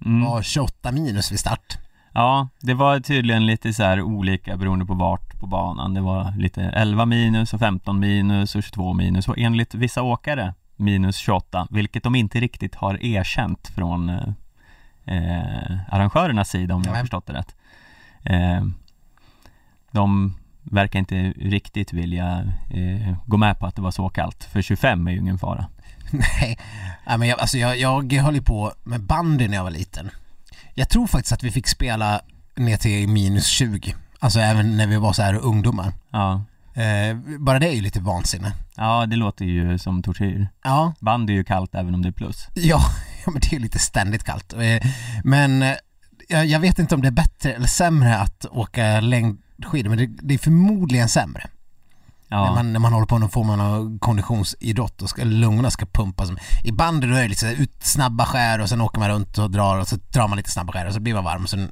Mm. 0.05 0.25
var 0.25 0.41
28 0.41 0.91
minus 0.91 1.31
vid 1.31 1.39
start. 1.39 1.77
Ja, 2.13 2.49
det 2.61 2.73
var 2.73 2.99
tydligen 2.99 3.45
lite 3.45 3.73
så 3.73 3.83
här 3.83 4.01
olika 4.01 4.57
beroende 4.57 4.85
på 4.85 4.93
vart 4.93 5.39
på 5.39 5.47
banan. 5.47 5.93
Det 5.93 6.01
var 6.01 6.33
lite 6.37 6.63
11 6.63 7.05
minus 7.05 7.53
och 7.53 7.59
15 7.59 7.99
minus 7.99 8.55
och 8.55 8.63
22 8.63 8.93
minus 8.93 9.27
och 9.27 9.37
enligt 9.37 9.75
vissa 9.75 10.01
åkare 10.01 10.53
minus 10.75 11.17
28, 11.17 11.67
vilket 11.69 12.03
de 12.03 12.15
inte 12.15 12.39
riktigt 12.39 12.75
har 12.75 13.03
erkänt 13.05 13.67
från 13.67 14.09
eh, 14.09 14.27
eh, 15.05 15.77
arrangörernas 15.89 16.49
sida 16.49 16.75
om 16.75 16.83
jag 16.85 16.91
har 16.93 17.01
förstått 17.01 17.25
det 17.25 17.33
rätt. 17.33 17.55
Eh, 18.23 18.65
de 19.91 20.33
verkar 20.71 20.99
inte 20.99 21.15
riktigt 21.37 21.93
vilja 21.93 22.53
eh, 22.69 23.13
gå 23.25 23.37
med 23.37 23.59
på 23.59 23.65
att 23.65 23.75
det 23.75 23.81
var 23.81 23.91
så 23.91 24.09
kallt, 24.09 24.43
för 24.43 24.61
25 24.61 25.07
är 25.07 25.11
ju 25.11 25.17
ingen 25.19 25.37
fara. 25.39 25.65
Nej, 26.11 26.57
men 27.17 27.27
jag, 27.27 27.39
alltså 27.39 27.57
jag, 27.57 27.77
jag 27.77 28.13
höll 28.23 28.35
ju 28.35 28.41
på 28.41 28.73
med 28.83 29.01
bandy 29.01 29.47
när 29.47 29.55
jag 29.57 29.63
var 29.63 29.71
liten. 29.71 30.09
Jag 30.73 30.89
tror 30.89 31.07
faktiskt 31.07 31.33
att 31.33 31.43
vi 31.43 31.51
fick 31.51 31.67
spela 31.67 32.21
ner 32.55 32.77
till 32.77 33.07
minus 33.09 33.47
20. 33.47 33.95
Alltså 34.19 34.39
även 34.39 34.77
när 34.77 34.87
vi 34.87 34.97
var 34.97 35.13
så 35.13 35.21
här 35.21 35.33
ungdomar. 35.35 35.93
Ja, 36.11 36.43
Eh, 36.77 37.17
bara 37.39 37.59
det 37.59 37.67
är 37.67 37.73
ju 37.73 37.81
lite 37.81 37.99
vansinne. 37.99 38.51
ja 38.75 39.05
det 39.05 39.15
låter 39.15 39.45
ju 39.45 39.77
som 39.77 40.03
tortyr. 40.03 40.47
Ja, 40.63 40.93
Band 40.99 41.29
är 41.29 41.33
ju 41.33 41.43
kallt 41.43 41.75
även 41.75 41.93
om 41.95 42.01
det 42.01 42.09
är 42.09 42.11
plus. 42.11 42.47
ja, 42.53 42.81
ja 43.25 43.31
men 43.31 43.41
det 43.41 43.47
är 43.47 43.53
ju 43.53 43.59
lite 43.59 43.79
ständigt 43.79 44.23
kallt. 44.23 44.53
Eh, 44.53 44.89
men 45.23 45.61
eh, 45.61 45.73
jag, 46.29 46.45
jag 46.45 46.59
vet 46.59 46.79
inte 46.79 46.95
om 46.95 47.01
det 47.01 47.07
är 47.07 47.11
bättre 47.11 47.53
eller 47.53 47.67
sämre 47.67 48.17
att 48.17 48.45
åka 48.51 49.01
längdskidor, 49.57 49.89
men 49.89 49.97
det, 49.97 50.07
det 50.21 50.33
är 50.33 50.37
förmodligen 50.37 51.09
sämre. 51.09 51.49
När, 52.29 52.37
Ja, 52.37 52.53
man, 52.53 52.73
när 52.73 52.79
man 52.79 52.93
håller 52.93 53.05
på 53.05 53.15
med 53.15 53.21
någon 53.21 53.29
form 53.29 53.49
av 53.49 53.99
konditionsidrott 53.99 55.01
och 55.01 55.09
ska, 55.09 55.23
lungorna 55.23 55.71
ska 55.71 55.85
pumpas. 55.85 56.29
I 56.63 56.71
bandy 56.71 57.07
då 57.07 57.15
är 57.15 57.21
det 57.21 57.27
lite 57.27 57.45
ut 57.47 57.83
snabba 57.83 58.25
skär 58.25 58.61
och 58.61 58.69
sen 58.69 58.81
åker 58.81 58.99
man 58.99 59.09
runt 59.09 59.37
och 59.37 59.51
drar 59.51 59.77
och 59.77 59.87
så 59.87 59.95
drar 60.13 60.27
man 60.27 60.37
lite 60.37 60.51
snabba 60.51 60.73
skär 60.73 60.87
och 60.87 60.93
så 60.93 60.99
blir 60.99 61.13
man 61.13 61.23
varm 61.23 61.43
och 61.43 61.49
sen 61.49 61.71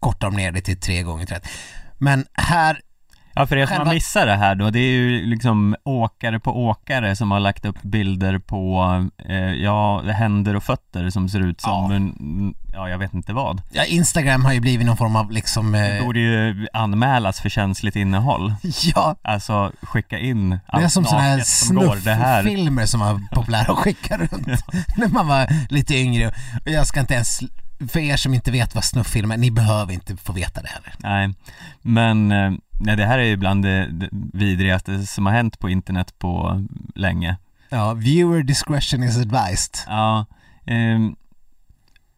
kortar 0.00 0.30
de 0.30 0.36
ner 0.36 0.52
det 0.52 0.60
till 0.60 0.80
tre 0.80 1.02
gånger 1.02 1.26
30. 1.26 1.48
Men 1.98 2.26
här, 2.32 2.80
Ja 3.40 3.46
för 3.46 3.56
er 3.56 3.66
som 3.66 3.76
har 3.76 3.94
missat 3.94 4.26
det 4.26 4.36
här 4.36 4.54
då, 4.54 4.70
det 4.70 4.78
är 4.78 4.90
ju 4.92 5.26
liksom 5.26 5.76
åkare 5.84 6.40
på 6.40 6.64
åkare 6.66 7.16
som 7.16 7.30
har 7.30 7.40
lagt 7.40 7.64
upp 7.64 7.82
bilder 7.82 8.38
på, 8.38 8.84
eh, 9.28 9.36
ja, 9.36 10.02
händer 10.02 10.56
och 10.56 10.62
fötter 10.62 11.10
som 11.10 11.28
ser 11.28 11.40
ut 11.40 11.60
som, 11.60 11.90
Ja. 11.90 11.96
en, 11.96 12.54
ja 12.72 12.88
jag 12.88 12.98
vet 12.98 13.14
inte 13.14 13.32
vad. 13.32 13.62
ja, 13.72 13.84
Instagram 13.84 14.44
har 14.44 14.52
ju 14.52 14.60
blivit 14.60 14.86
någon 14.86 14.96
form 14.96 15.16
av 15.16 15.30
liksom, 15.30 15.72
Det 15.72 15.98
eh, 15.98 16.04
borde 16.04 16.20
ju 16.20 16.66
anmälas 16.72 17.40
för 17.40 17.48
känsligt 17.48 17.96
innåll. 17.96 18.54
ja, 18.94 19.16
Alltså 19.22 19.72
skicka 19.82 20.18
in 20.18 20.50
det 20.50 20.60
är 20.66 20.82
allt 20.82 20.92
som 20.92 21.04
sådana 21.04 21.22
här 21.22 21.30
naket 21.30 21.46
som. 21.46 21.76
Det 21.76 22.00
snufffilmer 22.02 22.86
som 22.86 23.00
var 23.00 23.20
populära 23.32 23.72
att 23.72 23.78
skicka 23.78 24.16
runt 24.18 24.64
när 24.96 25.08
man 25.08 25.28
var 25.28 25.72
lite 25.72 25.94
yngre. 25.96 26.28
Och 26.64 26.70
jag 26.70 26.86
ska 26.86 27.00
inte 27.00 27.14
ens 27.14 27.40
för 27.88 28.00
er 28.00 28.16
som 28.16 28.34
inte 28.34 28.50
vet 28.50 28.74
vad 28.74 28.84
snufffilm 28.84 29.30
är, 29.30 29.36
ni 29.36 29.50
behöver 29.50 29.92
inte 29.92 30.16
få 30.16 30.32
veta 30.32 30.62
det 30.62 30.68
heller. 30.68 30.94
Nej, 30.98 31.34
men 31.82 32.32
eh, 32.32 32.52
nej, 32.80 32.96
det 32.96 33.06
här 33.06 33.18
är 33.18 33.22
ju 33.24 33.36
bland 33.36 33.64
det, 33.64 33.86
det 33.92 34.08
vidrigaste 34.12 35.06
som 35.06 35.26
har 35.26 35.32
hänt 35.32 35.58
på 35.58 35.68
internet 35.70 36.14
på 36.18 36.62
länge. 36.94 37.36
Ja, 37.68 37.92
viewer 37.94 38.42
discretion 38.42 39.02
is 39.02 39.16
advised. 39.18 39.74
Ja, 39.86 40.26
ehm, 40.66 41.16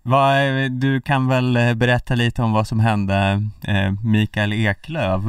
vad, 0.02 0.36
du 0.72 1.00
kan 1.00 1.28
väl 1.28 1.56
eh, 1.56 1.74
berätta 1.74 2.14
lite 2.14 2.42
om 2.42 2.52
vad 2.52 2.66
som 2.66 2.80
hände 2.80 3.48
eh, 3.62 3.92
Mikael 4.04 4.52
Eklöf 4.52 5.22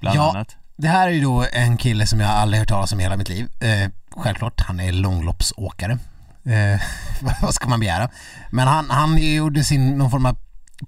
bland 0.00 0.16
Ja. 0.18 0.30
annat? 0.30 0.56
Det 0.76 0.88
här 0.88 1.08
är 1.08 1.12
ju 1.12 1.20
då 1.20 1.44
en 1.52 1.76
kille 1.76 2.06
som 2.06 2.20
jag 2.20 2.30
aldrig 2.30 2.58
hört 2.60 2.68
talas 2.68 2.92
om 2.92 3.00
i 3.00 3.02
hela 3.02 3.16
mitt 3.16 3.28
liv. 3.28 3.48
Eh, 3.60 3.90
självklart, 4.10 4.60
han 4.60 4.80
är 4.80 4.92
långloppsåkare. 4.92 5.98
Eh, 6.46 6.80
vad 7.42 7.54
ska 7.54 7.68
man 7.68 7.80
begära? 7.80 8.10
Men 8.50 8.68
han, 8.68 8.90
han 8.90 9.34
gjorde 9.34 9.64
sin, 9.64 9.98
någon 9.98 10.10
form 10.10 10.26
av 10.26 10.36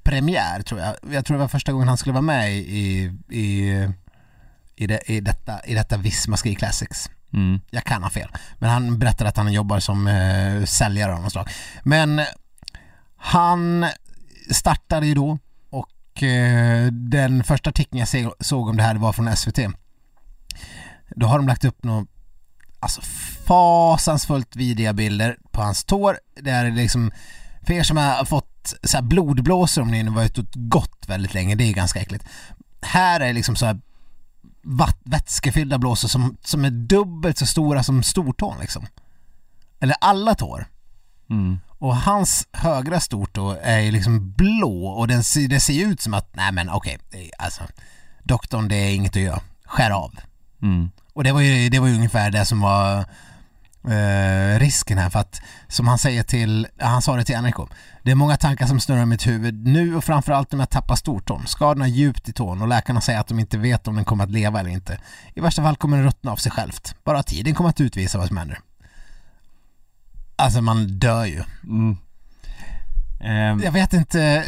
premiär 0.03 0.63
tror 0.63 0.81
jag. 0.81 0.97
Jag 1.11 1.25
tror 1.25 1.37
det 1.37 1.41
var 1.41 1.49
första 1.49 1.73
gången 1.73 1.89
han 1.89 1.97
skulle 1.97 2.13
vara 2.13 2.23
med 2.23 2.53
i, 2.53 3.13
i, 3.29 3.89
i, 4.77 4.87
det, 4.87 5.01
i, 5.07 5.21
detta, 5.21 5.61
i 5.65 5.75
detta 5.75 5.97
Visma 5.97 6.37
Ski 6.37 6.55
Classics. 6.55 7.11
Mm. 7.33 7.61
Jag 7.71 7.85
kan 7.85 8.03
ha 8.03 8.11
fel. 8.11 8.29
Men 8.59 8.71
han 8.71 8.99
berättade 8.99 9.31
att 9.31 9.37
han 9.37 9.53
jobbar 9.53 9.81
som 9.81 10.07
eh, 10.07 10.65
säljare 10.65 11.15
av 11.15 11.23
något 11.23 11.33
slag. 11.33 11.49
Men 11.83 12.21
han 13.17 13.87
startade 14.51 15.07
ju 15.07 15.15
då 15.15 15.39
och 15.71 16.23
eh, 16.23 16.87
den 16.87 17.45
första 17.45 17.71
artikeln 17.71 17.99
jag 17.99 18.33
såg 18.41 18.69
om 18.69 18.77
det 18.77 18.83
här 18.83 18.95
var 18.95 19.13
från 19.13 19.37
SVT. 19.37 19.59
Då 21.17 21.27
har 21.27 21.39
de 21.39 21.49
lagt 21.49 21.65
upp 21.65 21.85
några 21.85 22.07
alltså 22.81 23.01
fasansfullt 23.47 24.57
vidriga 24.57 24.93
bilder 24.93 25.37
på 25.59 25.65
hans 25.65 25.85
tår. 25.85 26.19
Det 26.43 26.51
är 26.51 26.71
liksom, 26.71 27.11
för 27.63 27.75
er 27.75 27.83
som 27.83 27.97
har 27.97 28.25
fått 28.25 28.75
så 28.83 28.97
här 28.97 29.03
blodblåsor 29.03 29.83
om 29.83 29.91
ni 29.91 30.03
nu 30.03 30.11
var 30.11 30.25
ute 30.25 30.41
och 30.41 30.47
gått 30.55 31.05
väldigt 31.09 31.35
länge, 31.35 31.55
det 31.55 31.65
är 31.65 31.73
ganska 31.73 32.01
äckligt. 32.01 32.25
Här 32.83 33.21
är 33.21 33.33
liksom 33.33 33.57
så 33.57 33.67
här 33.67 33.81
vatt, 34.63 34.99
vätskefyllda 35.05 35.79
blåsor 35.79 36.09
som, 36.09 36.37
som 36.45 36.65
är 36.65 36.71
dubbelt 36.71 37.39
så 37.39 37.47
stora 37.47 37.83
som 37.83 38.03
stortån 38.03 38.57
liksom. 38.61 38.87
Eller 39.81 39.97
alla 40.01 40.35
tår. 40.35 40.67
Mm. 41.31 41.59
Och 41.69 41.97
hans 41.97 42.47
högra 42.53 43.01
stortå 43.01 43.57
är 43.63 43.79
ju 43.79 43.91
liksom 43.91 44.33
blå 44.33 44.87
och 44.87 45.09
den, 45.09 45.23
det 45.49 45.61
ser 45.61 45.87
ut 45.87 46.01
som 46.01 46.15
att, 46.15 46.37
nej 46.37 46.53
men 46.53 46.71
okej, 46.71 46.99
det- 47.11 47.31
alltså 47.39 47.63
doktorn 48.23 48.69
det 48.69 48.77
är 48.77 48.95
inget 48.95 49.17
att 49.17 49.23
göra, 49.23 49.41
skär 49.65 49.91
av. 49.91 50.15
Mm. 50.63 50.91
Och 51.13 51.25
det 51.25 51.33
var 51.33 51.41
ju, 51.41 51.69
det 51.69 51.79
var 51.79 51.87
ju 51.89 51.95
ungefär 51.95 52.31
det 52.31 52.45
som 52.45 52.61
var 52.61 53.05
eh, 53.85 54.59
risken 54.59 54.99
här 54.99 55.11
för 55.11 55.19
att 55.19 55.41
som 55.69 55.89
han 55.89 55.99
säger 55.99 56.23
till, 56.23 56.67
han 56.79 57.03
sa 57.03 57.17
det 57.17 57.25
till 57.25 57.41
NRK. 57.41 57.69
Det 58.03 58.11
är 58.11 58.15
många 58.15 58.37
tankar 58.37 58.67
som 58.67 58.81
snurrar 58.81 59.03
i 59.03 59.07
mitt 59.07 59.27
huvud 59.27 59.67
nu 59.67 59.97
och 59.97 60.05
framförallt 60.05 60.53
om 60.53 60.61
jag 60.61 60.71
tappar 60.71 60.97
stortån. 60.97 61.47
Skadorna 61.47 61.85
är 61.85 61.91
djupt 61.91 62.29
i 62.29 62.33
tån 62.33 62.63
och 62.63 62.69
läkarna 62.69 63.01
säger 63.01 63.21
att 63.21 63.29
de 63.29 63.39
inte 63.41 63.59
vet 63.59 63.89
om 63.89 63.97
den 63.97 64.05
kommer 64.05 64.25
att 64.25 64.31
leva 64.31 64.61
eller 64.61 64.71
inte. 64.71 65.01
I 65.35 65.41
värsta 65.41 65.63
fall 65.63 65.77
kommer 65.77 65.97
den 65.97 66.07
ruttna 66.07 66.33
av 66.33 66.37
sig 66.37 66.53
självt. 66.53 66.95
Bara 67.05 67.23
tiden 67.23 67.55
kommer 67.55 67.71
att 67.71 67.81
utvisa 67.81 68.19
vad 68.19 68.29
som 68.29 68.37
händer. 68.37 68.61
Alltså 70.37 70.61
man 70.63 70.99
dör 70.99 71.25
ju. 71.25 71.43
Mm. 71.63 71.97
Ehm, 73.21 73.61
Jag 73.65 73.73
vet 73.73 73.93
inte. 73.93 74.45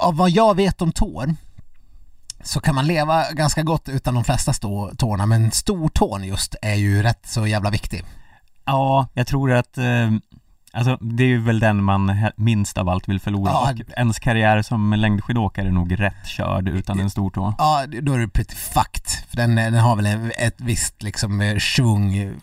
Av 0.00 0.16
vad 0.16 0.30
jag 0.30 0.56
vet 0.56 0.82
om 0.82 0.92
tår 0.92 1.34
så 2.42 2.60
kan 2.60 2.74
man 2.74 2.86
leva 2.86 3.24
ganska 3.32 3.62
gott 3.62 3.88
utan 3.88 4.14
de 4.14 4.24
flesta 4.24 4.52
stå, 4.52 4.90
tårna 4.98 5.26
men 5.26 5.50
stortån 5.50 6.24
just 6.24 6.54
är 6.62 6.74
ju 6.74 7.02
rätt 7.02 7.26
så 7.26 7.46
jävla 7.46 7.70
viktig. 7.70 8.04
Ja, 8.64 9.06
jag 9.14 9.26
tror 9.26 9.52
att 9.52 9.78
eh, 9.78 10.10
Alltså 10.72 10.96
det 11.00 11.22
är 11.22 11.26
ju 11.28 11.40
väl 11.40 11.60
den 11.60 11.82
man 11.84 12.16
minst 12.36 12.78
av 12.78 12.88
allt 12.88 13.08
vill 13.08 13.20
förlora 13.20 13.50
Ja. 13.50 13.72
och 13.72 13.90
ens 13.98 14.18
karriär 14.18 14.62
som 14.62 14.92
längdskidåkare 14.92 15.66
är 15.66 15.70
nog 15.72 16.00
rätt 16.00 16.26
körd 16.26 16.68
utan 16.68 17.00
en 17.00 17.10
stor 17.10 17.30
tå. 17.30 17.54
Ja, 17.58 17.84
då 18.02 18.12
är 18.12 18.18
det 18.18 18.28
pretty 18.28 18.54
fucked. 18.56 19.06
För 19.28 19.36
den, 19.36 19.54
den 19.54 19.74
har 19.74 19.96
väl 19.96 20.06
en- 20.06 20.32
ett 20.38 20.60
visst 20.60 21.02
liksom 21.02 21.40
eh, 21.40 21.58
svung, 21.58 22.34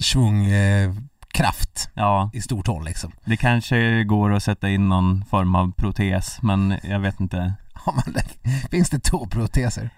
svung 0.00 0.46
eh, 0.46 0.92
kraft 1.34 1.88
Ja, 1.94 2.30
i 2.32 2.40
stortån 2.40 2.84
liksom. 2.84 3.12
det 3.24 3.36
kanske 3.36 4.04
går 4.04 4.32
att 4.32 4.42
sätta 4.42 4.68
in 4.70 4.88
någon 4.88 5.24
form 5.30 5.54
av 5.54 5.72
protes 5.72 6.42
men 6.42 6.78
jag 6.82 7.00
vet 7.00 7.20
inte 7.20 7.54
man? 7.92 8.14
Finns 8.70 8.90
det 8.90 8.98
tåproteser? 8.98 9.90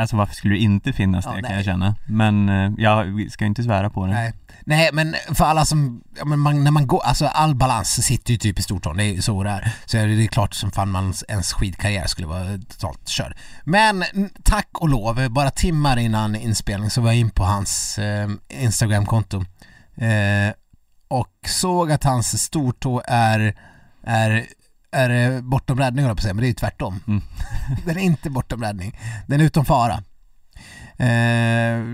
Alltså 0.00 0.16
varför 0.16 0.34
skulle 0.34 0.54
det 0.54 0.60
inte 0.60 0.92
finnas 0.92 1.24
det 1.24 1.30
Ja, 1.36 1.48
kan 1.48 1.56
jag 1.56 1.64
känna 1.64 1.94
Men 2.06 2.48
eh, 2.48 2.72
jag 2.78 3.30
ska 3.30 3.44
inte 3.44 3.62
svära 3.62 3.90
på 3.90 4.06
det 4.06 4.12
Nej. 4.12 4.32
Nej 4.64 4.90
men 4.92 5.14
för 5.34 5.44
alla 5.44 5.64
som, 5.64 6.02
ja, 6.18 6.24
men 6.24 6.38
man, 6.38 6.64
när 6.64 6.70
man 6.70 6.86
går, 6.86 7.02
alltså 7.04 7.26
all 7.26 7.54
balans 7.54 8.06
sitter 8.06 8.32
ju 8.32 8.38
typ 8.38 8.58
i 8.58 8.62
stortån, 8.62 8.96
det 8.96 9.04
är 9.04 9.14
ju 9.14 9.22
så 9.22 9.42
det 9.42 9.50
är. 9.50 9.72
Så 9.84 9.96
är 9.96 10.06
det 10.06 10.24
är 10.24 10.26
klart 10.26 10.54
som 10.54 10.70
fan 10.70 10.90
man, 10.90 11.14
ens 11.28 11.52
skidkarriär 11.52 12.06
skulle 12.06 12.26
vara 12.26 12.58
totalt 12.58 13.08
körd. 13.08 13.36
Men 13.64 14.04
tack 14.42 14.68
och 14.72 14.88
lov, 14.88 15.30
bara 15.30 15.50
timmar 15.50 15.96
innan 15.96 16.36
inspelning 16.36 16.90
så 16.90 17.00
var 17.00 17.08
jag 17.08 17.16
in 17.16 17.30
på 17.30 17.44
hans 17.44 17.98
eh, 17.98 18.30
Instagramkonto 18.48 19.44
eh, 19.96 20.54
och 21.08 21.34
såg 21.46 21.92
att 21.92 22.04
hans 22.04 22.42
stortå 22.42 23.02
är, 23.06 23.54
är 24.04 24.46
är 24.92 25.34
eh, 25.36 25.40
bortom 25.40 25.78
räddning 25.78 26.04
jag 26.08 26.16
på 26.16 26.22
säga, 26.22 26.34
men 26.34 26.40
det 26.40 26.46
är 26.46 26.48
ju 26.48 26.54
tvärtom. 26.54 27.00
Mm. 27.06 27.22
Den 27.86 27.96
är 27.96 28.02
inte 28.02 28.30
bortom 28.30 28.62
räddning. 28.62 28.98
Den 29.26 29.40
är 29.40 29.44
utom 29.44 29.64
fara. 29.64 30.02
Eh, 30.98 31.84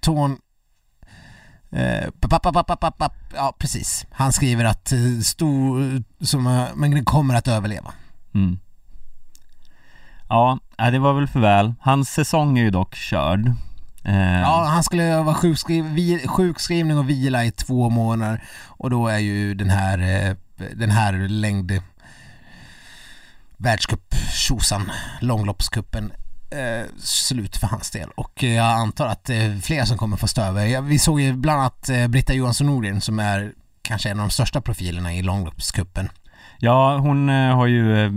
tån 0.00 0.38
Eh. 1.76 2.10
Ja, 3.34 3.54
precis. 3.58 4.06
Han 4.10 4.32
skriver 4.32 4.64
att 4.64 4.92
eh, 4.92 4.98
stor, 5.22 6.02
som, 6.24 6.46
eh, 6.46 6.64
men 6.74 6.90
den 6.90 7.04
kommer 7.04 7.34
att 7.34 7.48
överleva. 7.48 7.92
mm. 8.34 8.58
Ja, 10.28 10.58
nej, 10.78 10.92
det 10.92 10.98
var 10.98 11.12
väl 11.12 11.26
för 11.26 11.40
väl 11.40 11.74
Hans 11.80 12.08
säsong 12.08 12.58
är 12.58 12.62
ju 12.62 12.70
dock 12.70 12.94
körd 12.94 13.52
eh, 14.04 14.40
Ja, 14.40 14.64
han 14.64 14.82
skulle 14.82 15.22
vara 15.22 15.34
sjukskriv, 15.34 16.26
sjukskrivning 16.26 16.98
och 16.98 17.10
vila 17.10 17.44
i 17.44 17.50
två 17.50 17.90
månader 17.90 18.42
och 18.66 18.90
då 18.90 19.08
är 19.08 19.18
ju 19.18 19.54
den 19.54 19.70
här, 19.70 19.98
den 20.74 20.90
här 20.90 21.28
längd 21.28 21.82
världscup 23.56 24.14
tjosan, 24.32 24.90
långloppscupen 25.20 26.12
eh, 26.50 26.86
slut 26.98 27.56
för 27.56 27.66
hans 27.66 27.90
del 27.90 28.10
och 28.16 28.44
eh, 28.44 28.54
jag 28.54 28.66
antar 28.66 29.06
att 29.06 29.24
det 29.24 29.34
är 29.34 29.60
fler 29.60 29.84
som 29.84 29.98
kommer 29.98 30.16
få 30.16 30.28
stå 30.28 30.42
över. 30.42 30.80
Vi 30.80 30.98
såg 30.98 31.20
ju 31.20 31.32
bland 31.32 31.60
annat 31.60 31.88
eh, 31.88 32.08
Britta 32.08 32.34
Johansson 32.34 32.66
Nordgren 32.66 33.00
som 33.00 33.18
är 33.18 33.52
kanske 33.82 34.10
en 34.10 34.20
av 34.20 34.26
de 34.26 34.30
största 34.30 34.60
profilerna 34.60 35.14
i 35.14 35.22
långloppscupen. 35.22 36.08
Ja, 36.58 36.98
hon 36.98 37.28
eh, 37.28 37.56
har 37.56 37.66
ju 37.66 38.04
eh, 38.04 38.10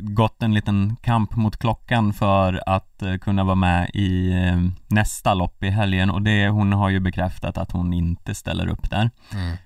gått 0.00 0.42
en 0.42 0.54
liten 0.54 0.96
kamp 1.02 1.36
mot 1.36 1.56
klockan 1.56 2.12
för 2.12 2.62
att 2.66 3.02
eh, 3.02 3.16
kunna 3.16 3.44
vara 3.44 3.54
med 3.54 3.90
i 3.94 4.32
eh, 4.32 4.56
nästa 4.86 5.34
lopp 5.34 5.62
i 5.62 5.70
helgen 5.70 6.10
och 6.10 6.22
det, 6.22 6.48
hon 6.48 6.72
har 6.72 6.88
ju 6.88 7.00
bekräftat 7.00 7.58
att 7.58 7.72
hon 7.72 7.92
inte 7.92 8.34
ställer 8.34 8.68
upp 8.68 8.90
där 8.90 9.10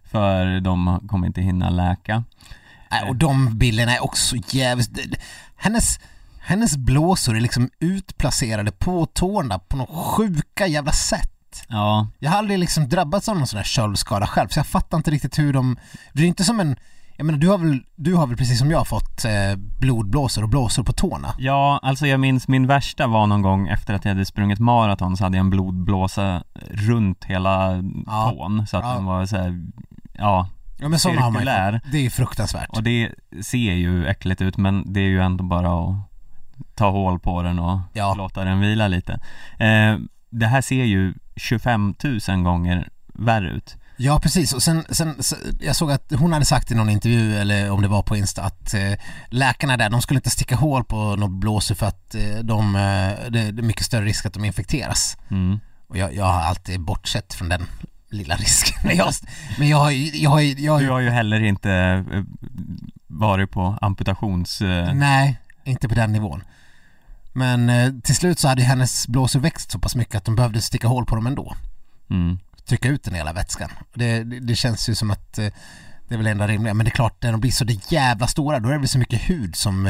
för 0.05 0.61
de 0.61 1.01
kommer 1.09 1.27
inte 1.27 1.41
hinna 1.41 1.71
läka. 1.71 2.25
Nej, 2.91 3.09
och 3.09 3.17
de 3.17 3.59
bilderna 3.59 3.93
är 3.97 4.05
också 4.05 4.37
jävligt... 4.49 4.99
Hennes, 5.57 6.01
hennes 6.41 6.77
blåsor 6.77 7.37
är 7.37 7.41
liksom 7.41 7.71
utplacerade 7.81 8.73
på 8.73 9.07
tårna 9.07 9.59
på 9.59 9.77
något 9.77 10.05
sjuka 10.07 10.67
jävla 10.67 10.93
sätt. 10.93 11.27
Ja, 11.69 12.07
Jag 12.19 12.31
har 12.31 12.39
aldrig 12.39 12.59
liksom 12.59 12.89
drabbats 12.89 13.29
av 13.29 13.37
någon 13.39 13.47
sån 13.47 13.57
här 13.57 13.65
köldskada 13.65 14.27
själv 14.27 14.49
så 14.49 14.59
jag 14.59 14.67
fattar 14.67 14.97
inte 14.97 15.11
riktigt 15.11 15.39
hur 15.39 15.53
de... 15.53 15.77
Det 16.13 16.23
är 16.23 16.27
inte 16.27 16.45
som 16.45 16.61
en... 16.61 16.77
Jag 17.17 17.27
menar 17.27 17.39
du 17.39 17.49
har 17.49 17.59
väl, 17.59 17.81
du 17.97 18.15
har 18.15 18.27
väl 18.27 18.37
precis 18.37 18.59
som 18.59 18.71
jag 18.71 18.87
fått 18.89 19.25
eh, 19.25 19.57
blodblåsor 19.57 20.43
och 20.43 20.49
blåsor 20.49 20.83
på 20.85 20.93
tårna? 20.93 21.35
Ja, 21.39 21.81
alltså 21.83 22.07
jag 22.07 22.21
minns 22.21 22.49
min 22.49 22.67
värsta 22.67 23.07
var 23.07 23.27
någon 23.27 23.43
gång 23.43 23.69
efter 23.69 23.95
att 23.95 24.05
jag 24.05 24.13
hade 24.13 24.27
sprungit 24.27 24.59
maraton 24.59 25.17
så 25.17 25.25
hade 25.25 25.37
jag 25.37 25.45
en 25.45 25.51
blodblåsa 25.51 26.43
runt 26.71 27.25
hela 27.25 27.83
Ja. 28.07 28.31
tån 28.37 28.67
så 28.67 28.77
att 28.77 28.85
Ja. 28.85 28.93
den 28.95 29.05
var 29.05 29.27
så 29.27 29.37
här, 29.37 29.63
ja, 30.13 30.49
Ja 30.81 30.89
men 30.89 30.99
sådana 30.99 31.21
har 31.21 31.31
man 31.31 31.43
ju. 31.73 31.81
Det 31.93 32.07
är 32.07 32.11
fruktansvärt. 32.11 32.69
och 32.69 32.83
det 32.83 33.11
ser 33.43 33.73
ju 33.75 34.07
äckligt 34.07 34.41
ut 34.43 34.57
men 34.57 34.93
det 34.93 35.01
är 35.01 35.09
ju 35.09 35.21
ändå 35.21 35.45
bara 35.45 35.85
att 35.91 35.97
ta 36.75 36.91
hål 36.91 37.19
på 37.19 37.43
den 37.43 37.59
och 37.59 37.79
Ja. 37.93 38.15
låta 38.15 38.45
den 38.45 38.61
vila 38.61 38.89
lite. 38.89 39.13
Eh, 39.59 39.99
det 40.31 40.47
här 40.47 40.61
ser 40.61 40.85
ju 40.85 41.15
25 41.37 41.95
000 42.29 42.43
gånger 42.43 42.89
värre 43.15 43.51
ut. 43.51 43.77
Ja 43.97 44.21
precis 44.23 44.53
och 44.53 44.63
sen, 44.63 44.85
sen 44.91 45.23
så, 45.23 45.37
jag 45.61 45.77
såg 45.77 45.93
att 45.93 46.13
hon 46.19 46.33
hade 46.33 46.45
sagt 46.45 46.71
i 46.71 46.75
någon 46.75 46.91
intervju 46.91 47.37
eller 47.37 47.71
om 47.71 47.83
det 47.83 47.89
var 47.89 48.03
på 48.03 48.17
Insta 48.17 48.43
att 48.43 48.75
eh, 48.75 48.93
läkarna 49.29 49.77
där 49.77 49.91
de 49.91 50.03
skulle 50.03 50.19
inte 50.19 50.31
sticka 50.31 50.57
hål 50.57 50.85
på 50.85 51.17
något 51.17 51.31
blåsor 51.31 51.75
för 51.75 51.87
att 51.87 52.15
eh, 52.15 52.39
de, 52.43 52.77
eh, 52.77 53.31
det, 53.31 53.51
det 53.51 53.61
är 53.61 53.63
mycket 53.63 53.85
större 53.87 54.05
risk 54.05 54.27
att 54.27 54.35
de 54.35 54.45
infekteras. 54.45 55.17
Mm. 55.31 55.61
Och 55.89 55.97
jag, 55.99 56.15
jag 56.15 56.25
har 56.25 56.41
alltid 56.41 56.81
bortsett 56.81 57.35
från 57.35 57.49
den 57.49 57.63
lilla 58.11 58.35
risken. 58.37 58.77
Men 58.85 58.97
jag, 58.97 59.13
men 59.59 59.69
jag 59.69 59.77
har 59.79 59.91
ju, 59.91 60.19
jag 60.19 60.31
har 60.31 60.41
ju, 60.41 60.53
jag 60.53 60.73
har 60.73 60.81
Du 60.81 60.91
har 60.91 61.01
ju 61.01 61.11
heller 61.11 61.43
inte 61.43 61.73
eh, 61.73 62.23
varit 63.07 63.51
på 63.51 63.79
amputations... 63.81 64.63
Eh, 64.63 64.95
nej, 64.95 65.41
inte 65.65 65.89
på 65.89 65.95
den 65.95 66.13
nivån. 66.13 66.43
Men 67.33 67.71
eh, 67.71 67.93
till 68.03 68.17
slut 68.17 68.39
så 68.39 68.49
hade 68.49 68.63
hennes 68.63 69.09
blåsor 69.09 69.41
växt 69.41 69.71
så 69.71 69.79
pass 69.79 69.97
mycket 69.97 70.15
att 70.15 70.25
de 70.25 70.37
behövde 70.37 70.63
sticka 70.63 70.89
hål 70.89 71.07
på 71.07 71.15
dem 71.15 71.27
ändå. 71.27 71.55
mm. 72.11 72.39
Trycka 72.67 72.89
ut 72.89 73.05
den 73.05 73.15
hela 73.15 73.33
vätskan. 73.33 73.71
Det, 73.95 74.25
det, 74.25 74.41
det 74.41 74.55
känns 74.57 74.89
ju 74.89 74.95
som 74.95 75.11
att 75.11 75.33
Det 75.33 75.53
är 76.15 76.17
väl 76.17 76.27
enda 76.27 76.47
rimliga, 76.49 76.75
men 76.75 76.85
det 76.85 76.89
är 76.89 76.95
klart 76.95 77.23
när 77.23 77.33
de 77.33 77.41
blir 77.41 77.51
så 77.51 77.65
det 77.65 77.93
jävla 77.93 78.27
stora 78.27 78.61
då 78.61 78.69
är 78.69 78.73
det 78.73 78.79
väl 78.79 78.89
så 78.89 78.99
mycket 78.99 79.21
hud 79.31 79.57
som, 79.57 79.89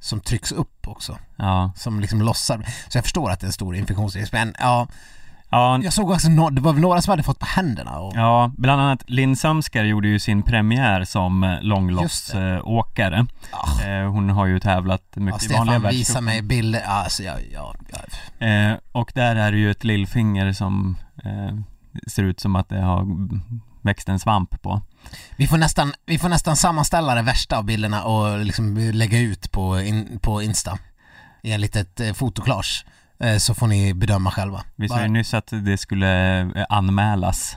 som 0.00 0.20
trycks 0.20 0.52
upp 0.52 0.88
också. 0.88 1.18
Ja, 1.36 1.72
Som 1.76 2.00
liksom 2.00 2.22
lossar. 2.22 2.66
Så 2.88 2.98
jag 2.98 3.04
förstår 3.04 3.30
att 3.30 3.40
det 3.40 3.44
är 3.44 3.46
en 3.48 3.52
stor 3.52 3.76
infektionsrisk, 3.76 4.32
men 4.32 4.54
ja, 4.58 4.88
ja, 5.52 5.80
jag 5.82 5.92
såg 5.92 6.10
också, 6.10 6.28
no, 6.28 6.50
det 6.50 6.60
var 6.60 6.72
väl 6.72 6.82
några 6.82 7.02
som 7.02 7.10
hade 7.10 7.22
fått 7.22 7.38
på 7.38 7.46
händerna 7.46 7.98
och 7.98 8.12
ja 8.16 8.52
bland 8.56 8.80
annat 8.82 9.10
Linn 9.10 9.36
Sömskar 9.36 9.84
gjorde 9.84 10.08
ju 10.08 10.18
sin 10.18 10.42
premiär 10.42 11.04
som 11.04 11.44
eh, 11.44 11.62
långloppsåkare. 11.62 13.26
ah, 13.52 13.82
Eh, 13.82 14.10
hon 14.10 14.30
har 14.30 14.46
ju 14.46 14.60
tävlat 14.60 15.02
ja, 15.14 15.20
mycket 15.20 15.50
i 15.50 15.54
vanliga 15.54 15.78
Stefan 15.78 15.82
världscupen. 15.82 16.24
mig 16.24 16.42
bilder, 16.42 16.80
alltså 16.80 17.22
ja, 17.22 17.34
ja, 17.52 17.74
ja. 17.88 18.46
Eh, 18.46 18.76
och 18.92 19.12
där 19.14 19.36
är 19.36 19.52
det 19.52 19.58
ju 19.58 19.70
ett 19.70 19.84
lillfinger 19.84 20.52
som 20.52 20.96
eh, 21.24 21.56
ser 22.06 22.22
ut 22.22 22.40
som 22.40 22.56
att 22.56 22.68
det 22.68 22.80
har 22.80 23.06
växt 23.82 24.08
en 24.08 24.18
svamp 24.18 24.62
på. 24.62 24.80
Vi 25.36 25.46
får 25.46 25.58
nästan, 25.58 25.92
vi 26.06 26.18
får 26.18 26.28
nästan 26.28 26.56
sammanställa 26.56 27.14
det 27.14 27.22
värsta 27.22 27.58
av 27.58 27.64
bilderna 27.64 28.02
och 28.02 28.38
liksom 28.44 28.76
lägga 28.76 29.18
ut 29.18 29.52
på, 29.52 29.80
in, 29.80 30.18
på 30.22 30.42
Insta 30.42 30.78
i 31.42 31.52
en 31.52 31.60
litet 31.60 32.00
eh, 32.00 32.12
fotokollage 32.12 32.84
eh, 32.86 32.92
så 33.38 33.54
får 33.54 33.66
ni 33.66 33.94
bedöma 33.94 34.30
själva. 34.30 34.64
Vi 34.76 34.88
sa 34.88 35.02
ju 35.02 35.08
nyss 35.08 35.34
att 35.34 35.48
det 35.50 35.78
skulle 35.78 36.40
eh, 36.40 36.66
anmälas. 36.68 37.56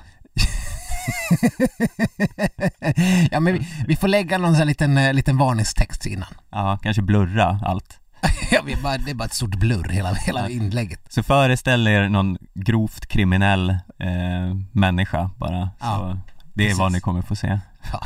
ja 3.32 3.40
men 3.40 3.54
vi, 3.54 3.68
vi 3.88 3.96
får 3.96 4.08
lägga 4.08 4.38
någon 4.38 4.56
sån 4.56 4.68
liten, 4.68 4.98
eh, 4.98 5.14
liten 5.14 5.38
varningstext 5.38 6.06
innan. 6.06 6.34
Ja, 6.50 6.80
kanske 6.84 7.02
blurra 7.02 7.60
allt. 7.64 8.00
ja, 8.52 8.62
vi 8.66 8.76
bara, 8.76 8.98
det 8.98 9.12
är 9.12 9.16
bara 9.16 9.26
ett 9.26 9.34
stort 9.34 9.56
blurr 9.56 9.90
hela, 9.90 10.14
hela 10.14 10.50
inlägget. 10.50 11.00
Så 11.10 11.24
föreställ 11.24 11.88
er 11.88 12.10
någon 12.10 12.38
grovt 12.54 13.06
kriminell 13.06 13.70
eh, 13.70 14.56
människa 14.72 15.30
bara. 15.38 15.70
Ja, 15.80 16.18
det 16.54 16.70
är 16.70 16.76
vad 16.76 16.88
precis. 16.88 16.94
ni 16.94 17.00
kommer 17.02 17.22
få 17.22 17.36
se. 17.36 17.60
Ja. 17.92 18.02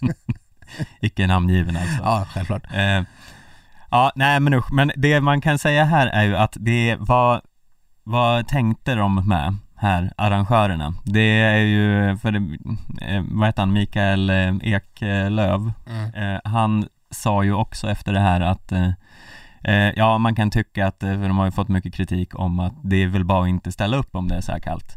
Icke 1.00 1.26
namngiven 1.26 1.76
alltså. 1.76 2.02
Ja, 2.02 2.26
självklart. 2.30 2.62
Eh, 2.74 3.02
ja, 3.96 4.12
nej 4.14 4.40
men 4.40 4.54
usch. 4.54 4.72
Men 4.72 4.92
det 4.96 5.20
man 5.20 5.40
kan 5.40 5.58
säga 5.58 5.84
här 5.84 6.06
är 6.06 6.24
ju 6.24 6.36
att 6.36 6.56
det 6.60 6.96
var, 6.98 7.40
vad 8.04 8.48
tänkte 8.48 8.94
de 8.94 9.28
med 9.28 9.56
här, 9.76 10.12
arrangörerna? 10.16 10.94
Det 11.04 11.40
är 11.40 11.58
ju, 11.58 12.16
för 12.16 12.32
det, 12.32 12.38
eh, 13.06 13.24
vad 13.30 13.48
heter 13.48 13.62
han, 13.62 13.72
Mikael 13.72 14.30
eh, 14.30 14.54
Eklöv, 14.62 15.72
Mm. 15.90 16.14
eh, 16.34 16.40
han 16.44 16.86
sa 17.10 17.44
ju 17.44 17.52
också 17.52 17.90
efter 17.90 18.12
det 18.12 18.20
här 18.20 18.40
att 18.40 18.72
Ja, 19.96 20.18
man 20.18 20.34
kan 20.34 20.50
tycka 20.50 20.86
att, 20.86 21.00
för 21.00 21.28
de 21.28 21.38
har 21.38 21.44
ju 21.44 21.50
fått 21.50 21.68
mycket 21.68 21.94
kritik 21.94 22.38
om 22.38 22.60
att 22.60 22.74
det 22.84 23.02
är 23.02 23.06
väl 23.06 23.24
bara 23.24 23.42
att 23.42 23.48
inte 23.48 23.72
ställa 23.72 23.96
upp 23.96 24.16
om 24.16 24.28
det 24.28 24.34
är 24.36 24.40
så 24.40 24.52
här 24.52 24.58
kallt. 24.58 24.96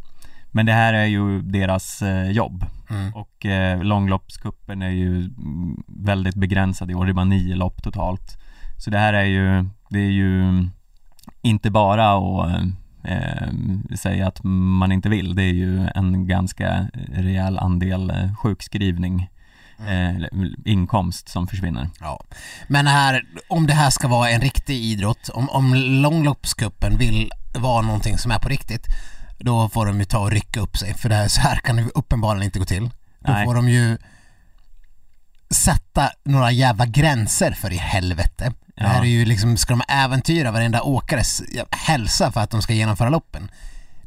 Men 0.52 0.66
det 0.66 0.74
här 0.74 0.94
är 0.94 1.06
ju 1.06 1.42
deras 1.42 2.04
jobb 2.32 2.66
Mm. 2.90 3.14
och 3.16 3.46
eh, 3.46 3.84
långloppscupen 3.84 4.82
är 4.82 4.90
ju 4.90 5.30
väldigt 5.88 6.36
begränsad 6.36 6.92
i 6.92 6.96
år, 6.96 7.06
det 7.06 7.12
är 7.12 7.14
bara 7.14 7.26
nio 7.26 7.56
lopp 7.56 7.84
totalt. 7.84 8.38
Så 8.80 8.90
det 8.90 9.00
här 9.00 9.14
är 9.14 9.26
ju, 9.26 9.66
det 9.90 10.00
är 10.00 10.12
ju 10.12 10.68
inte 11.42 11.72
bara 11.72 12.12
att 12.12 12.62
eh, 13.04 13.48
säga 13.96 14.28
att 14.28 14.40
man 14.44 14.92
inte 14.92 15.10
vill, 15.10 15.36
det 15.36 15.44
är 15.44 15.54
ju 15.54 15.88
en 15.96 16.28
ganska 16.28 16.88
rejäl 17.14 17.58
andel 17.58 18.10
eh, 18.10 18.36
sjukskrivning, 18.36 19.30
eh, 19.80 20.16
eller 20.16 20.30
inkomst 20.68 21.30
som 21.30 21.48
försvinner. 21.48 21.90
Ja. 22.00 22.24
Men 22.68 22.88
här, 22.88 23.24
om 23.50 23.68
det 23.68 23.74
här 23.74 23.90
ska 23.90 24.08
vara 24.08 24.30
en 24.30 24.42
riktig 24.42 24.76
idrott, 24.76 25.30
om, 25.30 25.50
om 25.50 25.74
långloppscupen 25.76 26.98
vill 26.98 27.32
vara 27.56 27.82
någonting 27.82 28.18
som 28.18 28.32
är 28.32 28.40
på 28.40 28.50
riktigt, 28.50 28.88
då 29.40 29.70
får 29.70 29.86
de 29.86 30.00
ju 30.00 30.06
ta 30.06 30.20
och 30.20 30.32
rycka 30.32 30.60
upp 30.60 30.78
sig, 30.78 30.94
för 30.94 31.10
det 31.10 31.16
här, 31.16 31.28
så 31.28 31.42
här 31.42 31.56
kan 31.56 31.76
det 31.76 31.90
uppenbarligen 31.96 32.46
inte 32.46 32.60
gå 32.60 32.66
till. 32.66 32.90
Då 33.20 33.32
Nej. 33.32 33.46
får 33.46 33.56
de 33.56 33.70
ju 33.70 33.98
sätta 35.50 36.10
några 36.24 36.52
jävla 36.52 36.86
gränser 36.86 37.52
för 37.52 37.74
i 37.74 37.78
helvete. 37.78 38.54
Det 38.80 38.88
här 38.88 39.02
är 39.02 39.06
ju 39.06 39.26
liksom, 39.26 39.58
ska 39.58 39.74
de 39.74 39.82
äventyra 39.88 40.52
varenda 40.52 40.82
åkares 40.82 41.42
hälsa 41.72 42.32
för 42.32 42.42
att 42.42 42.50
de 42.50 42.62
ska 42.62 42.74
genomföra 42.74 43.10
loppen? 43.10 43.52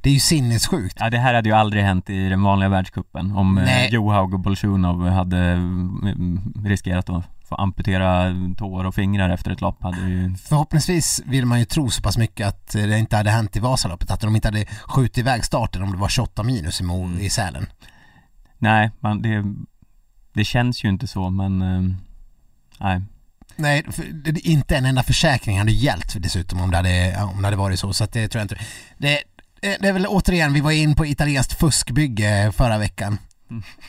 Det 0.01 0.09
är 0.11 0.15
ju 0.15 0.21
sinnessjukt. 0.21 0.97
Ja, 1.01 1.11
det 1.11 1.19
här 1.19 1.35
hade 1.35 1.49
ju 1.49 1.55
aldrig 1.55 1.83
hänt 1.83 2.11
i 2.11 2.29
den 2.29 2.43
vanliga 2.43 2.69
världscupen 2.69 3.37
om 3.37 3.59
eh, 3.59 3.65
Nej. 3.65 3.89
Johaug 3.93 4.35
och 4.35 4.41
Bolsjunov 4.41 5.09
hade 5.09 5.39
mm, 5.39 6.53
riskerat 6.65 7.11
att 7.11 7.25
få 7.49 7.55
amputera 7.55 8.35
tår 8.59 8.87
och 8.87 8.95
fingrar 8.95 9.31
efter 9.31 9.51
ett 9.51 9.61
lopp 9.61 9.83
hade 9.83 10.01
ju 10.01 10.35
Förhoppningsvis 10.37 11.23
vill 11.27 11.47
man 11.47 11.59
ju 11.59 11.65
tro 11.65 11.91
så 11.91 12.03
pass 12.03 12.19
mycket 12.19 12.49
att 12.49 12.69
det 12.69 12.99
inte 12.99 13.17
hade 13.17 13.31
hänt 13.31 13.57
i 13.57 13.61
Vasaloppet, 13.61 14.11
att 14.11 14.21
de 14.21 14.37
inte 14.37 14.49
hade 14.49 14.65
skjutit 14.67 15.19
iväg 15.19 15.45
starten 15.45 15.83
om 15.83 15.93
det 15.93 15.99
var 15.99 16.09
28 16.09 16.43
minus 16.43 16.81
i, 16.81 16.85
Mo- 16.85 17.19
i 17.19 17.31
Sälen. 17.31 17.67
Nej, 18.59 18.91
man, 19.01 19.23
det, 19.23 19.45
det 20.33 20.45
känns 20.45 20.85
ju 20.85 20.89
inte 20.89 21.07
så 21.07 21.31
men 21.31 21.63
eh, 21.63 21.97
Nej, 22.81 23.01
Nej, 23.63 23.85
för 23.93 24.47
inte 24.47 24.77
en 24.77 24.87
enda 24.87 25.03
försäkring 25.03 25.59
hade 25.59 25.73
gällt 25.73 26.23
dessutom 26.23 26.61
om 26.61 26.71
det 26.71 26.77
hade, 26.77 27.23
om 27.23 27.43
det 27.43 27.47
hade 27.47 27.57
varit 27.57 27.81
så, 27.81 27.93
så 27.93 28.07
det 28.13 28.29
tror 28.29 28.41
jag 28.41 28.45
inte. 28.45 28.59
Det, 28.99 29.23
det 29.61 29.89
är 29.89 29.93
väl 29.93 30.07
återigen, 30.07 30.53
vi 30.53 30.61
var 30.61 30.71
in 30.71 30.95
på 30.95 31.07
italienskt 31.07 31.59
fuskbygge 31.59 32.53
förra 32.57 32.79
veckan. 32.79 33.19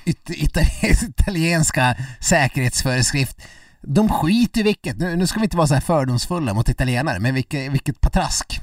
It, 0.06 0.30
ita- 0.30 0.84
italienska 1.10 1.96
säkerhetsföreskrift. 2.20 3.38
De 3.82 4.10
skiter 4.10 4.60
i 4.60 4.64
vilket, 4.64 4.98
nu, 4.98 5.16
nu 5.16 5.28
ska 5.28 5.40
vi 5.40 5.44
inte 5.44 5.58
vara 5.58 5.68
så 5.68 5.74
här 5.74 5.82
fördomsfulla 5.82 6.54
mot 6.54 6.70
italienare, 6.70 7.20
men 7.20 7.34
vilket, 7.34 7.72
vilket 7.72 8.02
patrask. 8.02 8.62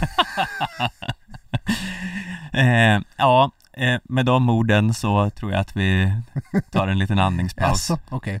eh, 2.52 3.00
Ja, 3.16 3.50
eh, 3.76 4.00
med 4.04 4.26
de 4.26 4.50
orden 4.50 4.94
så 4.94 5.30
tror 5.30 5.52
jag 5.52 5.60
att 5.60 5.76
vi 5.76 6.12
tar 6.70 6.88
en 6.88 6.98
liten 6.98 7.18
andningspaus 7.18 7.68
Alltså, 7.70 7.98
okej. 8.08 8.40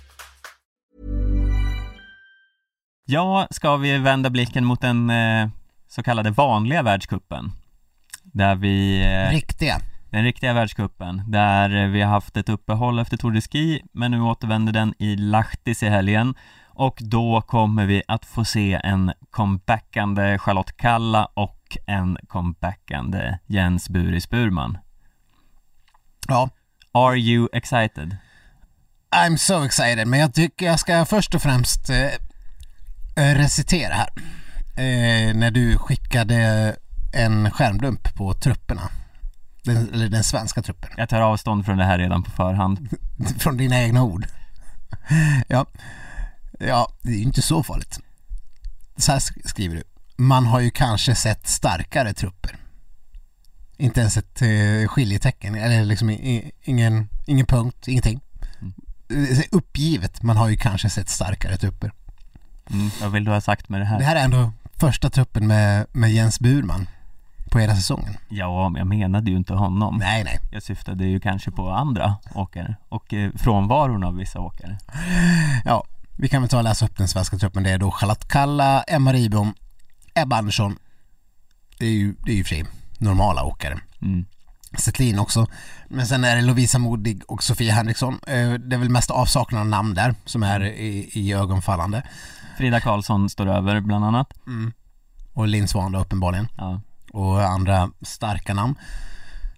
Ja, 3.11 3.47
ska 3.51 3.77
vi 3.77 3.97
vända 3.97 4.29
blicken 4.29 4.65
mot 4.65 4.81
den 4.81 5.09
eh, 5.09 5.49
så 5.87 6.03
kallade 6.03 6.31
vanliga 6.31 6.83
världskuppen 6.83 7.51
Där 8.23 8.55
vi, 8.55 9.03
eh, 9.03 9.31
Riktiga. 9.31 9.79
den 10.09 10.23
riktiga 10.23 10.53
världskuppen 10.53 11.23
Där 11.27 11.87
vi 11.87 12.01
har 12.01 12.09
haft 12.09 12.37
ett 12.37 12.49
uppehåll 12.49 12.99
efter 12.99 13.17
Tour 13.17 13.31
de 13.31 13.41
Ski 13.41 13.81
Men 13.91 14.11
nu 14.11 14.21
återvänder 14.21 14.73
den 14.73 14.93
i 14.99 15.15
Lahtis 15.15 15.83
i 15.83 15.89
helgen 15.89 16.35
Och 16.67 16.97
då 17.01 17.41
kommer 17.41 17.85
vi 17.85 18.03
att 18.07 18.25
få 18.25 18.45
se 18.45 18.81
en 18.83 19.11
comebackande 19.29 20.37
Charlotte 20.37 20.77
Kalla 20.77 21.25
och 21.25 21.77
en 21.87 22.17
comebackande 22.27 23.37
Jens 23.47 23.89
Buris 23.89 24.29
Burman 24.29 24.77
Ja. 26.27 26.49
Are 26.91 27.15
you 27.17 27.49
excited? 27.53 28.17
I'm 29.15 29.37
so 29.37 29.63
excited, 29.65 30.07
men 30.07 30.19
jag 30.19 30.33
tycker 30.33 30.65
jag 30.65 30.79
ska 30.79 31.05
först 31.05 31.35
och 31.35 31.41
främst 31.41 31.89
eh, 31.89 31.95
recitera 33.15 33.93
här. 33.93 34.09
Eh, 34.75 35.33
när 35.35 35.51
du 35.51 35.77
skickade 35.77 36.75
en 37.13 37.51
skärmdump 37.51 38.15
på 38.15 38.33
trupperna. 38.33 38.89
Den, 39.63 39.93
eller 39.93 40.09
den 40.09 40.23
svenska 40.23 40.61
truppen. 40.61 40.89
Jag 40.97 41.09
tar 41.09 41.21
avstånd 41.21 41.65
från 41.65 41.77
det 41.77 41.85
här 41.85 41.97
redan 41.99 42.23
på 42.23 42.31
förhand 42.31 42.89
Från 43.39 43.57
dina 43.57 43.81
egna 43.81 44.03
ord. 44.03 44.25
ja. 45.47 45.65
ja, 46.59 46.91
det 47.01 47.09
är 47.11 47.15
ju 47.15 47.23
inte 47.23 47.41
så 47.41 47.63
farligt. 47.63 47.99
Så 48.97 49.11
här 49.11 49.19
sk- 49.19 49.47
skriver 49.47 49.75
du. 49.75 49.83
Man 50.17 50.45
har 50.45 50.59
ju 50.59 50.71
kanske 50.71 51.15
sett 51.15 51.47
starkare 51.47 52.13
trupper. 52.13 52.55
Inte 53.77 53.99
ens 53.99 54.17
ett 54.17 54.41
eh, 54.41 54.87
skiljetecken, 54.87 55.55
eller 55.55 55.85
liksom 55.85 56.09
i, 56.09 56.51
ingen, 56.61 57.07
ingen 57.25 57.45
punkt, 57.45 57.87
ingenting. 57.87 58.21
Eh, 59.09 59.39
Uppgivet, 59.51 60.23
man 60.23 60.37
har 60.37 60.49
ju 60.49 60.57
kanske 60.57 60.89
sett 60.89 61.09
starkare 61.09 61.57
trupper. 61.57 61.91
Mm, 62.73 62.89
Vad 63.01 63.11
vill 63.11 63.25
du 63.25 63.31
ha 63.31 63.41
sagt 63.41 63.69
med 63.69 63.81
det 63.81 63.85
här? 63.85 63.99
Det 63.99 64.05
här 64.05 64.15
är 64.15 64.23
ändå 64.23 64.51
första 64.77 65.09
truppen 65.09 65.47
med, 65.47 65.85
med 65.91 66.11
Jens 66.11 66.39
Burman 66.39 66.87
på 67.51 67.59
hela 67.59 67.75
säsongen. 67.75 68.17
Ja, 68.29 68.69
men 68.69 68.79
jag 68.79 68.87
menade 68.87 69.31
ju 69.31 69.37
inte 69.37 69.53
honom 69.53 69.97
Nej, 69.97 70.23
nej. 70.23 70.39
Jag 70.51 70.63
syftade 70.63 71.05
ju 71.05 71.19
kanske 71.19 71.51
på 71.51 71.69
andra 71.69 72.15
åkare 72.35 72.75
och 72.89 73.13
eh, 73.13 73.31
frånvaron 73.35 74.03
av 74.03 74.15
vissa 74.15 74.39
åkare. 74.39 74.77
Ja, 75.65 75.83
vi 76.17 76.29
kan 76.29 76.41
väl 76.41 76.49
ta 76.49 76.57
och 76.57 76.63
läsa 76.63 76.85
upp 76.85 76.97
den 76.97 77.07
svenska 77.07 77.37
truppen. 77.37 77.63
Det 77.63 77.69
är 77.69 77.77
då 77.77 77.91
Charlotte 77.91 78.27
Kalla, 78.27 78.83
Emma 78.83 79.13
Ribom, 79.13 79.53
Ebba 80.13 80.37
Andersson. 80.37 80.77
Det 81.79 81.85
är 81.85 81.91
ju, 81.91 82.15
det 82.25 82.31
är 82.31 82.35
ju 82.35 82.43
för 82.43 82.49
sig 82.49 82.65
normala 82.97 83.43
åkare. 83.43 83.79
Mm. 84.01 84.25
Setlin 84.77 85.19
också. 85.19 85.47
Men 85.87 86.07
sen 86.07 86.23
är 86.23 86.35
det 86.35 86.41
Lovisa 86.41 86.79
Modig 86.79 87.21
och 87.27 87.43
Sofia 87.43 87.73
Henriksson. 87.73 88.13
Eh, 88.27 88.53
Det 88.53 88.75
är 88.75 88.77
väl 88.77 88.89
mest 88.89 89.11
avsaknad 89.11 89.61
av 89.61 89.67
namn 89.67 89.93
där 89.93 90.15
som 90.25 90.43
är 90.43 90.63
i, 90.65 91.09
i 91.13 91.33
ögonfallande. 91.33 92.03
Frida 92.57 92.79
Karlsson 92.79 93.29
står 93.29 93.47
över 93.47 93.79
bland 93.79 94.05
annat. 94.05 94.33
Och 95.33 95.47
Linn 95.47 95.67
Svan 95.67 95.91
då 95.91 95.99
uppenbarligen. 95.99 96.47
Ja. 96.57 96.81
och 97.13 97.43
andra 97.43 97.89
starka 98.01 98.53
namn. 98.53 98.75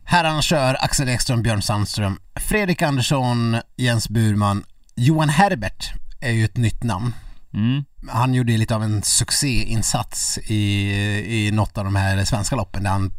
Herrarna 0.03 0.41
kör 0.41 0.77
Axel 0.79 1.09
Ekström, 1.09 1.43
Björn 1.43 1.61
Sandström, 1.61 2.19
Fredrik 2.35 2.81
Andersson, 2.81 3.57
Jens 3.77 4.09
Burman, 4.09 4.63
Johan 4.95 5.29
Herbert 5.29 5.93
är 6.21 6.31
ju 6.31 6.45
ett 6.45 6.57
nytt 6.57 6.83
namn. 6.83 7.13
Mm. 7.53 7.83
Han 8.09 8.33
gjorde 8.33 8.51
ju 8.51 8.57
lite 8.57 8.75
av 8.75 8.83
en 8.83 9.03
succéinsats 9.03 10.37
i, 10.37 10.91
i 11.47 11.51
något 11.51 11.77
av 11.77 11.83
de 11.85 11.95
här 11.95 12.25
svenska 12.25 12.55
loppen 12.55 12.83
där 12.83 12.89
han, 12.91 13.11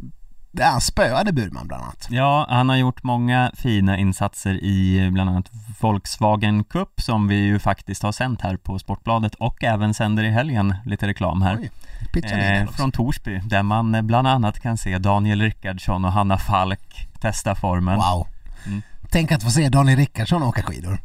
där 0.54 0.70
han 0.70 0.80
spöade 0.80 1.32
Burman 1.32 1.66
bland 1.68 1.82
annat. 1.82 2.06
Ja, 2.10 2.46
han 2.48 2.68
har 2.68 2.76
gjort 2.76 3.02
många 3.02 3.50
fina 3.54 3.98
insatser 3.98 4.54
i 4.64 5.08
bland 5.12 5.30
annat 5.30 5.50
Volkswagen 5.80 6.64
Cup 6.64 7.00
som 7.00 7.28
vi 7.28 7.34
ju 7.36 7.58
faktiskt 7.58 8.02
har 8.02 8.12
sänt 8.12 8.40
här 8.42 8.56
på 8.56 8.78
Sportbladet 8.78 9.34
och 9.34 9.64
även 9.64 9.94
sänder 9.94 10.24
i 10.24 10.30
helgen 10.30 10.74
lite 10.84 11.06
reklam 11.06 11.42
här. 11.42 11.58
Oj, 11.60 11.70
Eh, 12.22 12.68
från 12.70 12.92
Torsby 12.92 13.38
där 13.44 13.62
man 13.62 13.94
eh, 13.94 14.02
bland 14.02 14.28
annat 14.28 14.60
kan 14.60 14.76
se 14.78 14.98
Daniel 14.98 15.40
Rickardsson 15.42 16.04
och 16.04 16.12
Hanna 16.12 16.38
Falk 16.38 17.08
testa 17.20 17.54
formen. 17.54 17.96
Wow. 17.96 18.26
Mm. 18.66 18.82
Tänk 19.10 19.32
att 19.32 19.42
få 19.42 19.50
se 19.50 19.68
Daniel 19.68 19.98
Rickardsson 19.98 20.42
åka 20.42 20.62
skidor. 20.62 20.98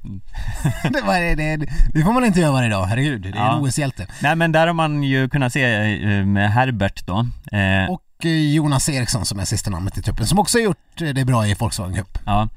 det, 0.83 1.01
var, 1.01 1.19
det, 1.19 1.35
det, 1.57 1.69
det 1.93 2.03
får 2.03 2.13
man 2.13 2.25
inte 2.25 2.39
göra 2.39 2.51
varje 2.51 2.69
dag, 2.69 2.85
herregud. 2.85 3.21
Det 3.21 3.29
är 3.29 3.35
Ja. 3.35 3.57
en 3.57 3.63
OS-hjälte. 3.63 4.07
Nej 4.21 4.35
men 4.35 4.51
där 4.51 4.67
har 4.67 4.73
man 4.73 5.03
ju 5.03 5.29
kunnat 5.29 5.53
se 5.53 5.63
eh, 6.03 6.25
med 6.25 6.51
Herbert 6.51 7.05
då. 7.05 7.17
Eh, 7.57 7.89
Och 7.89 8.01
eh, 8.01 8.08
Jonas 8.25 8.89
Eriksson 8.89 9.25
som 9.25 9.39
är 9.39 9.45
sista 9.45 9.69
namnet 9.69 9.97
i 9.97 10.01
truppen, 10.01 10.27
som 10.27 10.39
också 10.39 10.57
har 10.57 10.63
gjort 10.63 11.01
eh, 11.01 11.09
det 11.09 11.25
bra 11.25 11.47
i 11.47 11.53
Volkswagen 11.53 11.95
Cup. 11.95 12.17
Ja, 12.25 12.49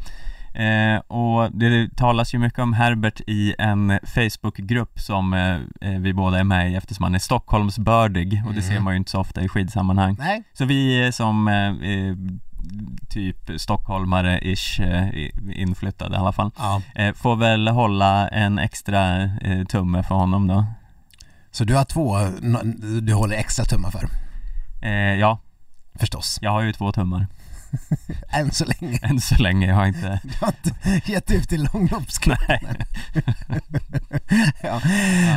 eh, 0.60 0.96
och 0.96 1.52
det 1.52 1.96
talas 1.96 2.34
ju 2.34 2.38
mycket 2.38 2.58
om 2.58 2.72
Herbert 2.72 3.20
i 3.26 3.54
en 3.58 3.98
Facebookgrupp 4.02 5.00
som 5.00 5.34
eh, 5.34 5.54
eh, 5.90 6.00
vi 6.00 6.14
båda 6.14 6.38
är 6.38 6.44
med 6.44 6.72
i 6.72 6.74
eftersom 6.74 7.02
han 7.02 7.14
är 7.14 7.18
Stockholmsbördig 7.18 8.42
och 8.46 8.54
det 8.54 8.62
ser 8.62 8.80
man 8.80 8.92
ju 8.92 8.96
inte 8.96 9.10
så 9.10 9.20
ofta 9.20 9.42
i 9.42 9.48
skidsammanhang. 9.48 10.16
Nej, 10.18 10.42
Så 10.52 10.64
vi 10.64 11.06
eh, 11.06 11.10
som 11.10 11.48
eh, 11.48 11.90
eh, 11.90 12.16
typ 13.08 13.50
stockholmare-ish 13.50 14.80
eh, 14.80 15.30
inflyttade 15.60 16.16
i 16.16 16.18
alla 16.18 16.32
fall 16.32 16.50
ja. 16.58 16.82
eh, 16.94 17.14
får 17.14 17.36
väl 17.36 17.68
hålla 17.68 18.28
en 18.28 18.58
extra 18.58 19.22
eh, 19.22 19.64
tumme 19.68 20.02
för 20.02 20.14
honom 20.14 20.46
då. 20.46 20.64
Så 21.50 21.64
du 21.64 21.74
har 21.74 21.84
två 21.84 22.18
du 23.02 23.14
håller 23.14 23.36
extra 23.36 23.64
tummar 23.64 23.90
för, 23.90 24.08
Eh, 24.82 25.14
ja, 25.14 25.38
förstås. 25.94 26.38
jag 26.42 26.50
har 26.50 26.62
ju 26.62 26.72
två 26.72 26.92
tummar 26.92 27.26
Än 28.28 28.52
så 28.52 28.64
länge. 28.64 28.98
än 29.02 29.20
så 29.20 29.34
länge. 29.42 29.66
Jag 29.66 29.74
har 29.74 29.86
inte 29.86 30.20
Du 30.24 30.34
har 30.40 30.48
inte 30.64 31.10
gett 31.12 31.30
ut 31.30 31.52
i 31.52 31.56
långloppsklubben. 31.58 32.58
ja. 34.62 34.80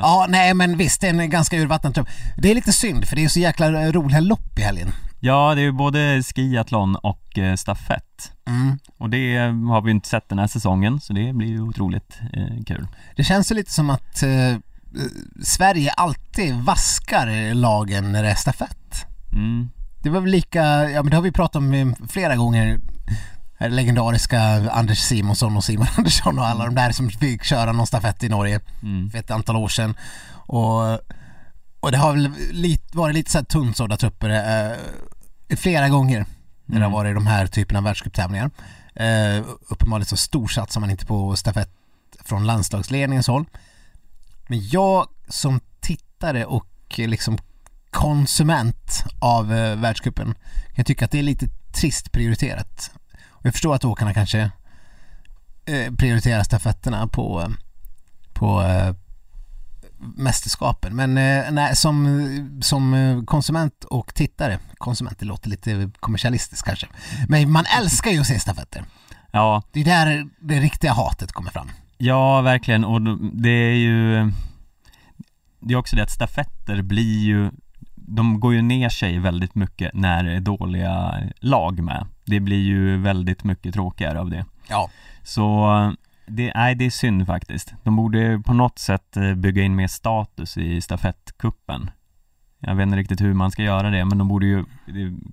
ja, 0.01 0.25
nej 0.29 0.53
men 0.53 0.77
visst, 0.77 1.01
det 1.01 1.07
är 1.07 1.13
en 1.19 1.29
ganska 1.29 1.57
urvattnad 1.57 1.95
trupp. 1.95 2.07
Det 2.37 2.51
är 2.51 2.55
lite 2.55 2.71
synd 2.71 3.07
för 3.07 3.15
det 3.15 3.23
är 3.23 3.29
så 3.29 3.39
jäkla 3.39 3.91
roliga 3.91 4.19
lopp 4.19 4.59
i 4.59 4.61
helgen. 4.61 4.91
Ja, 5.19 5.55
det 5.55 5.61
är 5.61 5.63
ju 5.63 5.71
både 5.71 6.23
skiathlon 6.23 6.95
och 6.95 7.37
eh, 7.37 7.55
stafett. 7.55 8.31
Mm. 8.47 8.79
Och 8.97 9.09
det 9.09 9.37
har 9.69 9.81
vi 9.81 9.91
inte 9.91 10.09
sett 10.09 10.29
den 10.29 10.39
här 10.39 10.47
säsongen, 10.47 10.99
så 11.01 11.13
det 11.13 11.33
blir 11.33 11.47
ju 11.47 11.61
otroligt 11.61 12.19
eh, 12.33 12.63
kul. 12.67 12.87
Det 13.15 13.23
känns 13.23 13.51
ju 13.51 13.55
lite 13.55 13.71
som 13.71 13.89
att 13.89 14.23
eh, 14.23 14.57
Sverige 15.43 15.91
alltid 15.91 16.55
vaskar 16.55 17.53
lagen 17.53 18.11
när 18.11 18.23
det 18.23 18.29
är 18.29 18.35
stafett. 18.35 19.05
Mm. 19.33 19.69
Det 20.05 20.11
var 20.11 20.21
väl 20.21 20.31
lika, 20.31 20.89
ja 20.89 21.03
men 21.03 21.09
det 21.09 21.15
har 21.17 21.21
vi 21.21 21.31
pratat 21.31 21.55
om 21.55 21.95
flera 22.09 22.35
gånger 22.35 22.79
legendariska 23.59 24.39
Anders 24.71 24.99
Simonsson 24.99 25.57
och 25.57 25.63
Simon 25.63 25.87
Andersson 25.97 26.39
och 26.39 26.45
alla 26.45 26.65
de 26.65 26.75
där 26.75 26.91
som 26.91 27.09
fick 27.09 27.43
köra 27.43 27.71
någon 27.71 27.87
stafett 27.87 28.23
i 28.23 28.29
Norge 28.29 28.59
Mm. 28.83 29.09
för 29.09 29.17
ett 29.19 29.31
antal 29.31 29.55
år 29.55 29.67
sedan. 29.67 29.95
Och, 30.33 30.93
och 31.79 31.91
det 31.91 31.97
har 31.97 32.11
väl 32.11 32.31
lite, 32.51 32.97
varit 32.97 33.15
lite 33.15 33.31
så 33.31 33.37
här 33.37 33.45
tunnsådda 33.45 33.97
trupper 33.97 34.29
eh, 34.29 35.55
flera 35.57 35.89
gånger 35.89 36.25
när 36.65 36.79
det 36.79 36.85
har 36.85 36.89
Mm. 36.89 36.91
varit 36.91 37.15
de 37.15 37.27
här 37.27 37.47
typerna 37.47 37.79
av 37.79 37.83
världscuptävlingar. 37.83 38.49
Eh, 38.95 39.43
uppenbarligen 39.69 40.05
så 40.05 40.17
storsatsar 40.17 40.81
man 40.81 40.89
inte 40.91 41.05
på 41.05 41.35
stafett 41.35 41.69
från 42.23 42.45
landslagsledningens 42.45 43.27
håll. 43.27 43.45
Men 44.47 44.67
jag 44.69 45.07
som 45.29 45.59
tittare 45.79 46.45
och 46.45 46.67
liksom 46.95 47.37
konsument 47.95 49.03
av 49.19 49.53
eh, 49.53 49.75
världscupen 49.75 50.35
kan 50.75 50.85
tycka 50.85 51.05
att 51.05 51.11
det 51.11 51.19
är 51.19 51.23
lite 51.23 51.47
trist 51.73 52.11
prioriterat. 52.11 52.91
Och 53.29 53.45
jag 53.45 53.53
förstår 53.53 53.75
att 53.75 53.85
åkarna 53.85 54.13
kanske 54.13 54.39
eh, 55.65 55.93
prioriterar 55.97 56.43
stafetterna 56.43 57.07
på, 57.07 57.41
eh, 57.41 57.47
på 58.33 58.61
eh, 58.63 58.95
mästerskapen. 60.15 60.95
Men 60.95 61.17
eh, 61.17 61.51
nej, 61.51 61.75
som, 61.75 62.59
som 62.61 62.93
eh, 62.93 63.23
konsument 63.23 63.83
och 63.83 64.15
tittare, 64.15 64.59
konsument 64.77 65.19
det 65.19 65.25
låter 65.25 65.49
lite 65.49 65.91
kommersialistiskt 65.99 66.65
kanske, 66.65 66.87
men 67.29 67.51
man 67.51 67.65
älskar 67.79 68.11
ju 68.11 68.19
att 68.19 68.27
se 68.27 68.39
stafetter. 68.39 68.85
Ja, 69.31 69.63
Det 69.71 69.79
är 69.81 69.85
där 69.85 70.25
det 70.39 70.59
riktiga 70.59 70.93
hatet 70.93 71.31
kommer 71.31 71.51
fram. 71.51 71.71
ja 71.97 72.41
verkligen 72.41 72.85
och 72.85 73.01
det 73.33 73.49
är 73.49 73.75
ju 73.75 74.31
Det 75.59 75.73
är 75.73 75.77
också 75.77 75.95
det 75.95 76.03
att 76.03 76.11
stafetter 76.11 76.81
blir 76.81 77.19
ju 77.23 77.51
De 78.07 78.39
går 78.39 78.53
ju 78.53 78.61
ner 78.61 78.89
sig 78.89 79.19
väldigt 79.19 79.55
mycket 79.55 79.93
när 79.93 80.23
det 80.23 80.31
är 80.31 80.39
dåliga 80.39 81.13
lag 81.39 81.79
med 81.79 82.05
Det 82.25 82.39
blir 82.39 82.63
ju 82.63 82.97
väldigt 82.97 83.43
mycket 83.43 83.73
tråkigare 83.73 84.19
av 84.19 84.29
det 84.29 84.45
Ja. 84.67 84.89
Så 85.23 85.67
det, 86.27 86.51
nej, 86.55 86.75
det 86.75 86.85
är 86.85 86.89
synd 86.89 87.27
faktiskt. 87.27 87.73
De 87.83 87.95
borde 87.95 88.41
på 88.45 88.53
något 88.53 88.79
sätt 88.79 89.17
eh, 89.17 89.33
bygga 89.33 89.63
in 89.63 89.75
mer 89.75 89.87
status 89.87 90.57
i 90.57 90.81
stafettkuppen. 90.81 91.89
Jag 92.59 92.75
vet 92.75 92.83
inte 92.83 92.97
riktigt 92.97 93.21
hur 93.21 93.33
man 93.33 93.51
ska 93.51 93.63
göra 93.63 93.89
det, 93.89 94.05
men 94.05 94.17
de 94.17 94.27
borde 94.27 94.45
ju 94.45 94.65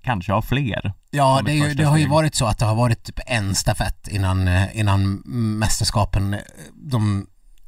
kanske 0.03 0.33
ha 0.33 0.43
fler. 0.43 0.93
Ja, 1.11 1.43
det, 1.45 1.53
ju, 1.53 1.75
det 1.75 1.85
har 1.85 1.99
ju 1.99 2.09
varit 2.09 2.35
så 2.35 2.47
att 2.47 2.59
det 2.59 2.65
har 2.65 2.75
varit 2.75 3.05
typ 3.05 3.21
en 3.27 3.55
stafett 3.55 4.09
innan, 4.09 4.49
eh, 4.49 4.79
innan 4.79 5.23
mästerskapen, 5.59 6.35
eh, 6.35 6.41
de, 6.75 7.27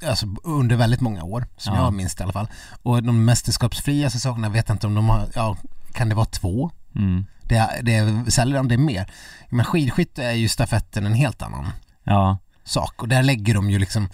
alltså 0.08 0.26
under 0.44 0.76
väldigt 0.76 1.00
många 1.00 1.22
år, 1.24 1.46
som 1.56 1.74
Ja. 1.74 1.80
jag 1.84 1.92
minns 1.94 2.14
det 2.14 2.22
i 2.22 2.24
alla 2.24 2.32
fall. 2.32 2.48
Och 2.82 3.02
de 3.02 3.24
mästerskapsfria 3.24 4.10
säsongerna 4.10 4.48
vet 4.48 4.68
jag 4.68 4.74
inte 4.74 4.86
om 4.86 4.94
de 4.94 5.08
har, 5.08 5.26
ja, 5.34 5.56
kan 5.92 6.08
det 6.08 6.14
vara 6.14 6.26
två? 6.26 6.70
Mm. 6.94 7.26
Det, 7.42 7.56
är- 7.56 7.82
det 7.82 7.94
är 7.94 8.30
sällan 8.30 8.68
det 8.68 8.76
mer. 8.78 9.10
Men 9.48 9.64
skidskytte 9.64 10.24
är 10.24 10.32
ju 10.32 10.48
stafetten 10.48 11.06
en 11.06 11.14
helt 11.14 11.42
annan 11.42 11.66
Ja, 12.04 12.38
sak 12.64 13.02
och 13.02 13.08
där 13.08 13.22
lägger 13.22 13.54
de 13.54 13.70
ju 13.70 13.78
liksom 13.78 14.08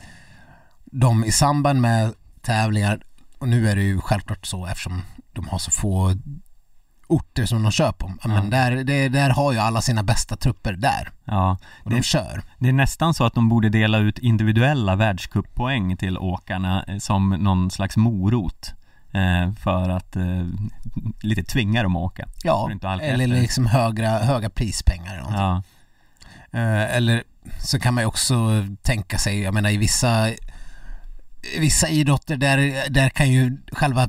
de 0.85 1.25
i 1.25 1.33
samband 1.33 1.81
med 1.81 2.13
tävlingar 2.43 3.01
och 3.39 3.49
nu 3.49 3.69
är 3.71 3.77
det 3.77 3.83
ju 3.83 4.01
självklart 4.01 4.47
så 4.47 4.67
eftersom 4.67 5.03
de 5.33 5.49
har 5.49 5.59
så 5.59 5.71
få 5.71 6.15
orter 7.11 7.47
som 7.47 7.63
de 7.63 7.73
kör 7.73 7.93
på. 7.93 8.13
Men 8.25 8.35
Ja. 8.37 8.43
där, 8.43 8.85
det, 8.85 9.09
där 9.09 9.31
har 9.31 9.53
ju 9.53 9.59
alla 9.59 9.81
sina 9.81 10.03
bästa 10.03 10.37
trupper 10.37 10.73
där 10.73 11.11
ja. 11.25 11.59
och 11.85 11.91
de 11.91 11.97
Det, 11.97 12.03
kör. 12.03 12.43
det 12.59 12.69
är 12.69 12.73
nästan 12.73 13.15
så 13.15 13.25
att 13.25 13.35
de 13.35 13.49
borde 13.49 13.69
dela 13.69 13.99
ut 13.99 14.19
individuella 14.19 14.97
världscuppoäng 14.97 15.97
till 15.97 16.19
åkarna 16.19 16.85
eh, 16.89 16.99
som 16.99 17.29
någon 17.31 17.71
slags 17.71 17.97
morot. 17.97 18.73
Eh, 19.13 19.53
för 19.55 19.89
att 19.89 20.17
eh, 20.17 20.47
lite 21.21 21.43
tvinga 21.43 21.83
dem 21.83 21.97
att 21.97 22.03
åka. 22.03 22.29
Ja, 22.45 22.71
halka 22.83 23.05
eller 23.07 23.25
efter. 23.25 23.41
liksom 23.41 23.67
högra, 23.67 24.09
höga 24.19 24.51
prispengar 24.51 25.15
eller. 25.15 25.39
Ja, 25.43 25.63
Eh, 26.53 26.97
eller 26.97 27.23
så 27.59 27.81
kan 27.81 27.95
man 27.95 28.03
ju 28.03 28.07
också 28.09 28.65
tänka 28.83 29.19
sig, 29.19 29.41
jag 29.41 29.55
menar 29.55 29.71
i 29.71 29.77
vissa, 29.77 30.31
vissa 31.59 31.89
idrotter 31.89 32.37
där, 32.37 32.91
där 32.91 33.09
kan 33.09 33.31
ju 33.31 33.59
själva 33.73 34.09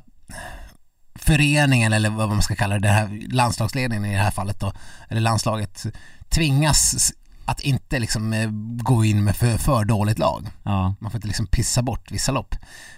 föreningen 1.36 1.94
eller 1.94 2.10
vad 2.10 2.30
man 2.30 2.42
ska 2.42 2.56
kalla 2.56 2.76
det, 2.76 2.88
det 2.88 2.94
här 2.94 3.22
landslagsledningen 3.32 4.06
i 4.06 4.14
det 4.16 4.22
här 4.24 4.32
fallet 4.32 4.60
då, 4.60 4.74
eller 5.10 5.22
landslaget 5.22 5.86
tvingas 6.30 7.12
att 7.46 7.60
inte 7.62 8.00
liksom 8.00 8.34
eh, 8.34 8.50
gå 8.84 9.06
in 9.06 9.24
med 9.24 9.36
för, 9.36 9.58
för 9.58 9.86
dåligt 9.86 10.20
lag. 10.20 10.48
ja, 10.64 10.96
Man 11.00 11.12
får 11.12 11.18
inte 11.18 11.28
liksom 11.28 11.48
pissa 11.48 11.82
bort 11.82 12.12
vissa 12.12 12.32
lopp. 12.32 12.56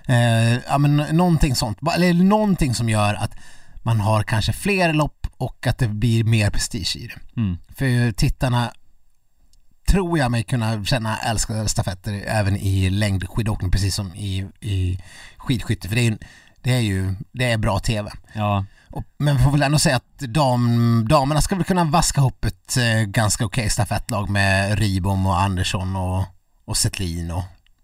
Eh, 0.07 0.53
ja 0.53 0.77
men 0.77 0.95
någonting 0.97 1.55
sånt, 1.55 1.77
eller 1.95 2.13
någonting 2.13 2.75
som 2.75 2.89
gör 2.89 3.13
att 3.13 3.31
man 3.83 3.99
har 3.99 4.23
kanske 4.23 4.53
fler 4.53 4.93
lopp 4.93 5.27
och 5.37 5.67
att 5.67 5.77
det 5.77 5.87
blir 5.87 6.23
mer 6.23 6.49
prestige 6.49 6.95
i 6.95 7.07
det. 7.07 7.41
mm. 7.41 7.57
För 7.75 8.11
tittarna 8.11 8.71
tror 9.87 10.19
jag 10.19 10.31
mig 10.31 10.43
kunna 10.43 10.85
känna 10.85 11.17
älskar 11.17 11.67
stafetter 11.67 12.23
även 12.27 12.57
i 12.57 12.89
längdskidåkning 12.89 13.71
precis 13.71 13.95
som 13.95 14.15
i, 14.15 14.47
i 14.59 14.99
skidskytte. 15.37 15.87
För 15.89 15.95
det 15.95 16.01
är, 16.01 16.09
ju- 16.11 16.17
det 16.63 16.73
är 16.73 16.79
ju 16.79 17.15
det 17.31 17.51
är 17.51 17.57
bra 17.57 17.79
TV. 17.79 18.11
ja, 18.33 18.65
Och, 18.89 19.03
men 19.17 19.37
vi 19.37 19.43
får 19.43 19.51
väl 19.51 19.63
ändå 19.63 19.79
säga 19.79 19.95
att 19.95 20.19
dam, 20.19 21.05
damerna 21.09 21.41
ska 21.41 21.55
väl 21.55 21.63
kunna 21.63 21.83
vaska 21.83 22.21
ihop 22.21 22.45
ett 22.45 22.77
eh, 22.77 23.01
ganska 23.01 23.45
okej 23.45 23.69
stafettlag 23.69 24.29
med 24.29 24.79
Ribom 24.79 25.25
och 25.27 25.39
Andersson 25.39 25.95
och, 25.95 26.23
och 26.65 26.77
Setlin 26.77 27.31
och 27.31 27.43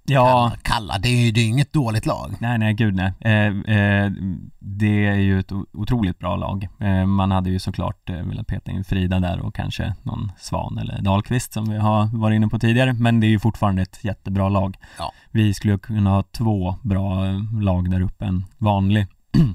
Ja, 0.10 0.52
Kalla. 0.62 0.98
Det 0.98 1.10
är 1.10 1.26
ju 1.26 1.32
det 1.32 1.42
är 1.42 1.48
inget 1.48 1.74
dåligt 1.74 2.06
lag. 2.06 2.36
nej 2.40 2.58
nej 2.58 2.74
gud 2.74 2.96
nej. 2.96 3.14
Eh, 3.20 3.76
eh, 3.76 4.12
det 4.60 5.06
är 5.08 5.16
ju 5.16 5.40
ett 5.40 5.52
otroligt 5.74 6.20
bra 6.20 6.36
lag. 6.36 6.68
Eh, 6.80 7.06
man 7.06 7.32
hade 7.32 7.50
ju 7.50 7.60
såklart 7.60 8.10
eh, 8.10 8.16
velat 8.16 8.48
peta 8.48 8.72
in 8.72 8.84
Frida 8.84 9.20
där 9.20 9.40
och 9.40 9.56
kanske 9.56 9.94
någon 10.04 10.32
Svan 10.40 10.78
eller 10.78 11.02
Dahlqvist 11.02 11.54
som 11.54 11.70
vi 11.70 11.78
har 11.78 12.18
varit 12.18 12.36
inne 12.36 12.48
på 12.48 12.60
tidigare. 12.60 12.94
Men 12.94 13.20
det 13.20 13.28
är 13.28 13.30
ju 13.30 13.40
fortfarande 13.40 13.82
ett 13.82 14.00
jättebra 14.02 14.50
lag. 14.50 14.78
Ja. 14.98 15.12
Vi 15.32 15.54
skulle 15.54 15.78
kunna 15.78 16.10
ha 16.10 16.24
två 16.24 16.76
bra 16.82 17.26
eh, 17.26 17.62
lag 17.62 17.92
där 17.92 18.02
uppe, 18.02 18.26
en 18.26 18.46
vanlig. 18.58 19.08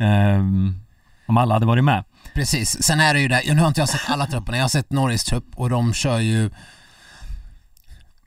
Ehm, 0.00 0.74
om 1.26 1.36
alla 1.36 1.54
hade 1.54 1.66
varit 1.66 1.84
med. 1.84 2.04
Precis. 2.34 2.82
Sen 2.82 3.00
är 3.00 3.14
det 3.14 3.20
ju 3.20 3.28
det, 3.28 3.42
nu 3.54 3.60
har 3.60 3.68
inte 3.68 3.80
jag 3.80 3.88
sett 3.88 4.10
alla 4.10 4.26
trupperna, 4.26 4.56
jag 4.56 4.64
har 4.64 4.68
sett 4.68 4.92
Norris 4.92 5.24
trupp 5.24 5.44
och 5.54 5.70
de 5.70 5.92
kör 5.92 6.18
ju 6.18 6.50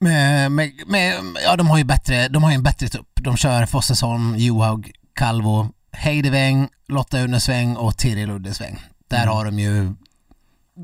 med, 0.02 0.52
med, 0.52 0.72
med, 0.88 1.14
ja 1.46 1.56
de 1.56 1.68
har 1.70 1.78
ju 1.78 1.84
bättre, 1.84 2.28
de 2.28 2.44
har 2.44 2.50
ju 2.52 2.56
en 2.56 2.64
bättre 2.64 2.88
trupp. 2.88 3.08
De 3.22 3.38
kör 3.38 3.66
Fossesholm, 3.66 4.36
Johaug, 4.38 4.92
Calvo, 5.16 5.70
Heideväng, 5.92 6.68
Lotta 6.88 7.20
Unnesväng 7.22 7.76
och 7.76 7.98
Tiril 7.98 8.30
Uddesväng. 8.32 8.80
Där 9.10 9.24
Mm. 9.24 9.36
har 9.36 9.46
de 9.46 9.60
ju, 9.60 9.94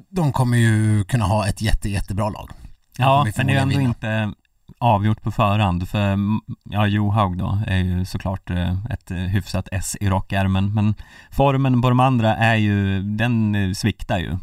de 0.10 0.32
kommer 0.34 0.58
ju 0.58 1.04
kunna 1.04 1.26
ha 1.26 1.48
ett 1.48 1.62
jätte, 1.62 1.90
jättebra 1.90 2.30
lag. 2.30 2.50
Ja, 2.98 3.24
men 3.36 3.48
det 3.48 3.54
är 3.54 3.58
ändå 3.58 3.72
förmodligen 3.72 3.82
inte 3.90 4.34
avgjort 4.80 5.22
på 5.22 5.32
förhand 5.32 5.90
för 5.90 6.18
ja, 6.64 6.88
Johaug 6.88 7.38
då 7.38 7.60
är 7.68 7.78
ju 7.78 8.06
såklart 8.06 8.50
eh, 8.50 8.86
ett 8.90 9.12
eh, 9.12 9.18
hyfsat 9.18 9.68
S 9.72 9.98
i 10.02 10.10
rockärmen 10.10 10.74
men 10.74 10.96
formen 11.32 11.82
på 11.82 11.90
de 11.90 12.00
andra 12.00 12.36
är 12.36 12.56
ju, 12.56 13.02
den 13.02 13.56
eh, 13.56 13.74
sviktar 13.74 14.18
ju. 14.20 14.38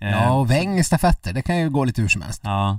Ja, 0.00 0.30
och 0.30 0.50
Väng 0.50 0.78
i 0.78 0.84
stafetter, 0.84 1.32
det 1.32 1.42
kan 1.42 1.58
ju 1.58 1.70
gå 1.70 1.84
lite 1.84 2.02
hur 2.02 2.08
som 2.08 2.22
helst. 2.22 2.40
ja. 2.44 2.78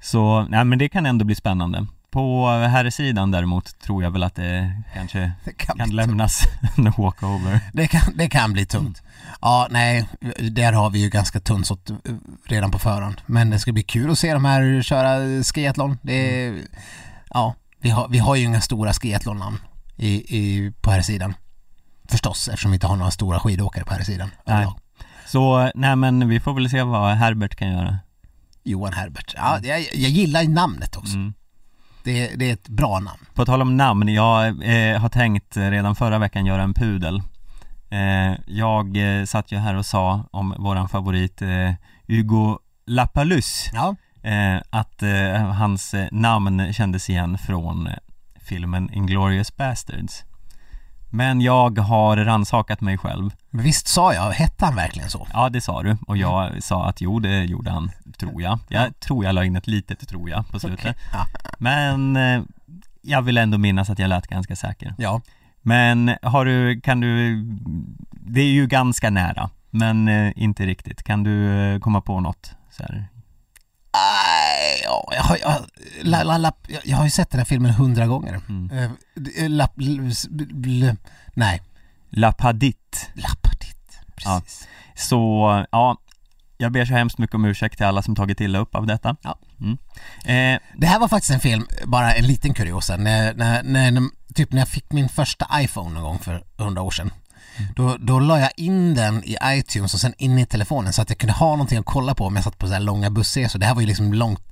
Så, 0.00 0.46
nej 0.50 0.64
men 0.64 0.78
det 0.78 0.88
kan 0.88 1.06
ändå 1.06 1.24
bli 1.24 1.34
spännande. 1.34 1.86
På 2.10 2.48
herrsidan 2.48 3.30
däremot 3.30 3.78
tror 3.80 4.02
jag 4.02 4.10
väl 4.10 4.22
att 4.22 4.34
det 4.34 4.82
kanske 4.94 5.18
Det 5.44 5.52
kan, 5.52 5.78
kan 5.78 5.90
lämnas 5.90 6.42
en 6.76 6.84
walkover. 6.84 7.60
Det 7.72 7.86
kan, 7.86 8.12
det 8.14 8.28
kan 8.28 8.52
bli 8.52 8.66
tungt. 8.66 9.02
Ja, 9.40 9.68
nej, 9.70 10.08
där 10.50 10.72
har 10.72 10.90
vi 10.90 10.98
ju 10.98 11.08
ganska 11.08 11.40
tunt 11.40 11.66
sått 11.66 11.90
redan 12.46 12.70
på 12.70 12.78
förhand. 12.78 13.20
Men 13.26 13.50
det 13.50 13.58
ska 13.58 13.72
bli 13.72 13.82
kul 13.82 14.10
att 14.10 14.18
se 14.18 14.32
de 14.32 14.44
här 14.44 14.82
köra 14.82 15.42
skiathlon. 15.42 15.98
Det 16.02 16.46
är, 16.46 16.62
ja, 17.30 17.54
vi 17.80 17.90
har, 17.90 18.08
vi 18.08 18.18
har 18.18 18.36
ju 18.36 18.44
inga 18.44 18.60
stora 18.60 18.92
skiathlonnamn 18.92 19.58
i, 19.96 20.36
i, 20.38 20.72
på 20.80 20.90
här 20.90 21.02
sidan. 21.02 21.34
Förstås, 22.08 22.48
eftersom 22.48 22.70
vi 22.70 22.74
inte 22.74 22.86
har 22.86 22.96
några 22.96 23.10
stora 23.10 23.40
skidåkare 23.40 23.84
på 23.84 23.94
här 23.94 24.02
sidan. 24.02 24.30
Nej. 24.44 24.66
Så, 25.26 25.70
nej 25.74 25.96
men 25.96 26.28
vi 26.28 26.40
får 26.40 26.54
väl 26.54 26.70
se 26.70 26.82
vad 26.82 27.16
Herbert 27.16 27.54
kan 27.54 27.68
göra. 27.68 27.98
Johan 28.62 28.92
Herbert. 28.92 29.34
Ja, 29.36 29.60
jag, 29.62 29.80
jag 29.80 30.10
gillar 30.10 30.44
namnet 30.44 30.96
också. 30.96 31.16
Mm. 31.16 31.34
Det, 32.02 32.36
det 32.36 32.48
är 32.48 32.52
ett 32.52 32.68
bra 32.68 32.98
namn. 32.98 33.26
På 33.34 33.44
tal 33.44 33.62
om 33.62 33.76
namn, 33.76 34.08
jag 34.08 34.46
eh, 34.46 35.00
har 35.00 35.08
tänkt 35.08 35.56
redan 35.56 35.96
förra 35.96 36.18
veckan 36.18 36.46
göra 36.46 36.62
en 36.62 36.74
pudel. 36.74 37.22
Eh, 37.90 38.32
jag 38.46 38.96
eh, 38.96 39.24
satt 39.24 39.52
ju 39.52 39.56
här 39.56 39.74
och 39.74 39.86
sa 39.86 40.24
om 40.30 40.54
våran 40.58 40.88
favorit 40.88 41.42
eh, 41.42 41.72
Hugo 42.06 42.58
Lapalus 42.86 43.70
Ja, 43.72 43.96
eh, 44.22 44.62
att 44.70 45.02
eh, 45.02 45.52
hans 45.52 45.94
eh, 45.94 46.08
namn 46.12 46.72
kändes 46.72 47.10
igen 47.10 47.38
från 47.38 47.88
filmen 48.40 48.90
Inglourious 48.92 49.56
Basterds. 49.56 50.24
Men 51.10 51.40
jag 51.40 51.78
har 51.78 52.16
rannsakat 52.16 52.80
mig 52.80 52.98
själv. 52.98 53.30
men 53.50 53.64
visst 53.64 53.88
sa 53.88 54.14
jag, 54.14 54.30
hette 54.30 54.64
han 54.64 54.76
verkligen 54.76 55.10
så? 55.10 55.26
Ja, 55.32 55.48
det 55.48 55.60
sa 55.60 55.82
du 55.82 55.96
och 56.06 56.16
jag 56.16 56.62
sa 56.62 56.88
att 56.88 57.00
jo, 57.00 57.20
det 57.20 57.44
gjorde 57.44 57.70
han, 57.70 57.90
tror 58.18 58.42
jag. 58.42 58.58
Jag 58.68 59.00
tror 59.00 59.24
jag 59.24 59.34
la 59.34 59.44
in 59.44 59.56
ett 59.56 59.66
litet 59.66 60.08
tror 60.08 60.30
jag 60.30 60.48
på 60.48 60.60
slutet. 60.60 60.96
Ja. 61.12 61.26
Men 61.58 62.16
eh, 62.16 62.42
jag 63.02 63.22
vill 63.22 63.38
ändå 63.38 63.58
minnas 63.58 63.90
att 63.90 63.98
jag 63.98 64.08
lät 64.08 64.26
ganska 64.26 64.56
säker. 64.56 64.94
ja. 64.98 65.20
Men 65.62 66.14
har 66.22 66.44
du, 66.44 66.80
kan 66.80 67.00
du, 67.00 67.42
det 68.10 68.40
är 68.40 68.50
ju 68.50 68.66
ganska 68.66 69.10
nära, 69.10 69.50
men 69.70 70.08
eh, 70.08 70.32
inte 70.36 70.66
riktigt. 70.66 71.02
Kan 71.02 71.22
du 71.22 71.50
eh, 71.74 71.80
komma 71.80 72.00
på 72.00 72.20
något? 72.20 72.54
Så 72.70 72.82
här? 72.82 73.08
Ja, 74.84 75.04
jag, 75.12 75.22
har, 75.22 75.38
jag, 75.42 75.54
la, 76.02 76.22
la, 76.22 76.38
la, 76.38 76.52
jag, 76.68 76.80
jag 76.84 76.96
har 76.96 77.04
ju 77.04 77.10
sett 77.10 77.30
den 77.30 77.38
här 77.38 77.44
filmen 77.44 77.70
hundra 77.70 78.06
gånger. 78.06 78.40
Mm. 78.48 78.90
D- 79.14 79.48
lapp, 79.48 79.72
l, 79.80 80.08
s- 80.10 80.28
bl, 80.28 80.44
bl, 80.54 80.88
nej, 81.34 81.62
La 82.10 82.32
Padit. 82.32 83.08
Lappadit. 83.14 84.00
Precis. 84.16 84.68
Så, 84.96 85.64
ja, 85.72 85.96
jag 86.58 86.72
ber 86.72 86.84
så 86.84 86.92
hemskt 86.94 87.18
mycket 87.18 87.34
om 87.34 87.44
ursäkt 87.44 87.76
till 87.76 87.86
alla 87.86 88.02
som 88.02 88.14
tagit 88.16 88.40
illa 88.40 88.58
upp 88.58 88.74
av 88.74 88.86
detta. 88.86 89.16
Ja. 89.22 89.38
Mm. 89.60 89.78
Eh, 90.24 90.60
Det 90.76 90.86
här 90.86 90.98
var 90.98 91.08
faktiskt 91.08 91.32
en 91.32 91.40
film, 91.40 91.66
bara 91.86 92.14
en 92.14 92.26
liten 92.26 92.54
kuriosa, 92.54 92.96
när, 92.96 93.34
när, 93.34 93.62
när, 93.62 94.02
typ 94.34 94.52
när 94.52 94.58
jag 94.58 94.68
fick 94.68 94.92
min 94.92 95.08
första 95.08 95.46
iPhone 95.62 95.90
någon 95.94 96.02
gång 96.02 96.18
för 96.18 96.44
hundra 96.56 96.82
år 96.82 96.90
sedan. 96.90 97.10
Då, 97.76 97.96
då 98.00 98.18
la 98.20 98.38
jag 98.40 98.50
in 98.56 98.94
den 98.94 99.24
i 99.24 99.36
iTunes 99.44 99.94
och 99.94 100.00
sen 100.00 100.14
in 100.18 100.38
i 100.38 100.46
telefonen 100.46 100.92
så 100.92 101.02
att 101.02 101.08
jag 101.10 101.18
kunde 101.18 101.32
ha 101.32 101.50
någonting 101.50 101.78
att 101.78 101.86
kolla 101.86 102.14
på 102.14 102.24
om 102.26 102.34
jag 102.36 102.44
satt 102.44 102.58
på 102.58 102.66
så 102.66 102.72
här 102.72 102.80
långa 102.80 103.10
bussresor. 103.10 103.58
Det 103.58 103.66
här 103.66 103.74
var 103.74 103.80
ju 103.80 103.86
liksom 103.86 104.12
långt, 104.14 104.42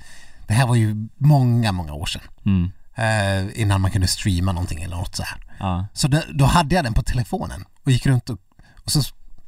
det 0.46 0.54
här 0.54 0.66
var 0.66 0.74
ju 0.74 1.08
många, 1.16 1.72
många 1.72 1.92
år 1.94 2.06
sedan. 2.06 2.22
mm, 2.46 2.70
Eh, 2.98 3.60
innan 3.60 3.80
man 3.80 3.90
kunde 3.90 4.08
streama 4.08 4.52
någonting 4.52 4.82
eller 4.82 4.96
något 4.96 5.16
så 5.16 5.22
här. 5.22 5.38
ja, 5.58 5.86
Så 5.92 6.08
då, 6.08 6.22
då 6.34 6.44
hade 6.44 6.74
jag 6.74 6.84
den 6.84 6.94
på 6.94 7.02
telefonen 7.02 7.64
och 7.84 7.90
gick 7.90 8.06
runt 8.06 8.30
och, 8.30 8.38
och 8.84 8.90
så 8.92 9.02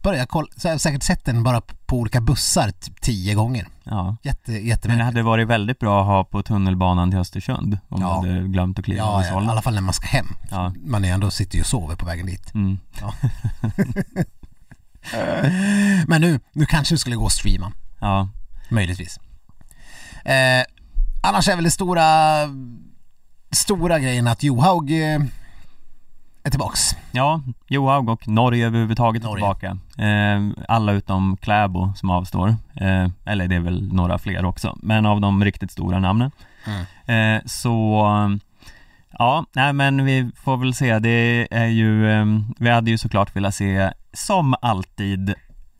började 0.08 0.22
jag 0.22 0.28
kolla, 0.28 0.48
så 0.56 0.68
jag 0.68 0.74
har 0.74 0.78
säkert 0.78 1.02
sett 1.02 1.24
den 1.24 1.42
bara 1.42 1.60
på, 1.60 1.74
på 1.86 1.96
olika 1.96 2.20
bussar 2.20 2.70
typ 2.70 3.00
tio 3.00 3.34
gånger. 3.34 3.68
ja. 3.84 4.16
Jätte, 4.22 4.88
Men 4.88 4.98
det 4.98 5.04
hade 5.04 5.22
varit 5.22 5.48
väldigt 5.48 5.78
bra 5.78 6.00
att 6.00 6.06
ha 6.06 6.24
på 6.24 6.42
tunnelbanan 6.42 7.10
till 7.10 7.20
Östersund 7.20 7.78
om 7.88 8.00
Ja. 8.02 8.20
du 8.24 8.30
hade 8.30 8.48
glömt 8.48 8.78
att 8.78 8.84
kliva 8.84 8.98
Ja, 8.98 9.24
ja, 9.26 9.44
i 9.44 9.48
alla 9.48 9.62
fall 9.62 9.74
när 9.74 9.80
man 9.80 9.94
ska 9.94 10.06
hem. 10.06 10.26
Ja. 10.50 10.72
Man 10.84 11.04
är 11.04 11.12
ändå 11.14 11.30
sitter 11.30 11.56
ju 11.56 11.60
och 11.60 11.66
sover 11.66 11.96
på 11.96 12.06
vägen 12.06 12.26
dit. 12.26 12.54
Mm. 12.54 12.78
Men 16.06 16.20
nu, 16.20 16.40
nu 16.52 16.66
kanske 16.66 16.94
du 16.94 16.98
skulle 16.98 17.16
gå 17.16 17.24
och 17.24 17.32
streama. 17.32 17.72
Ja, 18.00 18.28
Möjligtvis. 18.70 19.18
Eh, 20.24 20.64
annars 21.22 21.48
är 21.48 21.54
väl 21.54 21.64
det 21.64 21.70
stora, 21.70 22.04
stora 23.52 23.98
grejen 23.98 24.26
att 24.26 24.42
Johaug 24.42 24.90
eh, 25.12 25.20
är 26.48 26.50
tillbaks. 26.50 26.96
Ja, 27.12 27.40
Johaug 27.68 28.08
och 28.08 28.28
Norge 28.28 28.66
överhuvudtaget 28.66 29.22
är 29.22 29.26
Norge. 29.26 29.54
tillbaka. 29.54 29.78
Eh, 30.04 30.64
alla 30.68 30.92
utom 30.92 31.36
Kläbo 31.36 31.92
som 31.96 32.10
avstår. 32.10 32.48
Eh, 32.74 33.08
eller 33.24 33.48
det 33.48 33.54
är 33.54 33.60
väl 33.60 33.92
några 33.92 34.18
fler 34.18 34.44
också, 34.44 34.78
men 34.82 35.06
av 35.06 35.20
de 35.20 35.44
riktigt 35.44 35.70
stora 35.70 35.98
namnen. 35.98 36.30
Eh, 37.06 37.42
så 37.46 38.04
ja, 39.10 39.44
nej 39.52 39.72
men 39.72 40.04
vi 40.04 40.30
får 40.36 40.56
väl 40.56 40.74
se. 40.74 40.98
Det 40.98 41.48
är 41.50 41.66
ju, 41.66 42.10
eh, 42.10 42.26
vi 42.58 42.70
hade 42.70 42.90
ju 42.90 42.98
såklart 42.98 43.36
velat 43.36 43.54
se 43.54 43.92
som 44.12 44.54
alltid 44.62 45.34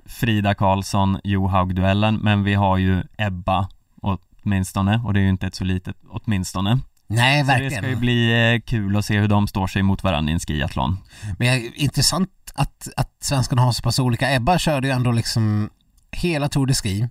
Frida 0.07 0.55
Karlsson 0.55 1.19
Johaug-duellen, 1.25 2.19
men 2.23 2.45
vi 2.45 2.55
har 2.55 2.77
ju 2.77 3.03
Ebba 3.19 3.69
åtminstone 4.03 5.01
och 5.05 5.15
det 5.15 5.21
är 5.21 5.23
ju 5.23 5.29
inte 5.29 5.47
ett 5.47 5.55
så 5.55 5.65
litet 5.65 5.97
åtminstone. 6.09 6.79
Nej, 7.11 7.41
Så 7.41 7.47
det 7.47 7.53
verkligen. 7.53 7.83
ska 7.83 7.89
ju 7.91 7.97
bli 7.97 8.53
eh, 8.55 8.61
kul 8.61 8.97
att 8.97 9.05
se 9.05 9.19
hur 9.19 9.29
de 9.29 9.49
står 9.49 9.67
sig 9.67 9.83
mot 9.83 10.03
varandra 10.03 10.31
i 10.31 10.35
en 10.35 10.41
skiathlon. 10.41 10.99
Men 11.39 11.75
intressant 11.75 12.31
att, 12.55 12.89
att 12.97 13.11
svenskarna 13.21 13.63
har 13.63 13.73
så 13.73 13.83
pass 13.83 13.99
olika. 13.99 14.31
Ebba 14.35 14.59
körde 14.59 14.87
ju 14.89 14.93
ändå 14.93 15.13
liksom 15.13 15.71
hela 16.13 16.49
Tour 16.49 16.67
de 16.67 16.75
Ski. 16.75 17.09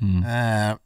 Mm. 0.00 0.24
Eh, 0.70 0.76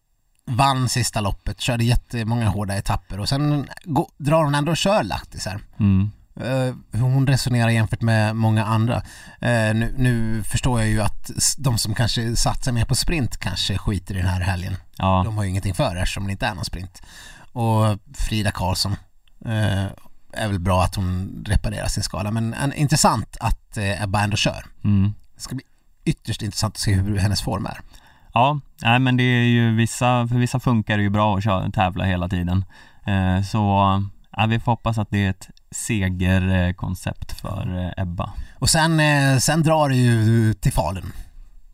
vann 0.47 0.89
sista 0.89 1.21
loppet, 1.21 1.61
körde 1.61 1.85
jättemånga 1.85 2.49
hårda 2.49 2.77
etapper 2.77 3.21
och 3.21 3.29
sen 3.29 3.69
gå, 3.85 4.09
drar 4.19 4.45
hon 4.45 4.55
ändå 4.55 4.71
och 4.71 4.77
kör 4.77 5.03
Lahtisar. 5.03 5.61
Mm. 5.81 6.11
Eh, 6.41 6.75
hur 6.93 7.01
hon 7.01 7.27
resonerar 7.27 7.69
jämfört 7.69 8.01
med 8.03 8.37
många 8.37 8.65
andra. 8.65 8.97
Eh, 9.41 9.75
nu, 9.75 9.95
nu 9.99 10.43
förstår 10.43 10.81
jag 10.81 10.89
ju 10.89 11.03
att 11.03 11.31
de 11.59 11.79
som 11.79 11.95
kanske 11.95 12.37
satsar 12.37 12.73
mer 12.73 12.85
på 12.85 12.95
sprint 12.95 13.37
kanske 13.39 13.79
skiter 13.79 14.15
i 14.15 14.19
den 14.19 14.29
här 14.29 14.41
helgen. 14.41 14.77
Ja, 14.97 15.23
De 15.25 15.37
har 15.37 15.45
ju 15.45 15.51
ingenting 15.51 15.75
för 15.75 15.95
det 15.95 16.01
eftersom 16.01 16.27
det 16.27 16.33
inte 16.33 16.47
är 16.47 16.55
någon 16.55 16.65
sprint. 16.65 17.03
Och 17.53 17.99
Frida 18.15 18.51
Karlsson 18.51 18.93
eh, 19.45 19.87
är 20.33 20.49
väl 20.49 20.59
bra 20.59 20.83
att 20.83 20.95
hon 20.95 21.45
reparerar 21.49 21.87
sin 21.87 22.03
skada 22.03 22.31
men 22.31 22.55
en, 22.55 22.73
intressant 22.73 23.37
att 23.41 23.77
eh, 23.77 24.03
Ebba 24.03 24.21
ändå 24.21 24.37
kör. 24.37 24.65
mm. 24.85 25.15
Det 25.35 25.41
ska 25.41 25.55
bli 25.55 25.65
ytterst 26.05 26.43
intressant 26.43 26.75
att 26.75 26.81
se 26.81 26.95
hur 26.95 27.19
hennes 27.19 27.43
form 27.43 27.67
är. 27.67 27.81
ja, 28.35 28.61
nej 28.83 28.99
men 28.99 29.17
det 29.17 29.23
är 29.23 29.45
ju 29.45 29.75
vissa, 29.75 30.29
för 30.29 30.39
vissa 30.39 30.61
funkar 30.61 30.97
det 30.97 31.03
ju 31.03 31.11
bra 31.11 31.37
att 31.37 31.45
köra, 31.45 31.71
tävla 31.71 32.05
hela 32.05 32.29
tiden. 32.29 32.65
Eh, 33.07 33.43
så 33.43 33.59
ja, 34.37 34.47
vi 34.47 34.61
får 34.61 34.73
hoppas 34.73 34.99
att 34.99 35.11
det 35.11 35.27
är 35.27 35.31
ett 35.31 35.51
segerkoncept 35.71 37.41
för 37.41 37.93
eh, 37.97 38.03
Ebba. 38.03 38.33
Och 38.59 38.71
sen, 38.71 39.01
eh, 39.01 39.39
sen 39.39 39.63
drar 39.63 39.89
det 39.89 39.97
ju 39.97 40.55
till 40.55 40.73
Falun. 40.73 41.13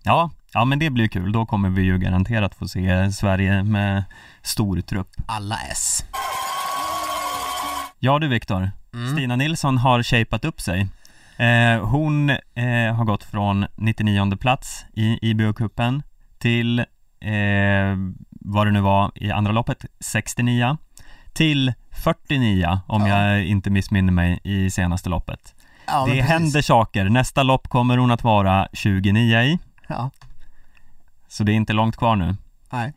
Ja, 0.09 0.31
ja 0.55 0.65
men 0.65 0.79
det 0.79 0.91
blir 0.91 1.09
kul. 1.09 1.33
Då 1.33 1.47
kommer 1.47 1.69
vi 1.69 1.83
ju 1.83 1.99
garanterat 1.99 2.55
få 2.55 2.69
se 2.69 3.13
Sverige 3.13 3.63
med 3.63 4.05
stor 4.43 4.81
trupp. 4.81 5.09
Alla 5.27 5.57
S. 5.73 6.05
Ja 7.99 8.19
du 8.19 8.29
Viktor, 8.29 8.71
Stina 9.15 9.37
Nilsson 9.37 9.79
har 9.79 10.03
shapat 10.03 10.45
upp 10.45 10.61
sig. 10.61 10.87
Eh, 11.37 11.81
hon 11.89 12.31
eh, 12.31 12.95
har 12.97 13.05
gått 13.05 13.25
från 13.25 13.67
99 13.77 14.37
plats 14.37 14.85
i 14.93 15.19
IBO-cupen 15.33 16.03
till, 16.39 16.79
eh, 16.79 17.97
vad 18.31 18.67
det 18.67 18.71
nu 18.71 18.81
var 18.81 19.13
i 19.15 19.31
andra 19.31 19.53
loppet, 19.53 19.85
69. 20.01 20.77
till 21.33 21.73
49 22.05 22.81
om 22.87 23.07
Ja. 23.07 23.19
jag 23.33 23.45
inte 23.45 23.71
missminner 23.71 24.13
mig 24.13 24.41
i 24.45 24.71
senaste 24.71 25.09
loppet. 25.09 25.55
Ja, 25.87 26.07
det 26.07 26.23
händer 26.23 26.63
saker. 26.63 27.09
Nästa 27.09 27.43
lopp 27.43 27.69
kommer 27.69 27.97
hon 27.99 28.11
att 28.11 28.25
vara 28.25 28.69
29 28.73 29.41
i, 29.41 29.59
Ja. 29.89 30.11
så 31.29 31.45
det 31.45 31.53
är 31.53 31.55
inte 31.55 31.73
långt 31.73 31.97
kvar 31.97 32.17
nu. 32.17 32.37
Nej. 32.73 32.93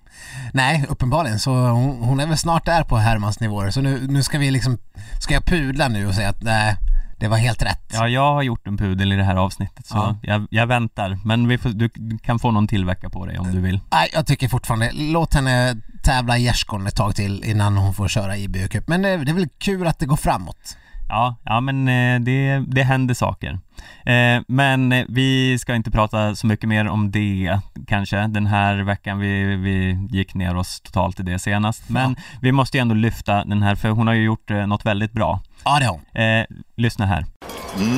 Nej, 0.54 0.86
uppenbarligen 0.89 1.39
så 1.39 1.54
hon, 1.54 2.04
hon 2.04 2.20
är 2.20 2.28
väl 2.28 2.38
snart 2.38 2.66
där 2.66 2.84
på 2.84 2.98
Hermans 2.98 3.39
nivåer 3.39 3.72
så 3.72 3.82
nu, 3.82 4.08
nu 4.08 4.24
ska 4.24 4.38
vi 4.39 4.52
liksom, 4.52 4.78
ska 5.20 5.34
jag 5.34 5.46
pudla 5.46 5.88
nu 5.88 6.08
och 6.08 6.16
säga 6.16 6.30
att 6.30 6.44
nej, 6.44 6.76
det 7.18 7.28
var 7.28 7.38
helt 7.38 7.64
rätt. 7.64 7.92
Ja, 7.94 8.08
jag 8.08 8.34
har 8.34 8.42
gjort 8.42 8.68
en 8.68 8.78
pudel 8.78 9.14
i 9.14 9.16
det 9.16 9.24
här 9.24 9.36
avsnittet 9.36 9.86
så 9.86 9.96
Ja. 9.98 10.16
jag, 10.22 10.48
jag 10.50 10.68
väntar. 10.68 11.20
Men 11.26 11.60
får, 11.60 11.70
du 11.70 11.89
kan 12.18 12.39
få 12.39 12.52
någon 12.52 12.68
till 12.68 12.86
vecka 12.86 13.10
på 13.10 13.26
dig 13.26 13.39
om 13.39 13.52
du 13.52 13.62
vill. 13.62 13.80
Nej, 13.92 14.10
jag 14.14 14.26
tycker 14.28 14.48
fortfarande, 14.48 14.92
låt 14.94 15.34
henne 15.34 15.76
tävla 16.04 16.38
i 16.38 16.44
gärdsgården 16.44 16.88
ett 16.88 16.96
tag 16.96 17.16
till 17.16 17.44
innan 17.44 17.78
hon 17.78 17.94
får 17.94 18.08
köra 18.08 18.38
i 18.38 18.68
Cup. 18.72 18.88
Men 18.88 19.02
det, 19.02 19.18
det 19.18 19.32
är 19.32 19.36
väl 19.36 19.50
kul 19.58 19.88
att 19.88 20.00
det 20.00 20.06
går 20.06 20.18
framåt. 20.18 20.78
Ja, 21.12 21.36
ja 21.45 21.59
men 21.62 21.88
eh, 21.88 22.20
det, 22.20 22.64
det 22.68 22.84
händer 22.84 23.14
saker. 23.14 23.59
Eh, 24.05 24.41
Men 24.47 24.91
eh, 24.91 25.05
vi 25.09 25.59
ska 25.59 25.76
inte 25.76 25.91
prata 25.91 26.36
så 26.36 26.47
mycket 26.47 26.70
mer 26.70 26.88
om 26.88 27.12
det 27.12 27.59
kanske 27.88 28.18
den 28.28 28.47
här 28.47 28.76
veckan. 28.84 29.20
Vi, 29.20 29.55
vi 29.55 30.07
gick 30.12 30.34
ner 30.34 30.55
oss 30.55 30.82
totalt 30.82 31.20
i 31.20 31.24
det 31.24 31.39
senast. 31.39 31.89
Men 31.89 32.16
vi 32.41 32.51
måste 32.51 32.78
ju 32.78 32.82
ändå 32.82 32.95
lyfta 32.95 33.43
den 33.45 33.64
här 33.64 33.76
för 33.76 33.89
hon 33.89 34.07
har 34.07 34.14
ju 34.14 34.24
gjort 34.24 34.49
något 34.49 34.86
väldigt 34.86 35.12
bra. 35.14 35.41
Ja, 35.64 35.80
det 35.80 35.86
har 35.86 35.93
hon. 35.93 36.45
Lyssna 36.78 37.05
här. 37.05 37.26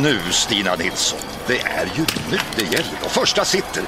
Nu 0.01 0.19
Stina 0.31 0.75
Nilsson, 0.75 1.19
det 1.47 1.61
är 1.61 1.85
ju 1.95 2.05
nu 2.31 2.37
det 2.55 2.63
gäller. 2.63 2.93
Och 3.05 3.11
första 3.11 3.45
sitter. 3.45 3.83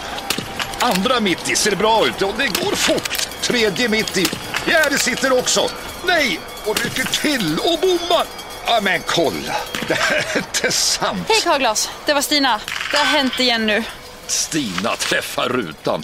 Andra 0.82 1.19
mitt 1.19 1.51
i 1.51 1.55
ser 1.55 1.76
bra 1.76 2.07
ut 2.07 2.21
och 2.21 2.34
det 2.38 2.47
går 2.47 2.76
fort. 2.76 3.28
Tredje 3.41 3.89
mitt 3.89 4.17
i. 4.17 4.26
Fjärde 4.65 4.97
sitter 4.97 5.39
också. 5.39 5.61
Nej, 6.07 6.39
och 6.67 6.84
rycker 6.84 7.21
till 7.21 7.57
och 7.57 7.80
bommar. 7.82 8.45
Ja 8.68 8.80
men 8.82 9.01
kolla, 9.07 9.55
det 9.88 9.93
här 9.93 10.16
är 10.34 10.38
inte 10.38 10.72
sant. 10.72 11.26
Hej 11.28 11.41
Carglass, 11.43 11.89
det 12.05 12.13
var 12.13 12.22
Stina. 12.22 12.59
Det 12.91 12.97
har 12.97 13.05
hänt 13.05 13.39
igen 13.39 13.66
nu. 13.66 13.84
Stina 14.28 14.89
träffar 15.09 15.49
rutan. 15.49 16.03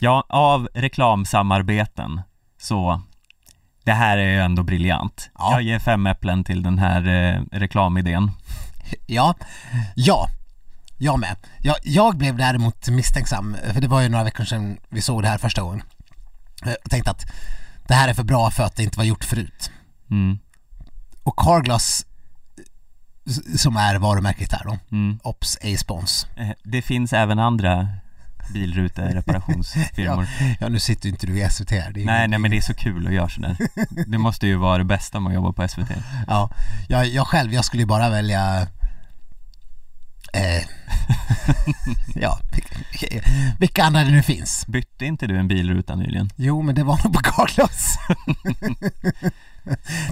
Ja, 0.00 0.26
av 0.28 0.68
reklamsamarbeten 0.74 2.22
så 2.60 3.02
det 3.84 3.92
här 3.92 4.18
är 4.18 4.32
ju 4.32 4.40
ändå 4.40 4.62
briljant. 4.62 5.30
Ja. 5.38 5.52
Jag 5.52 5.62
ger 5.62 5.78
fem 5.78 6.06
äpplen 6.06 6.44
till 6.44 6.62
den 6.62 6.78
här 6.78 7.08
eh, 7.08 7.58
reklamidén. 7.58 8.30
Ja, 9.06 9.34
ja, 9.94 10.28
jag 10.98 11.18
med. 11.18 11.36
Jag, 11.60 11.76
jag 11.82 12.16
blev 12.16 12.36
däremot 12.36 12.88
misstänksam, 12.88 13.56
för 13.72 13.80
det 13.80 13.88
var 13.88 14.00
ju 14.00 14.08
några 14.08 14.24
veckor 14.24 14.44
sedan 14.44 14.78
vi 14.88 15.02
såg 15.02 15.22
det 15.22 15.28
här 15.28 15.38
första 15.38 15.62
gången. 15.62 15.82
Jag 16.64 16.90
tänkte 16.90 17.10
att 17.10 17.26
det 17.88 17.94
här 17.94 18.08
är 18.08 18.14
för 18.14 18.22
bra 18.22 18.50
för 18.50 18.62
att 18.62 18.76
det 18.76 18.82
inte 18.82 18.98
var 18.98 19.04
gjort 19.04 19.24
förut. 19.24 19.70
Mm, 20.10 20.38
Och 21.24 21.36
Carglass, 21.36 22.06
som 23.56 23.76
är 23.76 23.98
varumärket 23.98 24.52
här 24.52 24.64
då, 24.64 24.78
mm. 24.92 25.18
Ops 25.22 25.56
A-Spons. 25.62 26.26
Eh, 26.36 26.48
Det 26.62 26.82
finns 26.82 27.12
även 27.12 27.38
andra 27.38 27.88
bilrutereparationsfirmor. 28.52 30.28
Ja, 30.60 30.68
nu 30.68 30.78
sitter 30.78 31.06
ju 31.06 31.10
inte 31.12 31.26
du 31.26 31.38
i 31.40 31.48
SVT 31.50 31.70
här. 31.70 31.92
Nej, 31.96 32.28
nej 32.28 32.38
men 32.38 32.50
det 32.50 32.56
är 32.56 32.60
så 32.60 32.74
kul 32.74 33.06
att 33.06 33.12
göra 33.12 33.28
sådär. 33.28 33.56
Det 34.06 34.18
måste 34.18 34.46
ju 34.46 34.56
vara 34.56 34.78
det 34.78 34.84
bästa 34.84 35.20
med 35.20 35.30
att 35.30 35.34
jobba 35.34 35.52
på 35.52 35.68
SVT. 35.68 35.90
Ja, 36.26 36.50
jag, 36.88 37.06
jag 37.06 37.26
själv, 37.26 37.54
jag 37.54 37.64
skulle 37.64 37.82
ju 37.82 37.86
bara 37.86 38.10
välja 38.10 38.60
eh, 40.32 40.62
Ja, 42.14 42.38
vilka, 42.90 43.20
vilka 43.58 43.84
andra 43.84 44.04
det 44.04 44.10
nu 44.10 44.22
finns. 44.22 44.66
Bytte 44.66 45.04
inte 45.06 45.26
du 45.26 45.38
en 45.38 45.48
bilruta 45.48 45.94
nyligen? 45.96 46.30
Jo, 46.36 46.62
men 46.62 46.74
det 46.74 46.84
var 46.84 47.00
nog 47.04 47.12
på 47.12 47.20
Carlos. 47.22 47.98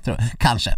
Jag. 0.04 0.18
Kanske. 0.38 0.74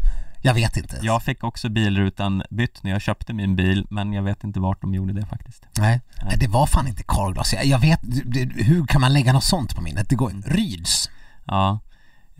Jag 0.47 0.55
vet 0.55 0.77
inte. 0.77 0.99
Jag 1.03 1.23
fick 1.23 1.45
också 1.45 1.69
bilrutan 1.69 2.43
bytt 2.51 2.83
när 2.83 2.91
jag 2.91 3.03
köpte 3.03 3.33
min 3.33 3.57
bil, 3.57 3.87
men 3.91 4.13
jag 4.13 4.23
vet 4.23 4.45
inte 4.45 4.61
vart 4.61 4.81
de 4.81 4.95
gjorde 4.95 5.13
det 5.13 5.27
faktiskt. 5.27 5.67
Nej. 5.79 6.01
Nej, 6.23 6.37
det 6.39 6.49
var 6.49 6.67
fan 6.67 6.87
inte 6.87 7.03
Carglass. 7.03 7.53
Jag, 7.53 7.65
jag 7.65 7.79
vet, 7.79 8.01
det, 8.03 8.45
hur 8.63 8.87
kan 8.87 9.01
man 9.01 9.13
lägga 9.13 9.33
något 9.33 9.45
sånt 9.45 9.77
på 9.77 9.83
minnet? 9.83 10.09
Det 10.09 10.17
går 10.17 10.31
Mm. 10.31 10.43
Ryds. 10.43 11.11
Ja. 11.45 11.79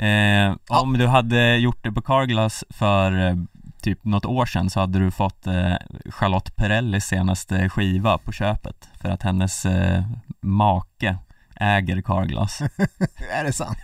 Eh, 0.05 0.57
om 0.69 0.99
du 0.99 1.07
hade 1.07 1.57
gjort 1.57 1.85
det 1.85 1.93
på 1.93 2.03
Carglass 2.03 2.65
för 2.71 3.27
eh, 3.29 3.37
typ 3.83 4.05
något 4.05 4.25
år 4.25 4.47
sedan 4.47 4.71
så 4.71 4.81
hade 4.81 4.99
du 4.99 5.11
fått 5.11 5.47
eh, 5.47 5.75
Charlotte 6.11 6.57
Perrellis 6.57 7.05
senaste 7.05 7.69
skiva 7.69 8.19
på 8.19 8.33
köpet 8.33 8.89
för 9.01 9.09
att 9.09 9.23
hennes 9.23 9.67
eh, 9.67 10.05
make 10.41 11.19
äger 11.57 12.03
Carglass. 12.03 12.61
Är 13.33 13.45
det 13.45 13.53
sant? 13.53 13.79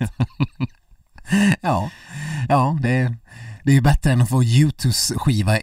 ja, 1.60 1.90
ja 2.48 2.78
det, 2.80 3.14
det 3.64 3.70
är 3.70 3.74
ju 3.74 3.80
bättre 3.80 4.12
än 4.12 4.22
att 4.22 4.28
få 4.28 4.44
Youtubes 4.44 5.12
skiva 5.16 5.58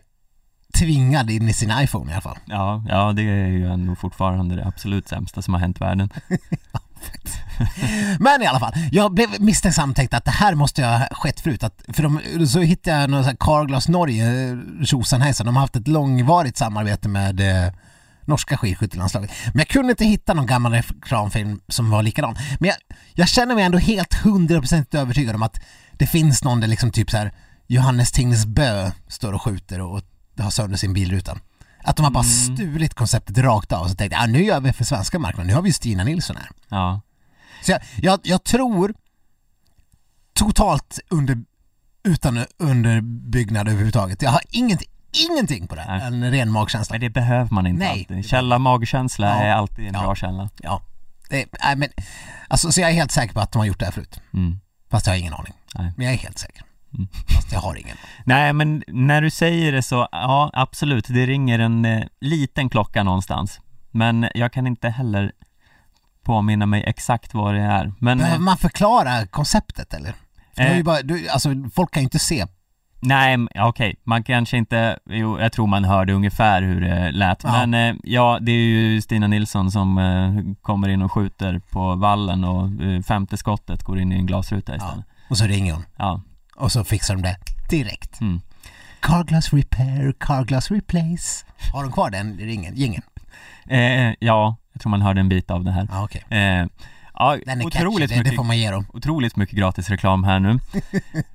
tvingad 0.73 1.29
in 1.29 1.49
i 1.49 1.53
sin 1.53 1.73
iPhone 1.79 2.11
i 2.11 2.13
alla 2.13 2.21
fall. 2.21 2.37
Ja, 2.45 2.83
ja 2.87 3.13
det 3.13 3.21
är 3.21 3.47
ju 3.47 3.67
ändå 3.67 3.95
fortfarande 3.95 4.55
det 4.55 4.65
absolut 4.65 5.07
sämsta 5.07 5.41
som 5.41 5.53
har 5.53 5.61
hänt 5.61 5.81
världen. 5.81 6.09
Men 8.19 8.41
i 8.41 8.45
alla 8.45 8.59
fall, 8.59 8.73
jag 8.91 9.13
blev 9.13 9.41
misstänksam 9.41 9.93
tänkte 9.93 10.17
att 10.17 10.25
det 10.25 10.31
här 10.31 10.55
måste 10.55 10.81
jag 10.81 10.99
ha 10.99 11.07
skett 11.11 11.39
förut. 11.39 11.63
Att, 11.63 11.83
för 11.93 12.03
de, 12.03 12.47
så 12.47 12.59
hittade 12.59 13.01
jag 13.01 13.09
någon 13.09 13.23
sån 13.23 13.29
här 13.29 13.37
Carglass 13.39 13.87
Norge, 13.87 14.49
eh, 14.49 14.57
tjosan 14.85 15.21
hejsan. 15.21 15.45
De 15.45 15.55
har 15.55 15.61
haft 15.61 15.75
ett 15.75 15.87
långvarigt 15.87 16.57
samarbete 16.57 17.09
med 17.09 17.39
eh, 17.39 17.73
norska 18.25 18.57
skidskyttelandslaget. 18.57 19.31
Men 19.45 19.57
jag 19.57 19.67
kunde 19.67 19.91
inte 19.91 20.05
hitta 20.05 20.33
någon 20.33 20.45
gammal 20.45 20.71
reklamfilm 20.71 21.59
som 21.67 21.89
var 21.89 22.03
likadan. 22.03 22.35
Men 22.59 22.67
jag, 22.67 22.77
jag 23.13 23.27
känner 23.27 23.55
mig 23.55 23.63
ändå 23.63 23.77
helt 23.77 24.13
hundraprocentigt 24.13 24.95
övertygad 24.95 25.35
om 25.35 25.43
att 25.43 25.59
det 25.91 26.07
finns 26.07 26.43
någon 26.43 26.59
där 26.59 26.67
liksom 26.67 26.91
typ 26.91 27.11
så 27.11 27.17
här 27.17 27.31
Johannes 27.67 28.11
Tingnes 28.11 28.45
Bö 28.45 28.91
står 29.07 29.33
och 29.33 29.41
skjuter 29.41 29.81
och, 29.81 29.95
och 29.95 30.03
har 30.43 30.49
sönder 30.51 30.77
sin 30.77 30.93
bilruta. 30.93 31.37
Att 31.83 31.95
de 31.95 32.03
har 32.03 32.11
bara 32.11 32.23
stulit 32.23 32.93
konceptet 32.93 33.37
rakt 33.37 33.71
av 33.71 33.81
och 33.83 33.89
så 33.89 33.95
tänkte 33.95 34.15
jag, 34.15 34.23
ah, 34.23 34.27
nu 34.27 34.43
gör 34.43 34.59
vi 34.59 34.73
för 34.73 34.83
svenska 34.83 35.19
marknaden, 35.19 35.47
nu 35.47 35.53
har 35.53 35.61
vi 35.61 35.69
ju 35.69 35.73
Stina 35.73 36.03
Nilsson 36.03 36.35
här. 36.35 36.49
Ja, 36.69 37.01
Så 37.63 37.71
jag, 37.71 37.81
jag, 38.01 38.19
jag 38.23 38.43
tror 38.43 38.93
totalt 40.33 40.99
under, 41.09 41.37
utan 42.03 42.45
underbyggnad 42.57 43.67
överhuvudtaget. 43.67 44.21
Jag 44.21 44.29
har 44.31 44.41
ingenting, 44.49 44.89
ingenting 45.29 45.67
på 45.67 45.75
det. 45.75 45.85
Nej. 45.87 46.01
En 46.01 46.31
ren 46.31 46.51
magkänsla. 46.51 46.93
men 46.93 47.01
det 47.01 47.09
behöver 47.09 47.49
man 47.53 47.67
inte 47.67 47.79
Nej. 47.85 48.07
alltid. 48.09 48.25
Källa 48.29 48.59
magkänsla 48.59 49.27
Ja. 49.27 49.33
är 49.43 49.51
alltid 49.51 49.87
en 49.87 49.93
Ja. 49.93 50.01
bra 50.01 50.15
källa. 50.15 50.49
Ja. 50.61 50.81
Det, 51.29 51.45
nej, 51.63 51.75
men, 51.75 51.89
alltså, 52.47 52.71
så 52.71 52.81
jag 52.81 52.89
är 52.89 52.93
helt 52.93 53.11
säker 53.11 53.33
på 53.33 53.39
att 53.39 53.51
de 53.51 53.59
har 53.59 53.65
gjort 53.65 53.79
det 53.79 53.85
här 53.85 53.91
förut. 53.91 54.19
Mm. 54.33 54.59
Fast 54.89 55.05
jag 55.05 55.13
har 55.13 55.17
ingen 55.19 55.33
aning. 55.33 55.53
Nej. 55.75 55.93
Men 55.97 56.05
jag 56.05 56.13
är 56.13 56.17
helt 56.17 56.39
säker. 56.39 56.63
Mm. 56.93 57.07
Fast 57.35 57.51
jag 57.51 57.59
har 57.59 57.75
ingen. 57.75 57.97
Nej 58.25 58.53
men 58.53 58.83
när 58.87 59.21
du 59.21 59.29
säger 59.29 59.71
det 59.71 59.81
så, 59.83 60.07
ja 60.11 60.49
absolut, 60.53 61.05
det 61.07 61.25
ringer 61.25 61.59
en 61.59 61.85
eh, 61.85 62.03
liten 62.21 62.69
klocka 62.69 63.03
någonstans. 63.03 63.61
Men 63.91 64.27
jag 64.33 64.53
kan 64.53 64.67
inte 64.67 64.89
heller 64.89 65.31
påminna 66.23 66.65
mig 66.65 66.83
exakt 66.87 67.33
vad 67.33 67.53
det 67.53 67.61
är. 67.61 67.93
Men 67.99 68.17
Behöver 68.17 68.35
eh, 68.37 68.41
man 68.41 68.57
förklara 68.57 69.27
konceptet 69.27 69.93
eller? 69.93 70.13
För 70.55 70.63
Eh. 70.63 70.83
bara, 70.83 71.01
du, 71.01 71.29
alltså, 71.29 71.49
folk 71.75 71.91
kan 71.93 72.01
ju 72.01 72.05
inte 72.05 72.19
se. 72.19 72.45
nej, 72.99 73.37
ja, 73.53 73.67
okej, 73.67 73.95
man 74.03 74.23
kanske 74.23 74.57
inte, 74.57 74.99
jo 75.05 75.39
jag 75.39 75.51
tror 75.51 75.67
man 75.67 75.83
hörde 75.85 76.13
ungefär 76.13 76.61
hur 76.61 76.81
det 76.81 77.11
lät. 77.11 77.43
Ja. 77.43 77.65
Men 77.65 77.73
eh, 77.73 77.95
ja, 78.03 78.37
det 78.41 78.51
är 78.51 78.55
ju 78.65 79.01
Stina 79.01 79.27
Nilsson 79.27 79.71
som 79.71 79.97
eh, 79.97 80.55
kommer 80.61 80.87
in 80.89 81.01
och 81.01 81.11
skjuter 81.11 81.59
på 81.71 81.95
vallen 81.95 82.43
och 82.43 82.83
eh, 82.83 83.01
femte 83.01 83.37
skottet 83.37 83.83
går 83.83 83.99
in 83.99 84.11
i 84.11 84.15
en 84.15 84.25
glasruta 84.25 84.71
Ja. 84.71 84.77
istället. 84.77 85.05
Och 85.29 85.37
så 85.37 85.45
ringer 85.45 85.73
hon. 85.73 85.83
Ja. 85.97 86.21
Och 86.57 86.71
så 86.71 86.83
fixar 86.83 87.15
de 87.15 87.21
det 87.21 87.37
direkt. 87.69 88.21
Mm. 88.21 88.41
Carglass 88.99 89.53
repair, 89.53 90.13
Carglass 90.19 90.71
replace. 90.71 91.45
Har 91.73 91.83
de 91.83 91.91
kvar 91.91 92.09
den 92.09 92.37
ringen? 92.37 92.75
Gingen? 92.75 93.01
Eh, 93.69 94.13
ja, 94.19 94.55
jag 94.73 94.81
tror 94.81 94.89
man 94.89 95.01
hörde 95.01 95.19
en 95.19 95.29
bit 95.29 95.51
av 95.51 95.63
det 95.63 95.71
här. 95.71 95.87
Ja, 95.91 96.03
okej. 96.03 96.23
Eh, 96.29 96.65
ja, 97.13 97.37
Den 97.45 97.61
är 97.61 97.65
otroligt 97.65 97.73
catchy, 97.73 97.99
det, 97.99 98.07
det 98.07 98.17
mycket 98.23 98.35
får 98.35 98.43
man 98.43 98.57
ge 98.57 98.71
dem. 98.71 98.85
otroligt 98.93 99.35
mycket 99.35 99.57
gratis 99.57 99.89
reklam 99.89 100.23
här 100.23 100.39
nu. 100.39 100.49
eh, 100.49 100.59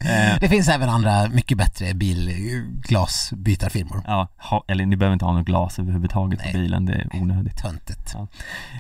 Det 0.40 0.48
finns 0.48 0.68
även 0.68 0.88
andra 0.88 1.28
mycket 1.28 1.58
bättre 1.58 1.94
bilglasbytarfirmor. 1.94 4.02
ja, 4.06 4.28
ha, 4.36 4.64
eller 4.68 4.86
ni 4.86 4.96
behöver 4.96 5.12
inte 5.12 5.24
ha 5.24 5.32
något 5.32 5.46
glas 5.46 5.78
överhuvudtaget 5.78 6.40
Nej. 6.44 6.52
på 6.52 6.58
bilen, 6.58 6.86
det 6.86 6.92
är 6.94 7.08
onödigt. 7.12 7.56
Töntigt. 7.56 8.14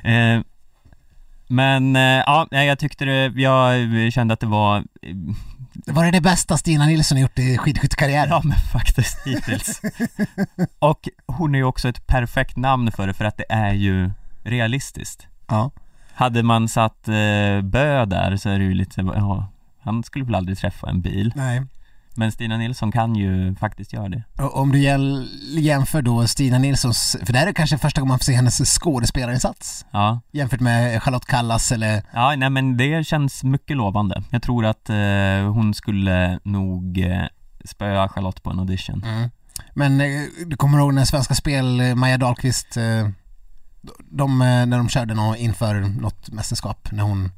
Eh, 0.04 0.40
men 1.46 1.96
eh, 1.96 2.02
ja, 2.26 2.46
jag 2.50 2.78
tyckte 2.78 3.04
det, 3.04 3.32
jag 3.40 3.72
kände 4.12 4.34
att 4.34 4.40
det 4.40 4.46
var, 4.46 4.84
Var 5.74 6.04
det 6.04 6.10
det 6.10 6.20
bästa 6.20 6.56
Stina 6.56 6.86
Nilsson 6.86 7.16
har 7.16 7.22
gjort 7.22 7.38
i 7.38 7.58
skidskyttekarriären? 7.58 8.28
ja 8.30 8.40
men 8.44 8.58
faktiskt 8.72 9.26
hittills. 9.26 9.80
Och 10.78 11.08
hon 11.26 11.54
är 11.54 11.58
ju 11.58 11.64
också 11.64 11.88
ett 11.88 12.06
perfekt 12.06 12.56
namn 12.56 12.92
för 12.92 13.06
det, 13.06 13.14
för 13.14 13.24
att 13.24 13.36
det 13.36 13.46
är 13.48 13.72
ju 13.72 14.10
realistiskt. 14.42 15.26
Ja. 15.48 15.70
Hade 16.14 16.42
man 16.42 16.68
satt 16.68 17.08
eh, 17.08 17.60
Bö 17.62 18.04
där 18.04 18.36
så 18.36 18.48
är 18.48 18.58
det 18.58 18.64
ju 18.64 18.74
lite, 18.74 19.00
ja, 19.00 19.48
han 19.80 20.02
skulle 20.02 20.24
väl 20.24 20.34
aldrig 20.34 20.58
träffa 20.58 20.88
en 20.90 21.00
bil. 21.00 21.32
Nej. 21.36 21.62
Men 22.16 22.32
Stina 22.32 22.56
Nilsson 22.56 22.92
kan 22.92 23.14
ju 23.16 23.54
faktiskt 23.54 23.92
göra 23.92 24.08
det. 24.08 24.22
Och 24.38 24.56
om 24.56 24.72
du 24.72 24.78
jämför 25.60 26.02
då 26.02 26.26
Stina 26.26 26.58
Nilssons, 26.58 27.16
för 27.24 27.32
det 27.32 27.38
här 27.38 27.46
är 27.46 27.52
kanske 27.52 27.78
första 27.78 28.00
gången 28.00 28.08
man 28.08 28.18
får 28.18 28.24
se 28.24 28.32
hennes 28.32 28.78
skådespelarinsats 28.78 29.86
Ja, 29.90 30.20
jämfört 30.32 30.60
med 30.60 31.02
Charlotte 31.02 31.26
Kallas 31.26 31.72
eller 31.72 32.02
ja 32.12 32.34
nej 32.36 32.50
men 32.50 32.76
det 32.76 33.06
känns 33.06 33.44
mycket 33.44 33.76
lovande. 33.76 34.22
Jag 34.30 34.42
tror 34.42 34.64
att 34.66 34.90
eh, 34.90 35.52
hon 35.54 35.74
skulle 35.74 36.38
nog 36.42 36.98
eh, 36.98 37.26
spöa 37.64 38.08
Charlotte 38.08 38.42
på 38.42 38.50
en 38.50 38.58
audition. 38.58 39.04
Mm. 39.04 39.30
Men 39.74 40.00
eh, 40.00 40.22
du 40.46 40.56
kommer 40.56 40.78
ihåg 40.78 40.94
när 40.94 41.04
Svenska 41.04 41.34
Spel, 41.34 41.80
eh, 41.80 41.94
Maja 41.94 42.18
Dahlqvist, 42.18 42.76
eh, 42.76 43.08
de, 44.10 44.42
eh, 44.42 44.66
när 44.66 44.76
de 44.76 44.88
körde 44.88 45.14
något 45.14 45.38
inför 45.38 45.74
något 45.74 46.30
mästerskap, 46.30 46.88
när 46.92 47.02
hon 47.02 47.32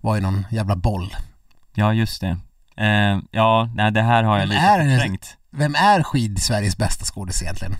var 0.00 0.16
i 0.16 0.20
någon 0.20 0.46
jävla 0.50 0.76
boll. 0.76 1.16
Ja, 1.74 1.94
just 1.94 2.20
det. 2.20 2.38
Eh, 2.76 3.18
ja, 3.30 3.68
nej 3.74 3.92
det 3.92 4.02
här 4.02 4.22
har 4.22 4.38
jag 4.38 4.48
Men 4.48 4.56
lite 4.56 4.60
är 4.60 4.98
förträngt. 4.98 5.36
Vem 5.50 5.74
är 5.74 6.02
skid-Sveriges 6.02 6.76
bästa 6.76 7.04
skådis 7.04 7.42
egentligen? 7.42 7.76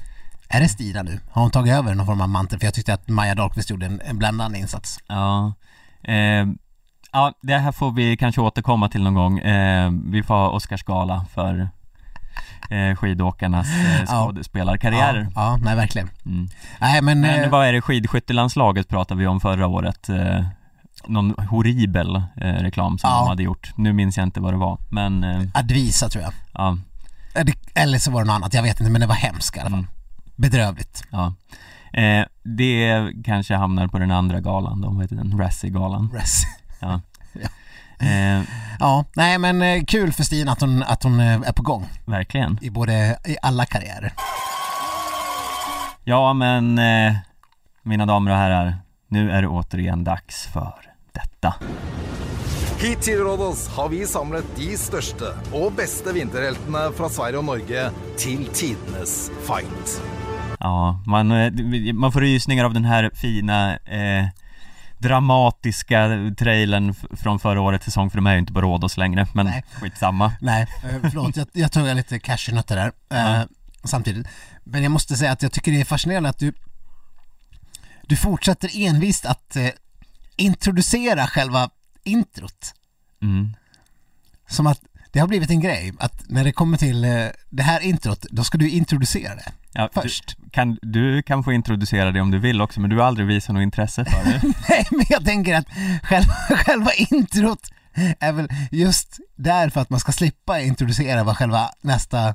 Är 0.49 0.61
det 0.61 0.68
Stina 0.68 1.03
nu? 1.03 1.20
Har 1.30 1.43
hon 1.43 1.51
tagit 1.51 1.72
över 1.74 1.95
någon 1.95 2.07
form 2.07 2.20
av 2.20 2.28
mantel? 2.28 2.59
För 2.59 2.66
jag 2.66 2.74
tyckte 2.74 2.95
att 2.95 3.09
Maja 3.09 3.34
Dahlqvist 3.34 3.70
gjorde 3.70 3.86
en, 3.86 4.01
en 4.01 4.18
bländande 4.18 4.59
insats. 4.59 4.99
Ja. 5.07 5.53
Eh, 6.05 6.47
ja, 7.12 7.32
det 7.43 7.59
här 7.59 7.72
får 7.72 7.91
vi 7.93 8.16
kanske 8.16 8.41
återkomma 8.41 8.88
till 8.88 9.03
någon 9.03 9.14
gång. 9.14 9.38
Eh, 9.38 9.91
vi 10.05 10.22
får 10.22 10.34
ha 10.34 10.49
Oscarsgala 10.51 11.24
för 11.34 11.68
eh, 12.70 12.97
skidåkarnas 12.97 13.66
eh, 13.68 14.01
Ja. 14.01 14.07
skådespelarkarriärer. 14.07 15.28
Ja, 15.34 15.43
ja, 15.43 15.57
nej 15.57 15.76
verkligen. 15.76 16.11
Mm. 16.26 16.49
Nej 16.80 17.03
men, 17.03 17.20
Men 17.20 17.45
eh, 17.45 17.51
vad 17.51 17.66
är 17.66 17.72
det, 17.72 17.80
skidskyttelandslaget 17.80 18.88
pratade 18.88 19.20
vi 19.20 19.26
om 19.26 19.41
förra 19.41 19.66
året. 19.66 20.09
Eh, 20.09 20.45
någon 21.07 21.34
horribel 21.48 22.16
eh, 22.16 22.46
reklam 22.53 22.98
som 22.98 23.11
Ja. 23.11 23.18
de 23.18 23.28
hade 23.28 23.42
gjort. 23.42 23.72
Nu 23.76 23.92
minns 23.92 24.16
jag 24.16 24.26
inte 24.26 24.40
vad 24.40 24.53
det 24.53 24.57
var, 24.59 24.78
men 24.88 25.24
eh, 25.24 25.42
Advisa 25.55 26.09
tror 26.09 26.24
jag. 26.24 26.32
ja, 26.55 26.78
Eller 27.74 27.98
så 27.98 28.11
var 28.11 28.20
det 28.20 28.26
något 28.26 28.34
annat, 28.34 28.55
jag 28.55 28.62
vet 28.62 28.80
inte 28.80 28.90
men 28.92 29.01
det 29.01 29.07
var 29.07 29.14
hemskt 29.14 29.57
i 29.57 29.61
alla 29.61 29.70
fall. 29.70 29.78
Mm. 29.78 29.90
Bedrövligt. 30.36 31.05
ja. 31.11 31.34
Eh, 31.92 32.24
det 32.42 33.09
kanske 33.24 33.55
hamnar 33.57 33.86
på 33.88 33.98
den 33.98 34.11
andra 34.11 34.40
galan 34.40 34.80
då, 34.80 34.90
vad 34.90 35.03
heter 35.03 35.16
den? 35.16 35.38
Razzie-galan. 35.38 36.11
Ja. 36.80 37.01
Ja. 37.32 37.48
Eh, 38.07 38.42
Ja, 38.80 39.05
nej 39.16 39.38
men 39.38 39.62
eh, 39.62 39.84
kul 39.84 40.12
för 40.12 40.22
Stina 40.22 40.53
att 40.53 40.61
hon, 40.61 40.82
att 40.82 41.03
hon 41.03 41.20
eh, 41.20 41.40
är 41.46 41.53
på 41.53 41.62
gång 41.62 41.88
verkligen. 42.07 42.59
i 42.62 42.70
både, 42.70 43.18
i 43.24 43.36
alla 43.42 43.66
karriärer. 43.66 44.12
Ja 46.05 46.32
men, 46.32 46.78
eh, 46.78 47.14
mina 47.82 48.07
damer 48.07 48.30
och 48.30 48.36
herrar, 48.36 48.74
nu 49.09 49.30
är 49.30 49.42
det 49.42 49.48
återigen 49.48 50.05
dags 50.05 50.46
för 50.46 50.74
detta. 51.14 51.54
Hit 52.80 53.02
til 53.04 53.20
Rådås 53.20 53.66
har 53.76 53.90
vi 53.92 54.04
samlet 54.08 54.46
de 54.56 54.70
største 54.80 55.34
og 55.52 55.74
beste 55.76 56.14
vinterheltene 56.16 56.86
fra 56.96 57.11
Sverige 57.12 57.42
og 57.42 57.44
Norge 57.44 57.90
til 58.16 58.46
tidenes 58.56 59.28
fight. 59.44 59.98
Ja, 60.61 60.96
man, 61.06 61.32
eh, 61.32 61.94
man 61.94 62.12
får 62.12 62.20
rysningar 62.20 62.64
av 62.64 62.74
den 62.74 62.84
här 62.84 63.11
fina 63.14 63.76
eh, 63.76 64.28
dramatiska 64.98 66.08
trailern 66.38 66.94
från 66.94 67.38
förra 67.38 67.61
året 67.61 67.82
säsong 67.82 68.11
för 68.11 68.18
de 68.18 68.26
är 68.26 68.32
ju 68.32 68.38
inte 68.38 68.52
på 68.52 68.61
Rhodos 68.61 68.96
längre 68.96 69.26
men 69.34 69.46
Nej. 69.46 69.64
skitsamma 69.72 70.32
Nej, 70.40 70.62
eh, 70.62 71.00
förlåt 71.02 71.36
jag, 71.36 71.46
jag 71.52 71.72
tog 71.72 71.96
lite 71.96 72.18
cashewnötter 72.18 72.76
där 72.76 72.92
eh, 73.40 73.46
samtidigt. 73.84 74.26
Men 74.64 74.82
jag 74.82 74.92
måste 74.92 75.16
säga 75.16 75.32
att 75.32 75.42
jag 75.42 75.52
tycker 75.52 75.72
det 75.72 75.80
är 75.80 75.84
fascinerande 75.84 76.28
att 76.28 76.38
du 76.38 76.52
du 78.02 78.16
fortsätter 78.16 78.70
envist 78.74 79.26
att 79.26 79.56
eh, 79.56 79.68
introducera 80.41 81.26
själva 81.26 81.70
introt. 82.05 82.74
mm. 83.22 83.57
Som 84.49 84.66
att 84.66 84.80
det 85.12 85.20
har 85.20 85.26
blivit 85.26 85.51
en 85.51 85.61
grej 85.61 85.93
att 85.99 86.22
när 86.28 86.45
det 86.45 86.53
kommer 86.53 86.78
till 86.78 87.05
eh, 87.05 87.26
det 87.51 87.62
här 87.62 87.80
introt, 87.80 88.26
då 88.30 88.45
ska 88.45 88.59
du 88.59 88.70
introducera 88.70 89.34
det 89.34 89.53
ja, 89.72 89.88
först. 89.95 90.36
Du 90.38 90.51
kan, 90.51 90.78
du 90.82 91.22
kan 91.22 91.45
få 91.45 91.53
introducera 91.53 92.11
det 92.11 92.20
om 92.20 92.30
du 92.30 92.38
vill 92.38 92.61
också 92.61 92.80
men 92.80 92.91
du 92.91 92.97
har 92.97 93.05
aldrig 93.05 93.26
visat 93.26 93.55
något 93.55 93.62
intresse 93.62 94.05
för 94.05 94.24
det 94.24 94.41
Nej 94.68 94.86
men 94.91 95.07
jag 95.09 95.24
tänker 95.24 95.55
att 95.55 95.66
själva, 96.03 96.32
själva 96.64 96.91
introt 96.93 97.70
är 98.20 98.32
väl 98.32 98.49
just 98.70 99.18
därför 99.36 99.80
att 99.80 99.91
man 99.91 100.01
ska 100.01 100.12
slippa 100.12 100.61
introducera 100.61 101.24
vad 101.24 101.36
själva 101.36 101.70
nästa, 101.80 102.34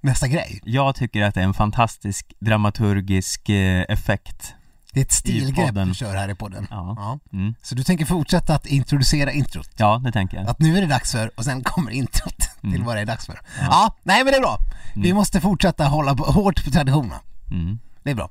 nästa 0.00 0.28
grej. 0.28 0.60
Jag 0.64 0.94
tycker 0.94 1.22
att 1.22 1.34
det 1.34 1.40
är 1.40 1.44
en 1.44 1.54
fantastisk 1.54 2.32
dramaturgisk 2.38 3.48
eh, 3.48 3.84
effekt 3.88 4.54
Det 4.92 5.00
är 5.00 5.04
ett 5.04 5.12
stilgrepp 5.12 5.74
du 5.74 5.94
kör 5.94 6.16
här 6.16 6.28
i 6.28 6.34
podden. 6.34 6.66
Ja. 6.70 7.18
Mm. 7.32 7.54
Så 7.62 7.74
du 7.74 7.82
tänker 7.84 8.04
fortsätta 8.04 8.54
att 8.54 8.66
introducera 8.66 9.32
introt? 9.32 9.70
Ja, 9.76 10.00
det 10.04 10.12
tänker 10.12 10.36
jag 10.36 10.48
Att 10.48 10.58
nu 10.58 10.76
är 10.76 10.80
det 10.80 10.86
dags 10.86 11.12
för, 11.12 11.30
och 11.36 11.44
sen 11.44 11.62
kommer 11.64 11.90
introt 11.90 12.38
till 12.60 12.70
Mm. 12.74 12.84
vad 12.84 12.96
det 12.96 13.00
är 13.00 13.06
dags 13.06 13.26
för. 13.26 13.40
Ja, 13.60 13.96
nej 14.02 14.24
men 14.24 14.32
det 14.32 14.36
är 14.38 14.40
bra. 14.40 14.58
Vi 14.96 15.12
måste 15.12 15.40
fortsätta 15.40 15.84
hålla 15.84 16.14
på, 16.14 16.24
hårt 16.24 16.64
på 16.64 16.70
traditionerna. 16.70 17.20
mm. 17.50 17.78
Det 18.02 18.10
är 18.10 18.14
bra. 18.14 18.30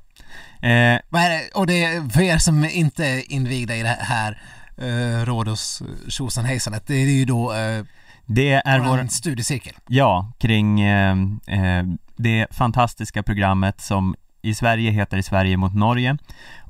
eh, 0.68 1.00
Vad 1.08 1.22
är 1.22 1.30
det, 1.30 1.50
och 1.54 1.66
det 1.66 1.84
är 1.84 2.08
för 2.08 2.20
er 2.20 2.38
som 2.38 2.64
inte 2.64 3.06
är 3.06 3.32
invigda 3.32 3.76
i 3.76 3.82
det 3.82 3.96
här 4.00 4.42
uh, 4.82 5.24
Rhodos 5.24 5.80
eh, 5.80 6.08
tjosan 6.10 6.44
hejsanet, 6.44 6.86
det 6.86 6.94
är 6.94 7.06
ju 7.10 7.24
då 7.24 7.52
uh, 7.52 7.84
Det 8.26 8.52
är 8.52 8.78
vår 8.80 8.86
vår, 8.98 9.06
studiecirkel. 9.06 9.74
ja, 9.88 10.32
kring 10.38 10.80
eh, 10.80 11.16
eh, 11.46 11.84
det 12.16 12.46
fantastiska 12.50 13.22
programmet 13.22 13.80
som 13.80 14.14
i 14.42 14.54
Sverige 14.54 14.90
heter 14.90 15.22
Sverige 15.22 15.56
mot 15.56 15.74
Norge 15.74 16.16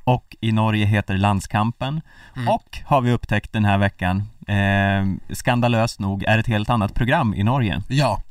och 0.05 0.37
i 0.41 0.53
Norge 0.53 0.87
heter 0.87 1.15
Landskampen 1.19 2.01
Mm. 2.37 2.49
och 2.49 2.79
har 2.85 3.01
vi 3.01 3.13
upptäckt 3.13 3.53
den 3.53 3.65
här 3.65 3.79
veckan 3.79 4.29
eh, 4.49 5.35
skandalöst 5.35 6.01
nog 6.01 6.23
är 6.25 6.39
ett 6.39 6.47
helt 6.47 6.71
annat 6.71 6.95
program 6.95 7.35
i 7.35 7.43
Norge. 7.43 7.83
Ja, 7.89 8.23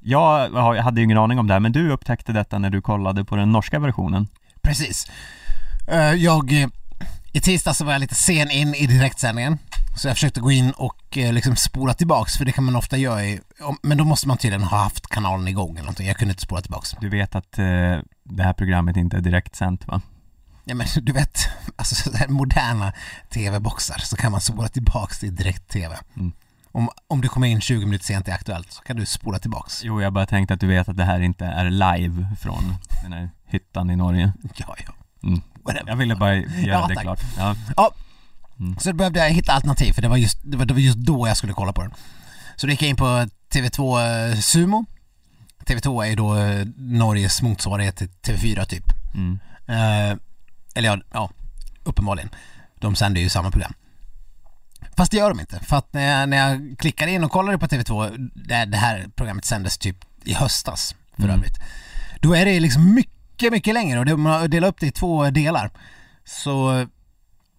Jag 0.00 0.74
hade 0.82 1.00
ju 1.00 1.04
ingen 1.04 1.18
aning 1.18 1.38
om 1.38 1.46
det 1.46 1.52
här 1.54 1.60
men 1.60 1.72
du 1.72 1.90
upptäckte 1.90 2.32
detta 2.32 2.58
när 2.58 2.70
du 2.70 2.80
kollade 2.82 3.24
på 3.24 3.36
den 3.36 3.52
norska 3.52 3.78
versionen. 3.78 4.28
precis. 4.62 5.06
Eh, 5.88 6.12
jag, 6.14 6.62
eh, 6.62 6.68
i 7.32 7.40
tisdag 7.40 7.74
så 7.74 7.84
var 7.84 7.92
jag 7.92 8.00
lite 8.00 8.14
sen 8.14 8.50
in 8.50 8.74
i 8.74 8.86
direktsändningen. 8.86 9.58
Så 9.96 10.08
jag 10.08 10.16
försökte 10.16 10.40
gå 10.40 10.50
in 10.52 10.70
och 10.70 11.18
eh, 11.18 11.32
liksom 11.32 11.56
spola 11.56 11.94
tillbaks, 11.94 12.36
för 12.38 12.44
det 12.44 12.52
kan 12.52 12.64
man 12.64 12.76
ofta 12.76 12.96
göra 12.96 13.24
i, 13.24 13.40
men 13.82 13.98
då 13.98 14.04
måste 14.04 14.28
man 14.28 14.36
tydligen 14.38 14.62
ha 14.62 14.78
haft 14.78 15.06
kanalen 15.06 15.48
igång 15.48 15.70
eller 15.70 15.80
någonting. 15.80 16.06
Jag 16.06 16.16
kunde 16.16 16.32
inte 16.32 16.42
spola 16.42 16.60
tillbaks. 16.60 16.94
Du 17.00 17.08
vet 17.08 17.34
att 17.34 17.58
eh, 17.58 17.64
det 18.28 18.42
här 18.42 18.52
programmet 18.52 18.96
inte 18.96 19.16
är 19.16 19.20
direktsänt 19.20 19.86
va? 19.86 20.00
Ja 20.64 20.74
men 20.74 20.86
du 21.02 21.12
vet, 21.12 21.48
alltså 21.76 21.94
så 21.94 22.16
här 22.16 22.28
moderna 22.28 22.92
tv-boxar 23.30 23.98
så 23.98 24.16
kan 24.16 24.32
man 24.32 24.40
spola 24.40 24.68
tillbaks 24.68 25.18
till 25.18 25.34
direkt-tv. 25.36 25.96
Mm. 26.16 26.32
Om, 26.72 26.88
om 27.08 27.20
du 27.20 27.28
kommer 27.28 27.46
in 27.48 27.60
20 27.60 27.84
minuter 27.86 28.04
sent 28.04 28.28
i 28.28 28.30
Aktuellt 28.30 28.72
så 28.72 28.82
kan 28.82 28.96
du 28.96 29.06
spola 29.06 29.38
tillbaks. 29.38 29.84
Jo, 29.84 30.02
jag 30.02 30.12
bara 30.12 30.26
tänkte 30.26 30.54
att 30.54 30.60
du 30.60 30.66
vet 30.66 30.88
att 30.88 30.96
det 30.96 31.04
här 31.04 31.20
inte 31.20 31.46
är 31.46 31.70
live 31.70 32.26
från 32.40 32.74
den 33.02 33.12
här 33.12 33.30
hyttan 33.46 33.90
i 33.90 33.96
Norge. 33.96 34.32
Ja, 34.56 34.74
ja. 34.86 34.92
Mm. 35.28 35.40
Jag 35.86 35.96
ville 35.96 36.16
bara 36.16 36.34
göra 36.34 36.46
Ja, 36.66 36.86
det 36.88 36.94
tack. 36.94 37.02
klart. 37.02 37.20
Ja. 37.38 37.54
Ja, 37.76 37.90
Mm. 38.60 38.78
så 38.78 38.88
då 38.90 38.96
behövde 38.96 39.18
jag 39.20 39.30
hitta 39.30 39.52
alternativ 39.52 39.92
för 39.92 40.02
det 40.02 40.08
var, 40.08 40.16
just, 40.16 40.38
det, 40.44 40.56
var, 40.56 40.64
det 40.64 40.74
var 40.74 40.80
just 40.80 40.98
då 40.98 41.28
jag 41.28 41.36
skulle 41.36 41.52
kolla 41.52 41.72
på 41.72 41.82
den. 41.82 41.94
Så 42.56 42.66
då 42.66 42.70
gick 42.70 42.82
jag 42.82 42.88
in 42.88 42.96
på 42.96 43.26
TV2 43.54 44.00
eh, 44.32 44.38
Sumo. 44.38 44.84
TV2 45.64 46.06
är 46.06 46.16
då 46.16 46.36
eh, 46.36 46.66
Norges 46.76 47.42
motsvarighet 47.42 47.96
till 47.96 48.08
TV4 48.08 48.64
typ. 48.64 48.84
Mm. 49.14 49.38
Eh, 49.66 50.18
eller 50.74 50.88
ja, 50.88 51.00
ja, 51.12 51.30
uppenbarligen. 51.84 52.30
De 52.74 52.96
sänder 52.96 53.20
ju 53.20 53.28
samma 53.28 53.50
program. 53.50 53.72
Fast 54.96 55.10
det 55.12 55.16
gör 55.18 55.28
de 55.28 55.40
inte. 55.40 55.60
För 55.60 55.76
att 55.76 55.92
när 55.92 56.20
jag, 56.20 56.28
när 56.28 56.36
jag 56.50 56.78
klickade 56.78 57.12
in 57.12 57.24
och 57.24 57.30
kollade 57.30 57.58
på 57.58 57.66
TV2, 57.66 58.16
det, 58.34 58.64
det 58.64 58.76
här 58.76 59.06
programmet 59.16 59.44
sändes 59.44 59.78
typ 59.78 59.96
i 60.24 60.34
höstas 60.34 60.94
för 61.16 61.22
Mm. 61.22 61.36
övrigt. 61.36 61.58
Då 62.20 62.34
är 62.34 62.44
det 62.44 62.60
liksom 62.60 62.94
mycket, 62.94 63.52
mycket 63.52 63.74
längre 63.74 63.98
och 63.98 64.06
de 64.06 64.26
har 64.26 64.48
delat 64.48 64.68
upp 64.68 64.80
det 64.80 64.86
i 64.86 64.90
två 64.90 65.30
delar. 65.30 65.70
Så 66.24 66.86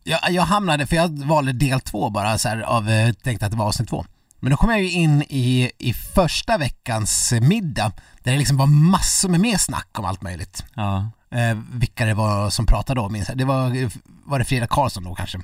jag, 0.03 0.19
jag 0.31 0.43
hamnade, 0.43 0.87
för 0.87 0.95
jag 0.95 1.19
valde 1.25 1.53
del 1.53 1.81
två 1.81 2.09
bara 2.09 2.37
så 2.37 2.49
här, 2.49 2.61
av, 2.61 2.89
eh, 2.89 3.13
tänkte 3.13 3.45
att 3.45 3.51
det 3.51 3.57
var 3.57 3.65
avsnitt 3.65 3.89
två. 3.89 4.05
Men 4.39 4.51
då 4.51 4.57
kom 4.57 4.69
jag 4.69 4.81
ju 4.81 4.91
in 4.91 5.23
i, 5.29 5.71
i 5.77 5.93
första 5.93 6.57
veckans 6.57 7.33
middag 7.41 7.91
där 8.23 8.31
det 8.31 8.37
liksom 8.37 8.57
var 8.57 8.67
massor 8.67 9.29
med 9.29 9.39
mer 9.39 9.57
snack 9.57 9.99
om 9.99 10.05
allt 10.05 10.21
möjligt. 10.21 10.63
Ja. 10.73 11.09
Eh, 11.31 11.57
vilka 11.73 12.05
det 12.05 12.13
var 12.13 12.49
som 12.49 12.65
pratade 12.65 13.01
då 13.01 13.09
minns 13.09 13.29
jag. 13.29 13.37
Det 13.37 13.45
var, 13.45 13.89
var 14.29 14.39
det 14.39 14.45
Frida 14.45 14.67
Karlsson 14.67 15.03
då 15.03 15.15
kanske? 15.15 15.39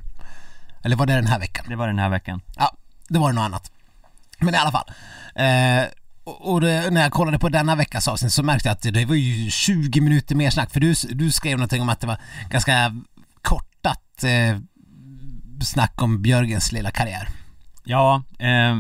Eller 0.83 0.95
var 0.95 1.05
det 1.05 1.13
den 1.13 1.27
här 1.27 1.39
veckan? 1.39 1.65
Det 1.69 1.75
var 1.75 1.87
den 1.87 1.99
här 1.99 2.09
veckan. 2.09 2.41
Ja, 2.55 2.77
det 3.07 3.19
var 3.19 3.29
det 3.29 3.35
något 3.35 3.45
annat. 3.45 3.71
Men 4.39 4.53
i 4.53 4.57
alla 4.57 4.71
fall. 4.71 4.91
Eh, 5.35 5.85
och 6.23 6.61
det, 6.61 6.91
när 6.91 7.01
jag 7.01 7.11
kollade 7.11 7.39
på 7.39 7.49
denna 7.49 7.75
veckas 7.75 8.07
avsnitt 8.07 8.33
så 8.33 8.43
märkte 8.43 8.69
jag 8.69 8.73
att 8.73 8.93
det 8.93 9.05
var 9.05 9.15
ju 9.15 9.49
20 9.49 10.01
minuter 10.01 10.35
mer 10.35 10.49
snack. 10.49 10.71
För 10.71 10.79
du, 10.79 10.93
du 11.09 11.31
skrev 11.31 11.57
någonting 11.57 11.81
om 11.81 11.89
att 11.89 11.99
det 11.99 12.07
var 12.07 12.17
ganska 12.49 13.01
kortat 13.41 14.23
eh, 14.23 14.57
snack 15.61 16.01
om 16.01 16.21
Björgens 16.21 16.71
lilla 16.71 16.91
karriär. 16.91 17.29
Ja, 17.86 18.23
eh, 18.39 18.77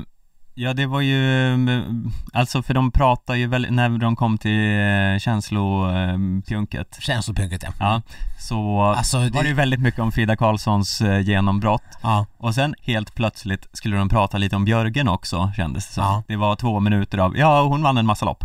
Ja 0.57 0.73
det 0.73 0.85
var 0.85 1.01
ju, 1.01 1.53
mm, 1.53 2.11
alltså 2.33 2.63
för 2.63 2.73
de 2.73 2.91
pratar 2.91 3.35
ju 3.35 3.47
väl, 3.47 3.67
när 3.71 3.89
de 3.89 4.15
kom 4.15 4.37
till 4.37 4.79
eh, 4.79 5.19
känslopjunket 5.19 6.97
Känslopjunket 6.99 7.63
ja. 7.63 7.71
Ja, 7.79 8.01
så 8.39 8.81
Alltså, 8.81 9.19
det- 9.19 9.29
var 9.29 9.41
det 9.43 9.47
ju 9.49 9.53
väldigt 9.55 9.79
mycket 9.79 9.99
om 9.99 10.11
Frida 10.11 10.35
Karlssons 10.35 11.01
eh, 11.01 11.19
genombrott 11.19 11.83
Ja. 12.01 12.25
Och 12.37 12.55
sen 12.55 12.75
helt 12.81 13.15
plötsligt 13.15 13.67
skulle 13.73 13.97
de 13.97 14.09
prata 14.09 14.37
lite 14.37 14.55
om 14.55 14.65
Björgen 14.65 15.07
också 15.07 15.51
kändes 15.57 15.87
det 15.87 15.93
som. 15.93 16.03
Ja. 16.03 16.23
Det 16.27 16.35
var 16.35 16.55
två 16.55 16.79
minuter 16.79 17.17
av, 17.17 17.37
ja 17.37 17.61
hon 17.61 17.81
vann 17.83 17.97
en 17.97 18.05
massa 18.05 18.25
lopp 18.25 18.43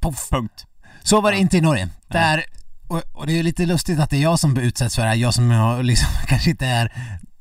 Puff. 0.00 0.28
Punkt 0.30 0.66
Så 1.02 1.20
var 1.20 1.32
det 1.32 1.38
inte 1.38 1.56
i 1.56 1.60
Norge. 1.60 1.88
Där, 2.08 2.42
och, 2.88 3.02
och 3.12 3.26
det 3.26 3.38
är 3.38 3.42
lite 3.42 3.66
lustigt 3.66 4.00
att 4.00 4.10
det 4.10 4.16
är 4.16 4.22
jag 4.22 4.38
som 4.38 4.56
utsätts 4.56 4.94
för 4.94 5.02
det 5.02 5.08
här, 5.08 5.16
jag 5.16 5.34
som 5.34 5.78
liksom, 5.82 6.08
kanske 6.26 6.50
inte 6.50 6.66
är, 6.66 6.92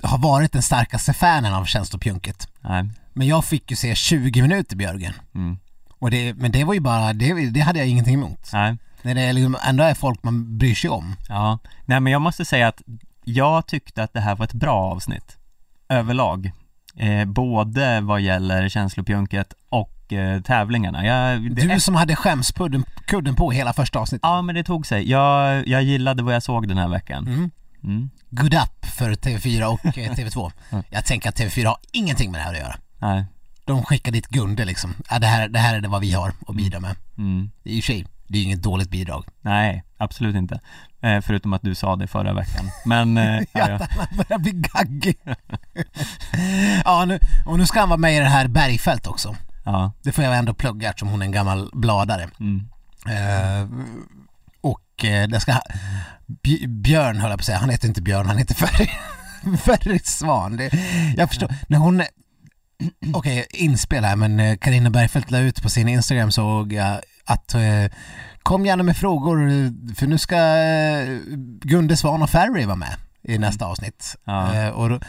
har 0.04 0.18
varit 0.18 0.52
den 0.52 0.62
starkaste 0.62 1.14
fanen 1.14 1.54
av 1.54 1.66
känslopjunket. 1.66 2.48
Nej, 2.62 2.90
Men 3.14 3.28
jag 3.28 3.46
fick 3.46 3.72
ju 3.72 3.78
se 3.78 3.96
20 3.96 4.42
minuter 4.42 4.76
Björgen. 4.76 5.14
mm. 5.36 5.58
Och 6.00 6.12
det, 6.12 6.34
men 6.34 6.52
det 6.52 6.64
var 6.64 6.74
ju 6.74 6.80
bara, 6.80 7.14
det, 7.14 7.50
det 7.50 7.60
hade 7.60 7.80
jag 7.80 7.88
ingenting 7.88 8.14
emot. 8.14 8.50
nej 8.54 8.78
När 9.02 9.16
det 9.16 9.22
är 9.22 9.34
liksom, 9.34 9.58
ändå 9.68 9.84
är 9.84 9.94
folk 9.94 10.24
man 10.24 10.58
bryr 10.58 10.76
sig 10.76 10.90
om. 10.90 11.16
Ja, 11.30 11.60
nej 11.86 12.00
men 12.00 12.14
jag 12.14 12.22
måste 12.22 12.46
säga 12.46 12.68
att 12.68 12.82
jag 13.24 13.68
tyckte 13.68 14.04
att 14.04 14.14
det 14.14 14.20
här 14.20 14.36
var 14.36 14.46
ett 14.46 14.54
bra 14.54 14.76
avsnitt 14.92 15.38
överlag. 15.90 16.52
Eh, 16.98 17.26
både 17.26 18.02
vad 18.02 18.22
gäller 18.22 18.70
känslopjunket 18.70 19.54
och 19.70 20.14
eh, 20.14 20.42
tävlingarna. 20.42 21.06
Jag, 21.06 21.56
Du 21.56 21.80
som 21.80 21.96
hade 21.96 22.16
skämskudden 22.16 22.86
kudden 23.08 23.36
på 23.36 23.52
hela 23.52 23.74
första 23.74 24.00
avsnittet. 24.00 24.24
Ja 24.24 24.42
men 24.42 24.56
det 24.56 24.64
tog 24.64 24.88
sig. 24.88 25.10
Jag, 25.10 25.68
jag 25.68 25.84
gillade 25.84 26.24
vad 26.24 26.36
jag 26.36 26.44
såg 26.44 26.68
den 26.68 26.78
här 26.78 26.88
veckan. 26.88 27.28
Mm. 27.28 27.52
Mm. 27.84 28.10
Good 28.30 28.54
up 28.54 28.86
för 28.86 29.12
TV4 29.12 29.64
och 29.64 29.86
eh, 29.98 30.12
TV2. 30.14 30.52
Mm. 30.72 30.84
Jag 30.90 31.06
tänker 31.06 31.30
att 31.30 31.40
TV4 31.40 31.66
har 31.66 31.78
ingenting 31.92 32.32
med 32.32 32.40
det 32.40 32.44
här 32.44 32.54
att 32.54 32.60
göra. 32.60 32.76
Nej. 32.98 33.26
De 33.66 33.84
skickar 33.84 34.12
dit 34.12 34.28
Gunde 34.28 34.66
liksom. 34.66 34.94
Ja, 35.10 35.20
det, 35.20 35.28
här, 35.28 35.48
det 35.50 35.60
här 35.60 35.76
är 35.76 35.82
det 35.82 35.88
vad 35.88 36.02
vi 36.02 36.12
har 36.14 36.34
att 36.48 36.56
bidra 36.56 36.80
med. 36.80 36.96
Mm. 37.18 37.52
I 37.64 37.80
och 37.80 37.84
för 37.84 37.94
sig, 37.94 38.06
det 38.28 38.38
är 38.38 38.40
ju 38.40 38.46
inget 38.46 38.64
dåligt 38.64 38.90
bidrag. 38.90 39.26
Nej, 39.42 39.84
absolut 39.98 40.36
inte. 40.36 40.60
Eh, 41.02 41.22
förutom 41.22 41.54
att 41.54 41.62
du 41.62 41.76
sa 41.76 41.96
det 41.96 42.08
förra 42.08 42.34
veckan. 42.34 42.66
Men, 42.86 43.18
eh, 43.18 43.36
ja, 43.40 43.46
Ja, 43.54 43.70
ja. 43.70 43.88
han 43.98 44.18
börjar 44.18 44.40
bli 44.40 44.52
gaggig. 44.52 45.18
ja, 46.86 47.06
nu, 47.06 47.20
och 47.46 47.58
nu 47.58 47.66
ska 47.66 47.80
han 47.80 47.90
vara 47.90 47.98
med 48.00 48.16
i 48.16 48.20
det 48.20 48.26
här 48.26 48.48
Bergfält 48.48 49.08
också. 49.08 49.36
ja. 49.64 49.92
Det 50.04 50.12
får 50.12 50.24
jag 50.24 50.38
ändå 50.38 50.54
plugga 50.54 50.90
eftersom 50.90 51.10
hon 51.10 51.22
är 51.22 51.26
en 51.26 51.32
gammal 51.32 51.70
bladare. 51.74 52.30
Mm. 52.40 52.68
Eh, 53.08 53.68
eh, 54.98 55.28
det 55.28 55.40
ska... 55.40 55.52
Bj- 56.44 56.68
Björn 56.82 57.18
höll 57.20 57.30
jag 57.30 57.40
på 57.40 57.42
att 57.42 57.46
säga, 57.46 57.58
han 57.58 57.70
heter 57.70 57.88
inte 57.88 58.02
Björn, 58.02 58.28
han 58.28 58.38
heter 58.38 58.56
Ferry. 58.56 58.90
Ferry 59.58 60.00
Svan. 60.04 60.58
Det, 60.58 60.72
jag 61.18 61.30
förstår, 61.30 61.56
när 61.68 61.78
hon... 61.78 62.04
Okej, 63.14 63.46
inspel 63.50 64.04
här 64.06 64.16
men 64.16 64.40
eh, 64.40 64.58
Carina 64.58 64.90
Bergfeldt 64.90 65.32
la 65.32 65.38
ut 65.40 65.62
på 65.64 65.70
sin 65.70 65.88
Instagram 65.90 66.32
såg 66.32 66.74
jag 66.74 67.00
att 67.26 67.54
eh, 67.54 67.86
Kom 68.44 68.66
gärna 68.66 68.84
med 68.84 68.98
frågor 68.98 69.50
eh, 69.50 69.70
för 69.96 70.08
nu 70.08 70.18
ska 70.18 70.36
eh, 70.36 71.18
Gunde 71.62 71.98
Svan 71.98 72.22
och 72.22 72.30
Ferry 72.30 72.66
vara 72.66 72.76
med 72.76 72.96
i 73.24 73.38
nästa 73.38 73.66
avsnitt. 73.66 74.16
Ja. 74.24 74.56
Eh, 74.56 74.70
och, 74.70 74.90
då, 74.90 75.00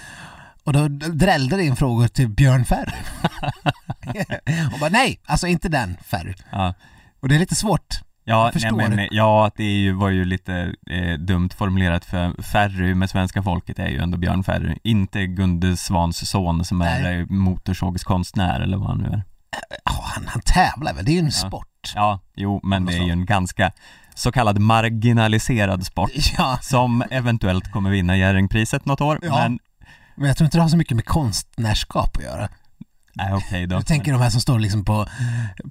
och 0.64 0.72
då 0.72 0.89
drällde 0.89 1.57
det 1.57 1.64
in 1.64 1.76
frågor 1.76 2.09
till 2.09 2.28
Björn 2.28 2.64
Ferry. 2.64 2.93
och 4.72 4.80
bara 4.80 4.91
nej, 4.91 5.20
alltså 5.26 5.47
inte 5.47 5.68
den 5.68 5.97
Ferry. 6.05 6.35
ja. 6.51 6.74
Och 7.20 7.28
det 7.28 7.35
är 7.35 7.39
lite 7.39 7.55
svårt. 7.55 8.01
Ja, 8.27 8.51
nej, 8.55 8.89
men, 8.89 9.09
ja, 9.11 9.51
det 9.57 9.64
är 9.64 9.77
ju, 9.77 9.93
var 9.93 10.09
ju 10.11 10.25
lite 10.25 10.75
eh, 10.91 11.12
dumt 11.18 11.51
formulerat 11.57 12.05
för 12.05 12.43
Ferry 12.43 12.95
med 12.95 13.11
svenska 13.11 13.43
folket 13.43 13.79
är 13.79 13.89
ju 13.89 13.99
ändå 13.99 14.18
Björn 14.18 14.45
Ferry, 14.45 14.79
inte 14.83 15.27
Gunde 15.27 15.77
Svans 15.77 16.31
son 16.31 16.64
som 16.64 16.81
är 16.81 17.03
Nej. 17.03 17.20
eh, 17.20 17.27
motorsågskonstnär 17.29 18.61
eller 18.61 18.77
vad 18.77 18.87
han 18.87 18.99
nu 18.99 19.09
är. 19.09 19.22
Ja, 19.85 20.05
han, 20.05 20.27
han 20.29 20.43
tävlar 20.43 20.95
väl, 20.95 21.05
det 21.05 21.11
är 21.11 21.14
ju 21.14 21.18
en 21.20 21.33
sport. 21.33 21.93
Ja, 21.95 22.20
jo, 22.37 22.61
men 22.62 22.85
det 22.85 22.95
är 22.95 23.05
ju 23.05 23.11
en 23.12 23.27
ganska 23.27 23.72
så 24.14 24.33
kallad 24.33 24.59
marginaliserad 24.59 25.87
sport 25.87 26.11
Ja, 26.39 26.59
som 26.62 27.05
eventuellt 27.11 27.72
kommer 27.72 27.91
vinna 27.91 28.16
Jerringpriset 28.16 28.85
något 28.85 29.01
år, 29.01 29.18
Ja. 29.22 29.39
men 29.39 29.59
men 30.16 30.29
jag 30.29 30.37
tror 30.37 30.45
inte 30.45 30.59
det 30.59 30.62
har 30.62 30.68
så 30.68 30.77
mycket 30.77 30.97
med 30.97 31.05
konstnärskap 31.05 32.16
att 32.16 32.22
göra. 32.22 32.49
Nej 33.14 33.32
okej 33.32 33.66
då. 33.66 33.78
Du 33.78 33.82
tänker 33.82 34.12
de 34.12 34.20
här 34.20 34.30
som 34.30 34.40
står 34.40 34.58
liksom 34.58 34.84
på, 34.84 35.06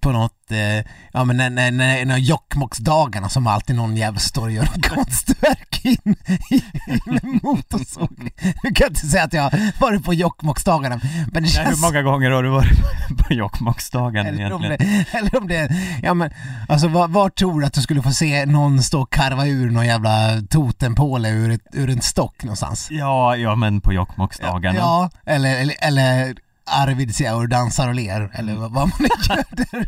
på 0.02 0.12
något, 0.12 0.52
eh, 0.52 0.86
ja 1.14 1.24
men 1.24 1.38
när, 1.38 1.50
när, 1.50 1.72
när, 1.72 2.06
när 2.06 2.18
Jokkmokksdagarna 2.18 3.30
som 3.30 3.48
alltid 3.48 3.76
någon 3.76 3.98
jävel 3.98 4.20
står 4.20 4.42
och 4.42 4.52
gör 4.52 4.70
en 4.76 4.82
konstverk 4.82 5.86
in 5.86 6.16
i, 6.50 6.56
i 6.56 7.02
med 7.06 7.40
motorsåg. 7.44 8.30
Du 8.64 8.74
kan 8.74 8.88
inte 8.88 9.08
säga 9.08 9.24
att 9.24 9.34
jag 9.34 9.42
har 9.42 9.80
varit 9.80 10.04
på 10.04 10.14
Jokkmokksdagarna, 10.14 11.00
men 11.04 11.34
det 11.34 11.40
Nej, 11.40 11.50
känns... 11.50 11.78
hur 11.78 11.82
många 11.82 12.02
gånger 12.02 12.32
har 12.32 12.44
du 12.44 12.50
varit 12.50 12.80
på 13.18 13.34
Jokkmokksdagen 13.34 14.26
Eller 14.26 14.52
om, 14.54 14.64
egentligen? 14.64 15.06
det, 15.12 15.18
eller 15.18 15.38
om 15.38 15.48
det, 15.48 15.76
ja 16.04 16.14
men 16.14 16.32
alltså 16.68 16.88
var, 16.88 17.08
var 17.08 17.30
tror 17.30 17.62
du 17.62 17.66
att 17.68 17.74
du 17.74 17.82
skulle 17.82 18.02
få 18.02 18.12
se 18.12 18.46
någon 18.46 18.84
stå 18.84 19.02
och 19.02 19.14
karva 19.14 19.48
ur 19.48 19.72
någon 19.72 19.86
jävla 19.86 20.42
totempåle 20.50 21.30
ur, 21.30 21.52
ett, 21.52 21.62
ur 21.74 21.90
en 21.90 22.02
stock 22.02 22.44
någonstans? 22.44 22.88
Ja, 22.92 23.36
ja 23.36 23.56
men 23.56 23.82
på 23.82 23.94
Jokkmokksdagarna. 23.94 24.80
Ja, 24.80 25.10
eller, 25.26 25.56
eller, 25.56 25.76
eller 25.82 26.36
Arvid 26.66 27.16
Siaur 27.16 27.48
dansar 27.48 27.88
och 27.88 27.96
ler, 27.96 28.32
eller 28.34 28.56
vad, 28.56 28.72
vad 28.72 28.88
man 28.88 28.98
nu 29.00 29.08
gör. 29.30 29.88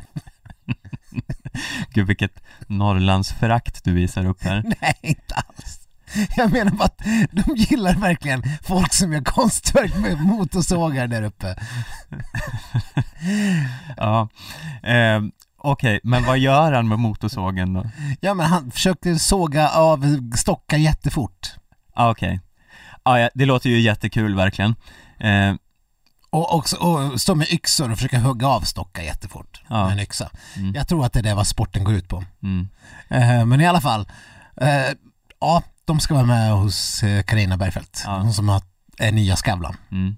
Gud 1.93 2.07
vilket 2.07 2.43
Norrlandsförakt 2.67 3.83
du 3.83 3.93
visar 3.93 4.25
upp 4.25 4.43
här. 4.43 4.63
Nej, 4.81 4.95
inte 5.01 5.35
alls. 5.35 5.79
Jag 6.35 6.51
menar 6.51 6.71
bara 6.71 6.85
att 6.85 7.01
de 7.31 7.55
gillar 7.55 7.95
verkligen 7.95 8.43
folk 8.63 8.93
som 8.93 9.13
gör 9.13 9.21
konstverk 9.21 9.97
med 9.97 10.21
motorsågar 10.21 11.07
där 11.07 11.23
uppe. 11.23 11.55
Ja, 13.97 14.29
eh, 14.83 15.21
okej, 15.57 15.99
men 16.03 16.23
vad 16.25 16.37
gör 16.37 16.71
han 16.71 16.87
med 16.87 16.99
motorsågen 16.99 17.73
då? 17.73 17.85
Ja 18.21 18.33
men 18.33 18.45
han 18.45 18.71
försökte 18.71 19.19
såga 19.19 19.69
av 19.69 20.29
stockar 20.35 20.77
jättefort. 20.77 21.53
Ah, 21.93 22.11
okej. 22.11 22.39
Ah, 23.03 23.17
ja, 23.17 23.29
det 23.33 23.45
låter 23.45 23.69
ju 23.69 23.79
jättekul 23.79 24.35
verkligen. 24.35 24.75
Eh, 25.19 25.53
Och, 26.29 26.55
också, 26.55 26.75
och 26.77 27.21
stå 27.21 27.35
med 27.35 27.47
yxor 27.51 27.91
och 27.91 27.97
försöka 27.97 28.19
hugga 28.19 28.47
av 28.47 28.61
stockar 28.61 29.03
jättefort 29.03 29.61
Ja. 29.69 29.83
med 29.83 29.91
en 29.93 29.99
yxa. 29.99 30.29
Mm. 30.55 30.73
Jag 30.75 30.87
tror 30.87 31.05
att 31.05 31.13
det 31.13 31.19
är 31.19 31.23
det 31.23 31.33
vad 31.35 31.47
sporten 31.47 31.83
går 31.83 31.93
ut 31.93 32.07
på. 32.07 32.23
mm, 32.43 32.67
Eh, 33.09 33.45
men 33.45 33.61
i 33.61 33.67
alla 33.67 33.81
fall, 33.81 34.07
eh, 34.61 34.69
ja, 35.39 35.63
de 35.85 35.99
ska 35.99 36.13
vara 36.13 36.25
med 36.25 36.51
hos 36.51 37.03
eh, 37.03 37.23
Carina 37.23 37.57
Bergfeldt. 37.57 38.01
Ja. 38.05 38.17
Hon 38.17 38.33
som 38.33 38.49
har, 38.49 38.61
är 38.97 39.11
nya 39.11 39.35
Skavlan. 39.35 39.75
mm. 39.91 40.17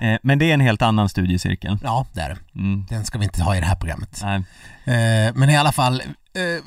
Eh, 0.00 0.18
men 0.22 0.38
det 0.38 0.50
är 0.50 0.54
en 0.54 0.60
helt 0.60 0.82
annan 0.82 1.08
studiecirkel. 1.08 1.78
Ja, 1.82 2.06
det 2.12 2.20
är 2.20 2.28
det. 2.28 2.58
Mm. 2.60 2.86
Den 2.88 3.04
ska 3.04 3.18
vi 3.18 3.24
inte 3.24 3.42
ha 3.42 3.56
i 3.56 3.60
det 3.60 3.66
här 3.66 3.76
programmet. 3.76 4.20
Nej. 4.22 4.36
Eh, 4.84 5.32
men 5.34 5.50
i 5.50 5.56
alla 5.56 5.72
fall, 5.72 6.00
eh, 6.34 6.64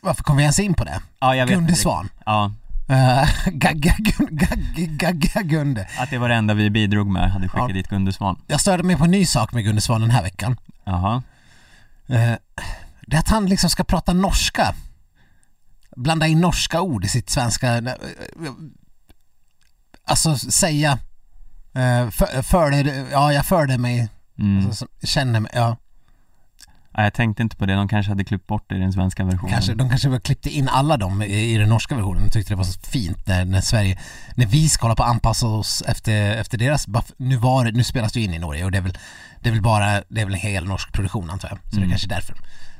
varför 0.00 0.22
kom 0.24 0.36
vi 0.36 0.42
ens 0.42 0.58
in 0.58 0.74
på 0.74 0.84
det? 0.84 1.00
Ja, 1.20 1.36
jag 1.36 1.46
vet 1.46 1.54
Gunde. 1.54 1.74
Svan. 1.74 2.08
Ja, 2.26 2.52
Eh, 2.88 3.28
Gagga 3.52 3.92
Gun- 3.98 4.28
Gagga- 4.30 4.86
Gagga 5.12 5.42
Gunde. 5.42 5.88
att 5.98 6.10
det 6.10 6.18
var 6.18 6.28
det 6.28 6.34
enda 6.34 6.54
vi 6.54 6.70
bidrog 6.70 7.06
med, 7.06 7.30
hade 7.32 7.48
skickat 7.48 7.68
Ja. 7.68 7.74
dit 7.74 7.88
Gunde 7.88 8.12
Svan. 8.12 8.40
Jag 8.46 8.60
störde 8.60 8.82
mig 8.82 8.96
på 8.96 9.04
en 9.04 9.10
ny 9.10 9.26
sak 9.26 9.52
med 9.52 9.64
Gunde 9.64 9.80
Svan 9.80 10.00
den 10.00 10.10
här 10.10 10.22
veckan. 10.22 10.56
Jaha. 10.84 11.22
Eh, 12.08 12.32
det 13.06 13.16
är 13.16 13.20
att 13.20 13.28
han 13.28 13.46
liksom 13.46 13.70
ska 13.70 13.84
prata 13.84 14.12
norska. 14.12 14.74
Blanda 15.96 16.26
in 16.26 16.40
norska 16.40 16.80
ord 16.80 17.04
i 17.04 17.08
sitt 17.08 17.30
svenska. 17.30 17.76
eh, 17.76 17.84
Alltså 20.06 20.36
säga 20.38 20.98
för, 22.10 22.42
förde, 22.42 23.06
ja 23.12 23.32
jag 23.32 23.46
förde 23.46 23.78
mig, 23.78 24.08
Mm. 24.38 24.66
alltså, 24.66 24.86
känner 25.02 25.40
mig, 25.40 25.50
ja. 25.54 25.76
Ja, 26.96 27.02
jag 27.02 27.14
tänkte 27.14 27.42
inte 27.42 27.56
på 27.56 27.66
det, 27.66 27.74
de 27.74 27.88
kanske 27.88 28.10
hade 28.10 28.24
klippt 28.24 28.46
bort 28.46 28.64
det 28.68 28.76
i 28.76 28.78
den 28.78 28.92
svenska 28.92 29.24
versionen. 29.24 29.52
Kanske, 29.52 29.74
de 29.74 29.88
kanske 29.88 30.20
klippte 30.20 30.50
in 30.50 30.68
alla 30.68 30.96
dem 30.96 31.22
i, 31.22 31.58
den 31.58 31.68
norska 31.68 31.94
versionen. 31.94 32.22
De 32.24 32.30
tyckte 32.30 32.52
det 32.52 32.56
var 32.56 32.64
så 32.64 32.80
fint 32.80 33.26
när, 33.26 33.44
när 33.44 33.60
Sverige, 33.60 33.98
när 34.34 34.46
vi 34.46 34.68
ska 34.68 34.84
hålla 34.84 34.94
på 34.96 35.02
att 35.02 35.10
anpassa 35.10 35.46
oss 35.46 35.82
efter, 35.86 36.36
efter 36.36 36.58
deras, 36.58 36.86
nu 37.16 37.36
var 37.36 37.64
det, 37.64 37.72
nu 37.72 37.84
spelas 37.84 38.12
det 38.12 38.20
ju 38.20 38.26
in 38.26 38.34
i 38.34 38.38
Norge 38.38 38.64
och 38.64 38.70
det 38.70 38.78
är 38.78 38.82
väl, 38.82 38.98
det 39.40 39.48
är 39.48 39.52
väl 39.52 39.62
bara, 39.62 40.02
det 40.08 40.20
är 40.20 40.24
väl 40.24 40.34
en 40.34 40.40
hel 40.40 40.64
norsk 40.64 40.92
produktion 40.92 41.30
antar 41.30 41.48
jag. 41.48 41.58
Så 41.58 41.64
det 41.70 41.76
är 41.76 41.78
Mm. 41.78 41.90
kanske 41.90 42.06
är 42.06 42.08
därför. 42.08 42.36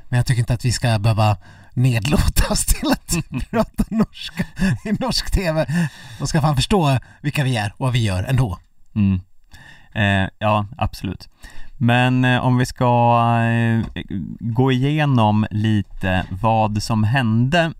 Men 0.09 0.17
jag 0.17 0.25
tycker 0.25 0.39
inte 0.39 0.53
att 0.53 0.65
vi 0.65 0.71
ska 0.71 0.99
behöva 0.99 1.37
nedlåtas 1.73 2.65
till 2.65 2.91
att 2.91 3.15
prata 3.51 3.83
norska 3.89 4.45
i 4.85 4.91
norsk 4.91 5.31
tv. 5.31 5.87
De 6.19 6.27
ska 6.27 6.41
fan 6.41 6.55
förstå 6.55 6.99
vilka 7.21 7.43
vi 7.43 7.57
är 7.57 7.67
och 7.71 7.79
vad 7.79 7.93
vi 7.93 8.03
gör 8.03 8.23
ändå. 8.23 8.59
Mm. 8.95 9.21
Eh, 9.95 10.29
ja, 10.39 10.65
absolut. 10.77 11.29
Men 11.77 12.25
eh, 12.25 12.45
om 12.45 12.57
vi 12.57 12.65
ska 12.65 13.29
eh, 13.41 14.03
gå 14.39 14.71
igenom 14.71 15.45
lite 15.51 16.25
vad 16.41 16.83
som 16.83 17.03
hände 17.03 17.73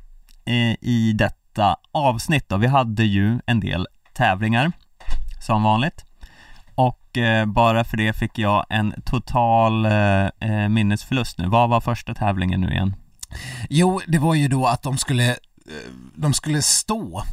eh, 0.46 0.76
i 0.82 1.14
detta 1.16 1.76
avsnitt 1.92 2.50
då. 2.50 2.58
Vi 2.58 2.68
hade 2.68 3.04
ju 3.04 3.40
en 3.46 3.60
del 3.60 3.88
tävlingar 4.14 4.72
som 5.42 5.64
vanligt 5.64 6.06
och 6.76 7.02
bara 7.48 7.84
för 7.84 7.98
det 7.98 8.14
fick 8.14 8.38
jag 8.38 8.66
en 8.70 8.94
total 9.06 9.88
minnesförlust 10.70 11.38
nu. 11.38 11.48
Vad 11.48 11.70
var 11.70 11.82
första 11.82 12.14
tävlingen 12.14 12.62
nu 12.62 12.72
igen? 12.72 12.96
Jo, 13.70 14.02
det 14.08 14.20
var 14.20 14.36
ju 14.36 14.48
då 14.48 14.66
att 14.66 14.82
de 14.82 14.98
skulle, 14.98 15.36
de 16.16 16.34
skulle 16.34 16.62
stå 16.62 17.24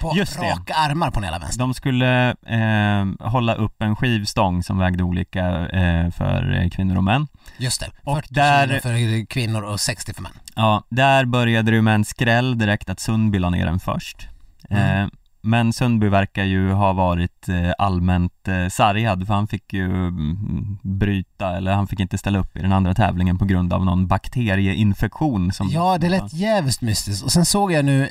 på 0.00 0.12
Just 0.16 0.40
det. 0.40 0.50
raka 0.50 0.74
armar 0.74 1.10
på 1.10 1.14
den 1.20 1.24
hela 1.24 1.38
vänster. 1.38 1.58
De 1.58 1.74
skulle 1.74 2.30
eh, 2.30 3.28
hålla 3.30 3.54
upp 3.54 3.82
en 3.82 3.96
skivstång 3.96 4.62
som 4.62 4.78
vägde 4.78 5.02
olika 5.02 5.68
eh, 5.68 6.10
för 6.10 6.62
eh, 6.62 6.68
kvinnor 6.70 6.96
och 6.96 7.04
män. 7.04 7.26
Just 7.58 7.80
det. 7.80 7.90
Och 8.04 8.16
40 8.16 8.34
där- 8.34 8.66
kilo 8.68 8.80
för 8.80 9.26
kvinnor 9.26 9.62
och 9.62 9.80
60 9.80 10.14
för 10.14 10.22
män. 10.22 10.32
Ja, 10.56 10.82
där 10.88 11.24
började 11.24 11.70
det 11.70 11.82
med 11.82 11.94
en 11.94 12.04
skräll 12.04 12.58
direkt 12.58 12.90
att 12.90 13.00
Sundby 13.00 13.38
la 13.38 13.50
ner 13.50 13.66
den 13.66 13.80
först. 13.80 14.28
Mm. 14.70 15.02
Eh, 15.04 15.08
men 15.40 15.72
Sundby 15.72 16.08
verkar 16.08 16.44
ju 16.44 16.72
ha 16.72 16.92
varit 16.92 17.48
eh, 17.48 17.70
allmänt 17.78 18.48
eh, 18.48 18.68
sargad 18.68 19.26
för 19.26 19.34
han 19.34 19.46
fick 19.48 19.72
ju 19.72 19.84
mm, 19.84 20.78
bryta, 20.82 21.56
eller 21.56 21.72
han 21.72 21.86
fick 21.86 22.00
inte 22.00 22.18
ställa 22.18 22.38
upp 22.38 22.56
i 22.56 22.60
den 22.62 22.72
andra 22.72 22.94
tävlingen 22.94 23.38
på 23.38 23.44
grund 23.44 23.72
av 23.72 23.84
någon 23.84 24.06
bakterieinfektion 24.06 25.52
som 25.52 25.68
Ja, 25.68 25.98
det 25.98 26.08
lät 26.08 26.32
jävligt 26.32 26.80
mystiskt. 26.80 27.24
Och 27.24 27.32
sen 27.32 27.44
såg 27.46 27.72
jag 27.72 27.84
nu 27.84 28.10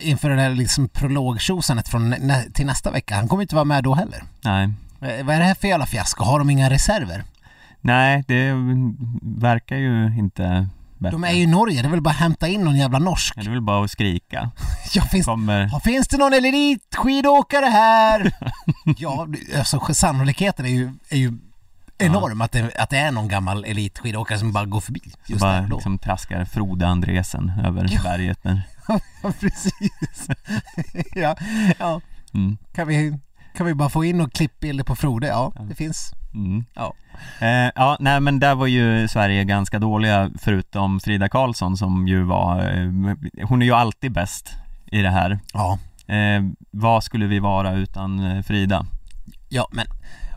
inför 0.00 0.30
det 0.30 0.42
här 0.42 0.50
liksom 0.50 0.88
prologtjosanet 0.88 1.88
från 1.88 2.10
nä, 2.10 2.44
till 2.54 2.66
nästa 2.66 2.90
vecka, 2.90 3.14
han 3.16 3.28
kommer 3.28 3.42
inte 3.42 3.54
vara 3.54 3.64
med 3.64 3.84
då 3.84 3.94
heller. 3.94 4.22
Nej, 4.44 4.70
Eh, 5.00 5.24
Vad 5.24 5.34
är 5.34 5.38
det 5.40 5.44
här 5.46 5.54
för 5.54 5.68
jävla 5.68 5.86
fiasko? 5.86 6.24
Har 6.24 6.38
de 6.38 6.50
inga 6.50 6.70
reserver? 6.70 7.24
nej 7.80 8.24
det 8.28 8.52
verkar 9.22 9.76
ju 9.76 10.06
inte 10.18 10.68
bättre. 10.98 11.12
De 11.16 11.24
är 11.24 11.32
ju 11.32 11.42
i 11.42 11.46
Norge, 11.46 11.82
det 11.82 11.88
är 11.88 11.90
väl 11.90 12.00
bara 12.00 12.10
att 12.10 12.16
hämta 12.16 12.48
in 12.48 12.64
någon 12.64 12.76
jävla 12.76 12.98
norsk. 12.98 13.34
Ja, 13.36 13.42
det 13.42 13.48
är 13.48 13.52
väl 13.52 13.60
bara 13.60 13.84
att 13.84 13.90
skrika. 13.90 14.50
Ja, 14.94 15.02
finns, 15.02 15.26
Kommer... 15.26 15.68
ja, 15.72 15.80
finns 15.80 16.08
det 16.08 16.16
någon 16.18 16.32
elitskidåkare 16.34 17.64
här? 17.66 18.32
ja, 18.98 19.26
alltså 19.58 19.80
sannolikheten 19.94 20.66
är 20.66 20.70
ju, 20.70 20.92
är 21.08 21.16
ju 21.18 21.32
enorm 21.98 22.40
att, 22.40 22.52
det, 22.52 22.76
att 22.78 22.90
det 22.90 22.98
är 22.98 23.10
någon 23.10 23.28
gammal 23.28 23.64
elitskidåkare 23.64 24.38
som 24.38 24.52
bara 24.52 24.64
går 24.64 24.80
förbi 24.80 25.00
just 25.26 25.40
bara 25.40 25.52
där 25.52 25.62
och 25.62 25.68
då. 25.68 25.76
liksom 25.76 25.98
traskar 25.98 26.44
Frode 26.44 26.86
Andresen 26.86 27.52
över 27.64 27.88
Ja. 27.92 28.00
berget 28.04 28.42
där. 28.42 28.62
Precis. 29.40 30.28
ja, 31.14 31.36
ja. 31.78 32.00
Mm. 32.34 32.56
Kan 32.74 32.88
vi, 32.88 33.18
kan 33.56 33.66
vi 33.66 33.74
bara 33.74 33.88
få 33.88 34.04
in 34.04 34.20
och 34.20 34.32
klippbilder 34.32 34.84
på 34.84 34.96
Frode? 34.96 35.26
Ja, 35.26 35.52
det 35.68 35.74
finns. 35.74 36.12
Mm. 36.34 36.64
Ja. 36.74 36.94
Eh, 37.40 37.70
ja, 37.74 37.96
nej 38.00 38.20
men 38.20 38.38
där 38.40 38.54
var 38.54 38.66
ju 38.66 39.08
Sverige 39.08 39.44
ganska 39.44 39.78
dåliga 39.78 40.30
förutom 40.38 41.00
Frida 41.00 41.28
Karlsson 41.28 41.76
som 41.76 42.08
ju 42.08 42.22
var, 42.22 42.58
eh, 42.60 43.46
hon 43.48 43.62
är 43.62 43.66
ju 43.66 43.72
alltid 43.72 44.12
bäst 44.12 44.52
i 44.92 45.02
det 45.02 45.10
här. 45.10 45.38
Ja, 45.52 45.78
Eh, 46.08 46.42
vad 46.70 47.04
skulle 47.04 47.26
vi 47.26 47.38
vara 47.38 47.72
utan 47.72 48.18
eh, 48.26 48.42
Frida? 48.42 48.86
ja 49.48 49.68
men 49.72 49.86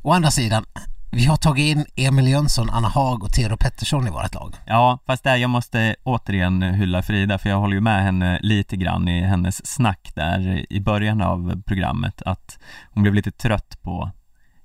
å 0.02 0.12
andra 0.14 0.32
sidan, 0.32 0.66
vi 1.14 1.26
har 1.26 1.38
tagit 1.38 1.78
in 1.78 1.86
Emil 1.96 2.28
Jönsson, 2.28 2.70
Anna 2.70 2.88
Haag 2.88 3.24
och 3.24 3.32
Theodor 3.32 3.56
Pettersson 3.56 4.08
i 4.08 4.10
vårt 4.10 4.34
lag. 4.34 4.56
Ja, 4.66 5.00
fast 5.06 5.24
där 5.24 5.36
jag 5.36 5.50
måste 5.50 5.96
återigen 6.04 6.62
hylla 6.62 7.02
Frida 7.02 7.38
för 7.38 7.50
jag 7.50 7.60
håller 7.60 7.76
ju 7.76 7.82
med 7.82 8.04
henne 8.04 8.40
lite 8.42 8.76
grann 8.78 9.08
i 9.08 9.22
hennes 9.22 9.68
snack 9.68 10.12
där 10.16 10.66
i 10.70 10.80
början 10.80 11.22
av 11.22 11.62
programmet 11.66 12.22
att 12.22 12.60
hon 12.94 13.04
blev 13.04 13.16
lite 13.16 13.32
trött 13.32 13.78
på 13.82 14.12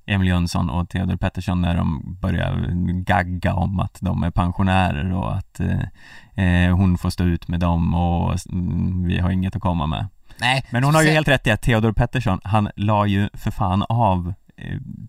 Emil 0.06 0.28
Jönsson 0.28 0.70
och 0.70 0.88
Theodor 0.88 1.16
Pettersson 1.16 1.62
när 1.62 1.76
de 1.76 2.16
börjar 2.20 2.68
gagga 3.02 3.54
om 3.54 3.80
att 3.80 3.98
de 4.00 4.22
är 4.22 4.30
pensionärer 4.30 5.12
och 5.12 5.36
att 5.36 5.60
eh, 5.60 6.64
eh, 6.64 6.76
hon 6.76 6.98
får 6.98 7.10
stå 7.10 7.24
ut 7.24 7.48
med 7.48 7.60
dem 7.60 7.94
och 7.94 8.46
mm, 8.52 9.06
vi 9.06 9.18
har 9.18 9.30
inget 9.30 9.56
att 9.56 9.62
komma 9.62 9.86
med. 9.86 10.06
Nej, 10.40 10.64
Men 10.70 10.84
hon 10.84 10.94
har 10.94 11.02
ju 11.02 11.10
helt 11.10 11.28
rätt 11.28 11.46
i 11.46 11.50
att 11.50 11.62
Theodor 11.62 11.92
Pettersson, 11.92 12.40
han 12.44 12.70
la 12.76 13.06
ju 13.06 13.28
för 13.34 13.50
fan 13.50 13.82
av 13.88 14.34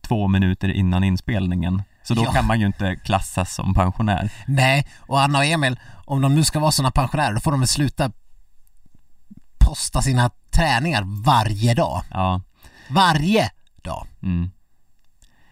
två 0.07 0.27
minuter 0.27 0.69
innan 0.69 1.03
inspelningen. 1.03 1.83
Så 2.03 2.13
då 2.13 2.23
Ja. 2.23 2.31
kan 2.31 2.45
man 2.45 2.59
ju 2.59 2.65
inte 2.65 2.95
klassas 2.95 3.53
som 3.55 3.73
pensionär. 3.73 4.31
Nej, 4.47 4.87
och 4.99 5.21
Anna 5.21 5.37
och 5.37 5.45
Emil, 5.45 5.79
om 6.05 6.21
de 6.21 6.35
nu 6.35 6.43
ska 6.43 6.59
vara 6.59 6.71
sådana 6.71 6.91
pensionärer, 6.91 7.33
då 7.33 7.39
får 7.39 7.51
de 7.51 7.59
väl 7.59 7.67
sluta 7.67 8.11
posta 9.57 10.01
sina 10.01 10.29
träningar 10.51 11.03
varje 11.25 11.73
dag. 11.73 12.01
Ja, 12.11 12.41
Varje 12.89 13.51
dag! 13.83 14.07
mm. 14.23 14.51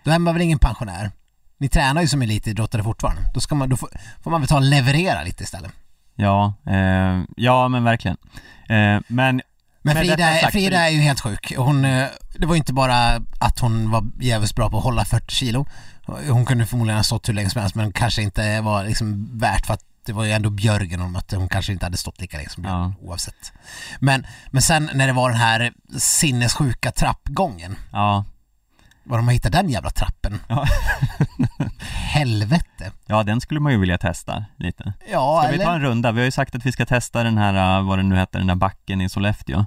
Då 0.04 0.12
är 0.12 0.20
man 0.20 0.34
väl 0.34 0.42
ingen 0.44 0.60
pensionär? 0.60 1.12
Ni 1.58 1.70
tränar 1.70 2.02
ju 2.02 2.08
som 2.08 2.22
elitidrottare 2.22 2.84
fortfarande. 2.84 3.22
Då, 3.34 3.40
ska 3.40 3.56
man, 3.56 3.70
då 3.70 3.78
får, 3.78 3.90
får 4.24 4.32
man 4.32 4.42
väl 4.42 4.48
ta 4.48 4.56
och 4.56 4.62
leverera 4.62 5.24
lite 5.24 5.44
istället. 5.44 5.72
Ja, 6.16 6.54
eh, 6.66 7.24
ja 7.36 7.68
men 7.68 7.84
verkligen. 7.84 8.18
Eh, 8.70 9.00
men 9.08 9.42
Men 9.82 9.96
Frida, 9.96 10.18
sagt, 10.42 10.52
Frida 10.52 10.78
är 10.78 10.90
ju 10.90 11.00
helt 11.00 11.20
sjuk. 11.20 11.54
Hon, 11.58 11.86
eh, 11.86 12.08
det 12.40 12.46
var 12.46 12.56
inte 12.56 12.74
bara 12.74 13.16
att 13.40 13.60
hon 13.60 13.92
var 13.92 14.04
jävligt 14.20 14.56
bra 14.56 14.70
på 14.70 14.78
att 14.78 14.84
hålla 14.84 15.06
40 15.06 15.36
kilo. 15.36 15.66
Hon 16.30 16.46
kunde 16.46 16.66
förmodligen 16.66 16.98
ha 17.00 17.04
stått 17.04 17.30
hur 17.30 17.34
länge 17.34 17.50
som 17.50 17.62
helst 17.62 17.76
men 17.76 17.92
kanske 17.92 18.22
inte 18.22 18.62
var 18.62 18.84
liksom 18.84 19.30
värt 19.40 19.66
för 19.66 19.74
att 19.74 19.82
det 20.06 20.14
var 20.14 20.24
ju 20.24 20.32
ändå 20.32 20.50
Björgen 20.50 21.00
hon 21.00 21.12
mötte. 21.12 21.36
Hon 21.38 21.50
kanske 21.50 21.72
inte 21.72 21.86
hade 21.86 21.98
stått 21.98 22.22
lika 22.22 22.38
länge 22.38 22.50
som 22.50 22.64
Björgen 22.64 22.94
oavsett. 23.02 23.54
Men, 24.00 24.26
men 24.52 24.62
sen 24.62 24.90
när 24.94 25.08
det 25.08 25.14
var 25.14 25.30
den 25.30 25.40
här 25.40 25.74
sinnessjuka 25.98 26.92
trappgången. 26.92 27.76
ja, 27.92 28.26
Var 29.04 29.18
de 29.18 29.28
har 29.28 29.34
hittat 29.34 29.52
den 29.52 29.70
jävla 29.70 29.90
trappen? 29.90 30.40
Ja. 30.48 30.66
Helvete. 31.90 32.92
ja, 33.06 33.24
den 33.24 33.42
skulle 33.42 33.60
man 33.60 33.72
ju 33.72 33.78
vilja 33.78 33.98
testa 33.98 34.46
lite. 34.58 34.94
Ja, 35.12 35.40
Ska 35.42 35.50
vi 35.52 35.56
eller? 35.56 35.66
ta 35.66 35.74
en 35.74 35.82
runda? 35.82 36.12
Vi 36.12 36.20
har 36.20 36.26
ju 36.26 36.32
sagt 36.32 36.56
att 36.56 36.66
vi 36.66 36.72
ska 36.72 36.86
testa 36.86 37.24
den 37.24 37.38
här, 37.38 37.82
vad 37.82 38.00
den 38.00 38.10
nu 38.10 38.16
heter, 38.16 38.40
den 38.40 38.48
där 38.48 38.56
backen 38.56 39.02
i 39.02 39.10
Sollefteå. 39.10 39.66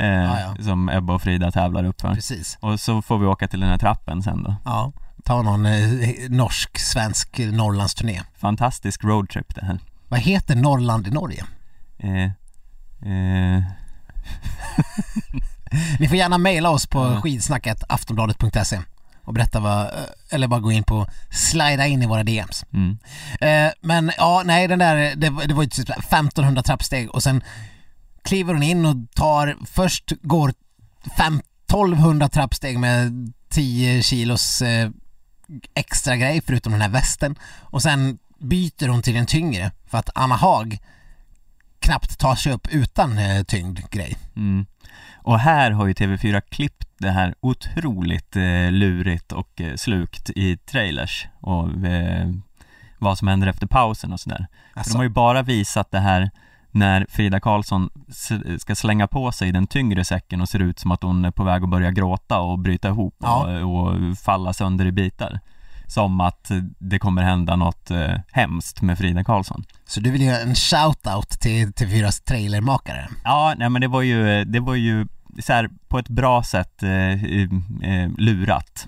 Eh, 0.00 0.40
ja. 0.40 0.54
Som 0.64 0.88
Ebba 0.88 1.14
och 1.14 1.22
Frida 1.22 1.50
tävlar 1.50 1.84
upp 1.84 2.00
för. 2.00 2.14
Precis. 2.14 2.58
Och 2.60 2.80
så 2.80 3.02
får 3.02 3.18
vi 3.18 3.26
åka 3.26 3.48
till 3.48 3.60
den 3.60 3.68
här 3.68 3.78
trappen 3.78 4.22
sen 4.22 4.42
då. 4.42 4.54
Ja. 4.64 4.92
Ta 5.24 5.42
någon 5.42 5.66
eh, 5.66 6.08
norsk, 6.28 6.78
svensk 6.78 7.38
Norrlandsturné. 7.38 8.22
Fantastisk 8.38 9.04
roadtrip 9.04 9.54
det 9.54 9.64
här. 9.64 9.78
Vad 10.08 10.20
heter 10.20 10.54
Norrland 10.56 11.06
i 11.06 11.10
Norge? 11.10 11.44
Eh, 11.98 12.24
eh, 13.12 13.62
Ni 15.98 16.08
får 16.08 16.16
gärna 16.16 16.38
mejla 16.38 16.70
oss 16.70 16.86
på 16.86 16.98
Ja. 17.14 17.20
skidsnacket 17.20 17.84
aftonbladet.se 17.88 18.80
och 19.24 19.34
berätta 19.34 19.60
vad, 19.60 19.80
eh, 19.86 19.90
eller 20.30 20.48
bara 20.48 20.60
gå 20.60 20.72
in 20.72 20.82
på, 20.84 21.06
slida 21.30 21.86
in 21.86 22.02
i 22.02 22.06
våra 22.06 22.24
DMs. 22.24 22.64
mm. 22.72 22.98
Eh, 23.40 23.72
men 23.80 24.12
ja, 24.18 24.42
nej 24.44 24.68
den 24.68 24.78
där, 24.78 25.14
det, 25.16 25.30
var- 25.30 25.44
det 25.46 25.54
var 25.54 25.62
ju 25.62 25.68
typ 25.68 25.90
1500 25.90 26.62
trappsteg 26.62 27.10
och 27.10 27.22
sen 27.22 27.42
kliver 28.22 28.54
hon 28.54 28.62
in 28.62 28.86
och 28.86 28.96
tar, 29.14 29.56
först 29.66 30.12
går 30.22 30.52
fem, 31.16 31.40
1200 31.66 32.28
trappsteg 32.28 32.78
med 32.78 33.32
10 33.48 34.02
kilos 34.02 34.62
eh, 34.62 34.90
extra 35.74 36.16
grej 36.16 36.42
förutom 36.46 36.72
den 36.72 36.82
här 36.82 36.88
västen 36.88 37.36
och 37.60 37.82
sen 37.82 38.18
byter 38.38 38.88
hon 38.88 39.02
till 39.02 39.16
en 39.16 39.26
tyngre 39.26 39.72
för 39.86 39.98
att 39.98 40.10
Anna 40.14 40.36
Haag 40.36 40.78
knappt 41.78 42.18
tar 42.18 42.34
sig 42.34 42.52
upp 42.52 42.68
utan 42.70 43.18
eh, 43.18 43.42
tyngd 43.42 43.90
grej. 43.90 44.16
Mm. 44.36 44.66
Och 45.22 45.38
här 45.38 45.70
har 45.70 45.86
ju 45.86 45.92
TV4 45.92 46.40
klippt 46.40 46.88
det 46.98 47.10
här 47.10 47.34
otroligt 47.40 48.36
eh, 48.36 48.70
lurigt 48.70 49.32
och 49.32 49.60
eh, 49.60 49.74
slukt 49.76 50.30
i 50.30 50.56
trailers 50.56 51.26
och 51.40 51.86
eh, 51.86 52.30
vad 52.98 53.18
som 53.18 53.28
händer 53.28 53.48
efter 53.48 53.66
pausen 53.66 54.12
och 54.12 54.20
sådär. 54.20 54.46
Alltså, 54.74 54.92
De 54.92 54.96
har 54.96 55.04
ju 55.04 55.08
bara 55.08 55.42
visat 55.42 55.90
det 55.90 56.00
här 56.00 56.30
när 56.72 57.06
Frida 57.08 57.40
Karlsson 57.40 57.90
ska 58.58 58.74
slänga 58.74 59.06
på 59.06 59.32
sig 59.32 59.52
den 59.52 59.66
tyngre 59.66 60.04
säcken 60.04 60.40
och 60.40 60.48
ser 60.48 60.58
ut 60.58 60.78
som 60.78 60.90
att 60.90 61.02
hon 61.02 61.24
är 61.24 61.30
på 61.30 61.44
väg 61.44 61.62
att 61.62 61.68
börja 61.68 61.90
gråta 61.90 62.40
och 62.40 62.58
bryta 62.58 62.88
ihop 62.88 63.14
Ja. 63.18 63.60
och, 63.64 63.86
och 63.88 64.18
falla 64.18 64.52
sönder 64.52 64.86
i 64.86 64.92
bitar. 64.92 65.40
Som 65.86 66.20
att 66.20 66.50
det 66.78 66.98
kommer 66.98 67.22
hända 67.22 67.56
något 67.56 67.90
eh, 67.90 68.14
hemskt 68.32 68.82
med 68.82 68.98
Frida 68.98 69.24
Karlsson. 69.24 69.64
så 69.86 70.00
du 70.00 70.10
vill 70.10 70.22
göra 70.22 70.40
en 70.40 70.54
shout-out 70.54 71.38
till 71.40 71.68
TV4s 71.72 72.24
trailermakare? 72.24 73.08
Ja, 73.24 73.54
nej 73.58 73.68
men 73.70 73.80
det 73.80 73.88
var 73.88 74.02
ju, 74.02 74.44
det 74.44 74.60
var 74.60 74.74
ju 74.74 75.06
så 75.42 75.52
här, 75.52 75.70
på 75.88 75.98
ett 75.98 76.08
bra 76.08 76.42
sätt 76.42 76.82
eh, 76.82 77.24
eh, 77.92 78.10
lurat. 78.18 78.86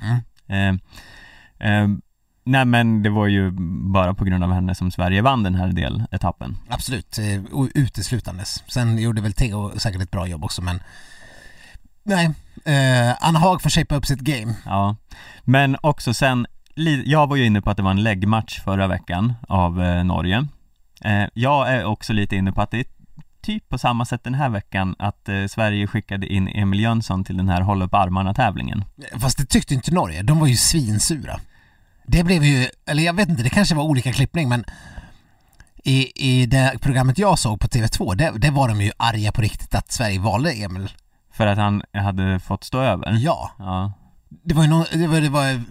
Mm. 0.49 0.81
Eh, 2.47 2.51
eh, 2.51 2.53
nej 2.53 2.65
men 2.65 3.03
det 3.03 3.11
var 3.11 3.27
ju 3.27 3.51
bara 3.93 4.15
på 4.15 4.25
grund 4.25 4.45
av 4.45 4.53
henne 4.53 4.75
som 4.75 4.91
Sverige 4.91 5.23
vann 5.23 5.43
den 5.43 5.55
här 5.55 5.69
deletappen. 5.69 6.57
Absolut, 6.69 7.19
eh, 7.19 7.43
o- 7.53 7.69
uteslutandes. 7.75 8.63
Sen 8.69 8.99
gjorde 8.99 9.21
väl 9.23 9.33
Theo 9.33 9.79
säkert 9.79 10.03
ett 10.03 10.11
bra 10.11 10.27
jobb 10.27 10.45
också 10.45 10.63
men 10.63 10.81
Nej, 12.05 12.31
eh, 12.65 13.15
Anna 13.21 13.39
Haag 13.39 13.63
får 13.63 13.71
shapea 13.71 13.99
upp 13.99 14.07
sitt 14.07 14.21
game. 14.21 14.55
Ja, 14.65 14.97
men 15.45 15.77
också 15.81 16.15
sen, 16.15 16.47
jag 17.05 17.27
var 17.27 17.37
ju 17.37 17.45
inne 17.47 17.61
på 17.61 17.71
att 17.71 17.77
det 17.77 17.83
var 17.83 17.91
en 17.91 18.03
läggmatch 18.03 18.61
förra 18.61 18.87
veckan 18.87 19.33
av 19.49 19.83
eh, 19.83 20.05
Norge. 20.05 20.47
Eh, 21.05 21.25
jag 21.35 21.73
är 21.73 21.85
också 21.85 22.13
lite 22.13 22.37
inne 22.37 22.53
på 22.53 22.63
att 22.63 22.71
det 22.71 22.79
är 22.79 22.85
typ 23.43 23.69
på 23.69 23.79
samma 23.79 24.05
sätt 24.05 24.25
den 24.25 24.35
här 24.35 24.49
veckan 24.49 24.95
att 24.99 25.29
eh, 25.29 25.47
Sverige 25.47 25.87
skickade 25.87 26.27
in 26.27 26.49
Emil 26.49 26.81
Jönsson 26.81 27.25
till 27.25 27.37
den 27.37 27.49
här 27.49 27.61
håll 27.61 27.83
upp 27.83 27.95
armarna 27.95 28.35
tävlingen. 28.35 28.85
Fast 29.21 29.39
det 29.39 29.45
tyckte 29.47 29.75
inte 29.75 29.95
Norge, 29.95 30.23
de 30.23 30.39
var 30.39 30.47
ju 30.47 30.57
svinsura. 30.57 31.41
Det 32.07 32.25
blev 32.25 32.45
ju, 32.45 32.69
eller 32.87 33.03
jag 33.03 33.13
vet 33.17 33.29
inte, 33.29 33.43
det 33.43 33.51
kanske 33.51 33.75
var 33.75 33.83
olika 33.85 34.13
klippning 34.13 34.49
men 34.49 34.65
i, 35.85 36.13
i 36.33 36.47
det 36.47 36.79
programmet 36.81 37.19
jag 37.19 37.39
såg 37.39 37.61
på 37.61 37.67
TV2, 37.67 38.15
det, 38.15 38.33
det 38.37 38.51
var 38.51 38.69
de 38.69 38.81
ju 38.81 38.93
arga 38.97 39.33
på 39.33 39.41
riktigt 39.43 39.75
att 39.75 39.93
Sverige 39.93 40.19
valde 40.21 40.53
Emil. 40.53 40.91
För 41.33 41.47
att 41.47 41.59
han 41.59 41.83
hade 41.95 42.41
fått 42.41 42.65
stå 42.65 42.79
över. 42.81 43.13
Ja, 43.19 43.51
Ja, 43.59 43.93
det 44.45 44.55
var 44.55 44.63
ju 44.63 44.69
någon, 44.69 44.85
det 44.93 45.07
var, 45.07 45.21
det 45.21 45.29
var 45.29 45.63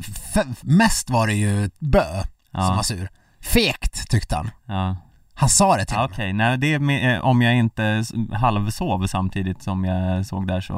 mest 0.62 1.10
var 1.10 1.28
det 1.28 1.34
ju 1.34 1.70
Bö 1.80 2.04
som 2.22 2.24
Ja. 2.52 2.74
var 2.76 2.84
sur. 2.84 3.10
Fegt 3.42 4.10
tyckte 4.10 4.36
han. 4.36 4.52
ja. 4.66 4.96
Han 5.34 5.50
sa 5.50 5.78
det 5.78 5.86
till. 5.86 5.98
Okej, 5.98 6.34
nej 6.34 6.58
det 6.58 6.74
är 6.74 6.80
med, 6.80 7.16
eh, 7.16 7.26
om 7.26 7.42
jag 7.42 7.56
inte 7.56 8.04
halvsov 8.34 9.08
samtidigt 9.08 9.64
som 9.64 9.86
jag 9.86 10.26
såg 10.26 10.48
där 10.48 10.62
så 10.62 10.74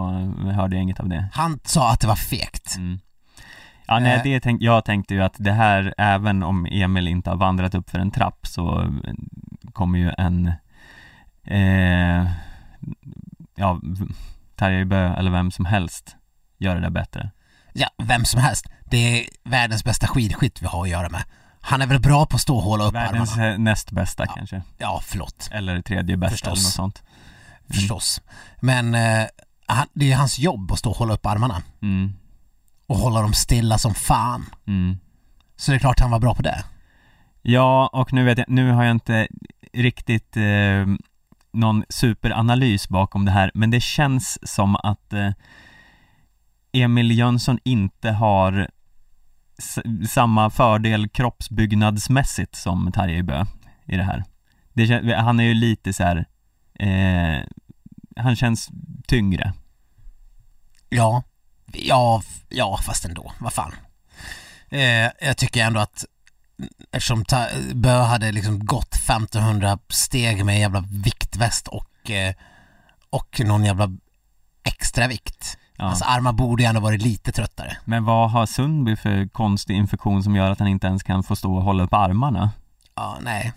hörde 0.52 0.76
jag 0.76 0.84
inget 0.84 1.00
av 1.00 1.10
det 1.10 1.30
Han 1.34 1.60
sa 1.64 1.92
att 1.92 2.00
det 2.00 2.08
var 2.08 2.16
fegt. 2.16 2.76
mm. 2.78 3.00
Ja 3.88 4.00
nej, 4.00 4.16
Eh. 4.18 4.24
det 4.24 4.40
tänk, 4.40 4.62
jag 4.62 4.86
tänkte 4.86 5.14
ju 5.14 5.24
att 5.24 5.36
det 5.38 5.52
här, 5.52 5.94
även 5.98 6.44
om 6.44 6.66
Emil 6.72 7.08
inte 7.08 7.30
har 7.30 7.38
vandrat 7.38 7.76
upp 7.76 7.90
för 7.90 8.00
en 8.00 8.12
trapp 8.12 8.48
så 8.48 8.82
eh, 8.82 9.14
kommer 9.74 10.00
ju 10.00 10.12
en 10.18 10.52
eh, 11.44 12.28
Ja, 13.56 13.80
Tarjei 14.56 14.86
Bö 14.86 15.14
eller 15.16 15.32
vem 15.32 15.52
som 15.52 15.66
helst 15.66 16.16
göra 16.58 16.76
det 16.76 16.82
där 16.82 16.90
bättre 16.90 17.32
Ja, 17.74 17.88
vem 18.04 18.26
som 18.26 18.42
helst. 18.42 18.66
Det 18.86 18.98
är 18.98 19.26
världens 19.44 19.84
bästa 19.84 20.08
skidskytt 20.08 20.62
vi 20.62 20.66
har 20.68 20.84
att 20.84 20.90
göra 20.90 21.10
med. 21.10 21.24
Han 21.62 21.82
är 21.82 21.88
väl 21.88 22.00
bra 22.02 22.26
på 22.26 22.36
att 22.36 22.42
stå 22.42 22.56
och 22.58 22.64
hålla 22.64 22.84
upp 22.84 22.94
Världens 22.94 23.34
armarna. 23.34 23.52
eh, 23.54 23.58
näst 23.60 23.92
bästa 23.92 24.26
kanske, 24.28 24.62
Ja, 24.78 25.02
förlåt. 25.04 25.50
eller 25.52 25.82
tredje 25.82 26.18
bästa 26.18 26.32
Förstås. 26.32 26.48
eller 26.60 26.64
något 26.64 26.74
sånt 26.74 27.04
Förstås. 27.74 28.22
Men 28.62 28.96
eh, 28.96 29.26
han, 29.66 29.88
det 29.94 30.12
är 30.12 30.16
hans 30.18 30.40
jobb 30.40 30.72
att 30.72 30.80
stå 30.80 30.90
och 30.90 30.98
hålla 30.98 31.14
upp 31.14 31.26
armarna. 31.26 31.62
mm. 31.82 32.14
Och 32.94 33.00
hålla 33.00 33.22
dem 33.22 33.34
stilla 33.34 33.78
som 33.78 33.94
fan. 33.94 34.46
Mm. 34.68 34.98
Så 35.56 35.72
det 35.72 35.78
är 35.78 35.80
klart 35.80 36.00
han 36.00 36.12
var 36.12 36.20
bra 36.20 36.36
på 36.36 36.42
det. 36.42 36.64
Ja, 37.42 37.90
och 37.94 38.14
nu 38.14 38.24
vet 38.24 38.38
jag, 38.38 38.50
nu 38.50 38.72
har 38.72 38.84
jag 38.84 38.92
inte 38.92 39.28
riktigt 39.74 40.38
eh, 40.38 40.86
någon 41.54 41.84
superanalys 41.90 42.90
bakom 42.90 43.26
det 43.26 43.32
här, 43.32 43.52
men 43.54 43.72
det 43.72 43.82
känns 43.82 44.40
som 44.54 44.76
att 44.76 45.14
eh, 45.14 45.32
Emil 46.72 47.12
Jönsson 47.12 47.60
inte 47.64 48.12
har 48.12 48.70
samma 50.10 50.50
fördel 50.50 51.10
kroppsbyggnadsmässigt 51.10 52.56
som 52.56 52.92
Tarjei 52.92 53.24
Bö 53.24 53.46
i 53.86 53.98
det 53.98 54.04
här. 54.04 54.24
Det, 54.74 55.16
han 55.16 55.40
är 55.40 55.44
ju 55.44 55.54
lite 55.54 55.94
så 55.94 56.04
här, 56.04 56.26
eh, 56.80 57.44
han 58.16 58.36
känns 58.36 58.70
tyngre. 59.08 59.54
Ja, 60.90 61.24
ja, 61.74 62.22
ja 62.50 62.78
fast 62.78 63.06
ändå, 63.06 63.32
vad 63.40 63.54
fan. 63.54 63.76
Eh, 64.70 65.10
jag 65.28 65.38
tycker 65.38 65.64
ändå 65.64 65.80
att 65.80 66.06
eftersom 66.92 67.26
Bö 67.74 68.02
hade 68.02 68.32
liksom 68.32 68.66
gått 68.66 68.96
1500 68.96 69.80
steg 69.90 70.46
med 70.46 70.56
en 70.56 70.62
jävla 70.62 70.84
viktväst 70.90 71.68
och, 71.68 72.12
eh, 72.12 72.34
och 73.10 73.42
någon 73.46 73.66
jävla 73.66 73.90
extra 74.64 75.08
vikt. 75.08 75.58
Ja. 75.78 75.86
Hans 75.86 76.02
armar 76.02 76.34
borde 76.34 76.64
ju 76.64 76.70
ändå 76.70 76.82
varit 76.82 77.02
lite 77.02 77.32
tröttare. 77.32 77.78
Men 77.86 78.06
vad 78.06 78.32
har 78.32 78.46
Sundby 78.46 78.96
för 78.96 79.28
konstig 79.28 79.76
infektion 79.76 80.24
som 80.24 80.36
gör 80.36 80.52
att 80.52 80.60
han 80.60 80.68
inte 80.68 80.88
ens 80.88 81.04
kan 81.04 81.24
få 81.24 81.36
stå 81.36 81.56
och 81.56 81.64
hålla 81.64 81.84
upp 81.84 81.94
armarna? 81.94 82.52
Ja, 82.96 83.18
nej. 83.22 83.54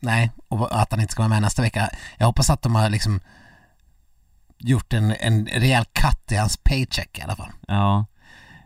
Nej, 0.00 0.30
och 0.48 0.80
att 0.80 0.90
han 0.90 1.00
inte 1.00 1.12
ska 1.12 1.22
vara 1.22 1.28
med 1.28 1.42
nästa 1.42 1.62
vecka. 1.62 1.90
Jag 2.18 2.26
hoppas 2.26 2.50
att 2.50 2.62
de 2.62 2.74
har 2.74 2.90
liksom 2.90 3.20
gjort 4.58 4.92
en, 4.92 5.14
en 5.20 5.46
rejäl 5.46 5.84
cut 5.84 6.32
i 6.32 6.36
hans 6.36 6.56
paycheck 6.56 7.18
i 7.18 7.22
alla 7.22 7.36
fall. 7.36 7.50
Ja. 7.68 8.06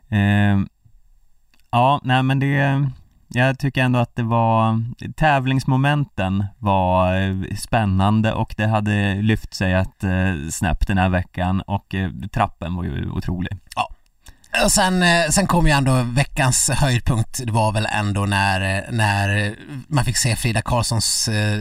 Eh, 0.08 0.58
ja, 1.70 2.00
nej 2.04 2.22
men 2.22 2.38
det, 2.38 2.90
jag 3.28 3.58
tycker 3.58 3.82
ändå 3.84 3.98
att 3.98 4.16
det 4.16 4.22
var, 4.22 4.82
tävlingsmomenten 5.16 6.44
var 6.58 7.16
eh, 7.16 7.54
spännande 7.56 8.32
och 8.32 8.54
det 8.56 8.66
hade 8.66 9.14
lyft 9.14 9.54
sig 9.54 9.72
ett 9.72 10.04
eh, 10.04 10.48
snäpp 10.50 10.86
den 10.86 10.98
här 10.98 11.08
veckan 11.08 11.60
och 11.60 11.94
eh, 11.94 12.10
trappen 12.32 12.74
var 12.74 12.84
ju 12.84 13.10
otrolig. 13.10 13.58
Och 14.64 14.72
sen, 14.72 15.02
eh, 15.02 15.28
sen 15.30 15.46
kom 15.46 15.66
ju 15.66 15.72
ändå 15.72 16.02
veckans 16.02 16.70
höjdpunkt, 16.70 17.40
det 17.46 17.52
var 17.52 17.72
väl 17.72 17.86
ändå 17.92 18.26
när, 18.26 18.76
eh, 18.76 18.92
när 18.92 19.56
man 19.88 20.04
fick 20.04 20.16
se 20.16 20.36
Frida 20.36 20.62
Karlssons 20.62 21.28
eh, 21.28 21.60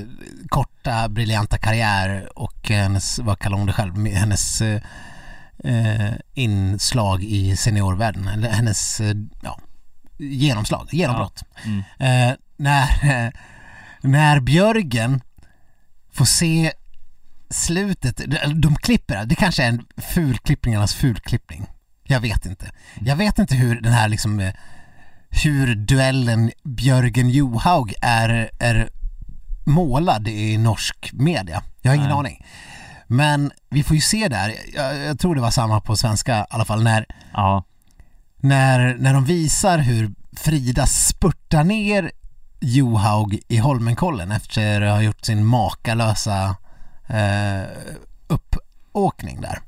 korta, 0.49 1.09
briljanta 1.09 1.57
karriär 1.57 2.29
och 2.35 2.69
hennes, 2.69 3.19
vad 3.19 3.39
kallar 3.39 3.57
hon 3.57 3.67
det 3.67 3.73
själv, 3.73 4.07
hennes 4.07 4.61
eh, 4.61 4.81
eh, 5.63 6.13
inslag 6.33 7.23
i 7.23 7.57
seniorvärlden, 7.57 8.27
eller 8.27 8.49
hennes, 8.49 9.01
ja, 9.41 9.59
genomslag, 10.17 10.89
genombrott. 10.91 11.43
Mm. 11.65 11.83
Eh, 11.99 12.35
när, 12.57 13.31
när 14.01 14.39
Björgen 14.39 15.21
får 16.13 16.25
se 16.25 16.71
slutet, 17.49 18.17
de, 18.17 18.61
de 18.61 18.75
klipper 18.75 19.17
det, 19.17 19.25
det 19.25 19.35
kanske 19.35 19.63
är 19.63 19.67
en 19.67 19.85
fulklippningarnas 19.97 20.93
fulklippning. 20.93 21.67
Jag 22.11 22.19
vet 22.19 22.45
inte. 22.45 22.71
Jag 23.01 23.15
vet 23.15 23.39
inte 23.39 23.55
hur 23.55 23.81
den 23.81 23.93
här 23.93 24.09
liksom, 24.09 24.39
eh, 24.39 24.53
hur 25.29 25.75
duellen 25.75 26.51
Björgen-Johaug 26.63 27.93
är, 28.01 28.49
är 28.59 28.89
målad 29.63 30.27
i 30.27 30.57
norsk 30.57 31.09
media. 31.13 31.63
Jag 31.81 31.91
har 31.91 31.95
ingen 31.95 32.09
Nej. 32.09 32.17
aning. 32.17 32.45
Men 33.07 33.51
vi 33.69 33.83
får 33.83 33.95
ju 33.95 34.01
se 34.01 34.27
där, 34.27 34.55
jag, 34.73 34.97
jag 34.97 35.19
tror 35.19 35.35
det 35.35 35.41
var 35.41 35.51
samma 35.51 35.81
på 35.81 35.95
svenska 35.95 36.39
i 36.39 36.45
alla 36.49 36.65
fall, 36.65 36.83
när 36.83 37.05
Ja, 37.33 37.63
när, 38.37 38.95
när 38.95 39.13
de 39.13 39.25
visar 39.25 39.77
hur 39.77 40.11
Frida 40.37 40.85
spurtar 40.85 41.63
ner 41.63 42.11
Johaug 42.59 43.39
i 43.47 43.57
Holmenkollen 43.57 44.31
efter 44.31 44.81
att 44.81 44.93
ha 44.93 45.01
gjort 45.01 45.25
sin 45.25 45.45
makalösa 45.45 46.55
eh, 47.07 47.63
uppåkning 48.27 49.41
där. 49.41 49.59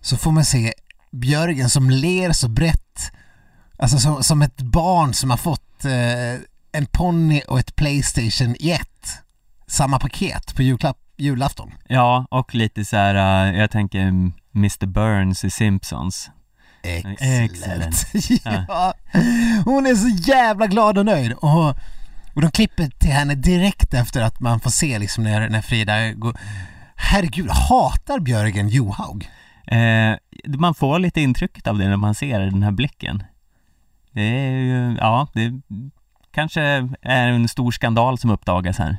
Så 0.00 0.16
får 0.16 0.32
man 0.32 0.44
se 0.44 0.74
Björgen 1.10 1.70
som 1.70 1.90
ler 1.90 2.32
så 2.32 2.48
brett, 2.48 3.12
alltså 3.78 3.98
som, 3.98 4.22
som 4.22 4.42
ett 4.42 4.62
barn 4.62 5.14
som 5.14 5.30
har 5.30 5.36
fått 5.36 5.84
eh, 5.84 6.40
en 6.72 6.86
ponny 6.86 7.42
och 7.48 7.58
ett 7.58 7.76
Playstation 7.76 8.56
i 8.58 8.70
ett, 8.70 9.18
samma 9.66 9.98
paket 9.98 10.54
på 10.54 10.62
julklapp, 10.62 10.98
julafton. 11.16 11.72
ja 11.88 12.26
och 12.30 12.54
lite 12.54 12.84
så 12.84 12.96
här, 12.96 13.48
eh, 13.48 13.58
jag 13.58 13.70
tänker 13.70 14.00
Mr 14.54 14.86
Burns 14.86 15.44
i 15.44 15.50
Simpsons. 15.50 16.30
Excellent. 16.82 18.06
Ja. 18.44 18.64
ja. 18.68 18.94
Hon 19.64 19.86
är 19.86 19.94
så 19.94 20.08
jävla 20.08 20.66
glad 20.66 20.98
och 20.98 21.04
nöjd. 21.06 21.32
Och, 21.32 21.68
och 22.34 22.42
de 22.42 22.50
klipper 22.50 22.90
till 22.98 23.10
henne 23.10 23.34
direkt 23.34 23.94
efter 23.94 24.22
att 24.22 24.40
man 24.40 24.60
får 24.60 24.70
se 24.70 24.98
liksom 24.98 25.24
när, 25.24 25.48
när 25.48 25.62
Frida 25.62 26.12
går... 26.12 26.38
Herregud, 26.96 27.50
hatar 27.50 28.20
Björgen 28.20 28.68
Johaug? 28.68 29.30
Eh, 29.70 30.16
man 30.58 30.74
får 30.74 30.98
lite 30.98 31.20
intrycket 31.20 31.66
av 31.66 31.78
det 31.78 31.88
när 31.88 31.96
man 31.96 32.14
ser 32.14 32.40
den 32.40 32.62
här 32.62 32.70
blicken. 32.70 33.22
Det 34.12 34.22
är 34.22 34.50
ju, 34.50 34.96
ja, 35.00 35.28
det 35.34 35.60
kanske 36.34 36.62
är 37.02 37.28
en 37.28 37.48
stor 37.48 37.70
skandal 37.70 38.18
som 38.18 38.30
uppdagas 38.30 38.78
här. 38.78 38.98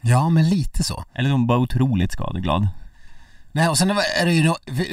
Ja, 0.00 0.28
men 0.28 0.48
lite 0.48 0.84
så. 0.84 1.04
Eller 1.14 1.30
hon 1.30 1.46
var 1.46 1.56
otroligt 1.56 2.12
skadeglad. 2.12 2.68
Nej, 3.52 3.68
och 3.68 3.78
sen 3.78 3.90
är 3.90 4.26
det 4.26 4.32
ju... 4.32 4.52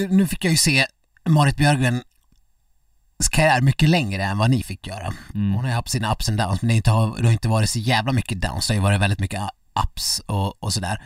Nu 0.09 0.27
fick 0.27 0.45
jag 0.45 0.51
ju 0.51 0.57
se 0.57 0.85
Marit 1.25 1.57
Björgens 1.57 2.03
karriär 3.31 3.61
mycket 3.61 3.89
längre 3.89 4.23
än 4.23 4.37
vad 4.37 4.49
ni 4.49 4.63
fick 4.63 4.87
göra. 4.87 5.13
Mm. 5.33 5.53
Hon 5.53 5.61
har 5.63 5.69
ju 5.69 5.75
haft 5.75 5.89
sina 5.89 6.11
ups 6.13 6.29
and 6.29 6.37
downs, 6.37 6.61
men 6.61 6.67
det, 6.69 6.75
inte, 6.75 6.91
har- 6.91 7.17
det 7.17 7.25
har 7.25 7.31
inte 7.31 7.47
varit 7.47 7.69
så 7.69 7.79
jävla 7.79 8.11
mycket 8.11 8.41
downs. 8.41 8.67
Det 8.67 8.73
har 8.73 8.75
ju 8.75 8.83
varit 8.83 9.01
väldigt 9.01 9.19
mycket 9.19 9.41
ups 9.83 10.19
och, 10.19 10.63
och 10.63 10.73
sådär. 10.73 11.01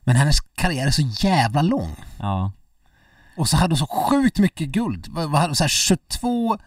Men 0.00 0.16
hennes 0.16 0.40
karriär 0.40 0.86
är 0.86 0.90
så 0.90 1.02
jävla 1.26 1.62
lång. 1.62 1.90
Ja, 2.18 2.52
Och 3.36 3.48
så 3.48 3.56
hade 3.56 3.72
hon 3.72 3.78
så 3.78 3.86
sjukt 3.86 4.38
mycket 4.38 4.68
guld. 4.68 5.06
Så 5.52 5.64
här 5.64 5.68
22 5.68 6.58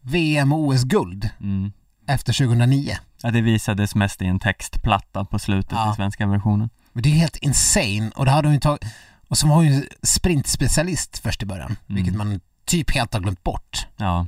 VM 0.00 0.52
och 0.52 0.58
OS-guld 0.58 1.30
mm. 1.40 1.72
efter 2.06 2.32
2009. 2.32 2.96
ja, 3.22 3.30
det 3.30 3.40
visades 3.40 3.94
mest 3.94 4.22
i 4.22 4.26
en 4.26 4.38
textplatta 4.38 5.24
på 5.24 5.38
slutet 5.38 5.72
Ja. 5.72 5.92
i 5.92 5.96
svenska 5.96 6.26
versionen. 6.26 6.70
Men 6.92 7.02
det 7.02 7.08
är 7.08 7.14
helt 7.14 7.36
insane. 7.36 8.10
Och 8.16 8.24
det 8.24 8.30
hade 8.30 8.48
hon 8.48 8.54
ju 8.54 8.60
tagit... 8.60 8.84
Och 9.28 9.38
så 9.38 9.46
var 9.48 9.54
hon 9.54 9.66
ju 9.66 9.88
sprintspecialist 10.02 11.18
först 11.18 11.42
i 11.42 11.46
början, 11.46 11.76
vilket 11.86 12.14
man 12.14 12.40
typ 12.64 12.90
helt 12.90 13.12
har 13.14 13.20
glömt 13.20 13.42
bort. 13.42 13.86
Ja. 13.96 14.26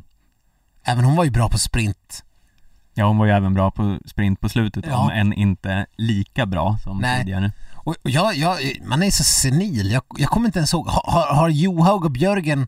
Även 0.85 1.05
hon 1.05 1.17
var 1.17 1.25
ju 1.25 1.31
bra 1.31 1.49
på 1.49 1.59
sprint. 1.59 2.25
ja, 2.95 3.07
hon 3.07 3.19
var 3.19 3.27
ju 3.27 3.33
även 3.33 3.55
bra 3.55 3.71
på 3.71 3.99
sprint 4.07 4.41
på 4.41 4.49
slutet, 4.49 4.85
Ja. 4.89 4.97
om 4.97 5.11
än 5.11 5.33
inte 5.33 5.87
lika 5.97 6.47
bra 6.47 6.79
som 6.85 6.99
Nej. 6.99 7.19
tidigare. 7.21 7.53
Och 7.89 8.11
jag, 8.11 8.35
jag, 8.35 8.57
man 8.85 9.03
är 9.03 9.11
så 9.11 9.25
senil. 9.25 9.91
Jag, 9.91 10.03
jag 10.19 10.29
kommer 10.31 10.47
inte 10.47 10.59
ens 10.59 10.73
ihåg. 10.75 10.87
Har, 10.89 11.35
har- 11.35 11.49
Johaug 11.49 12.05
och 12.05 12.11
Björgen 12.11 12.67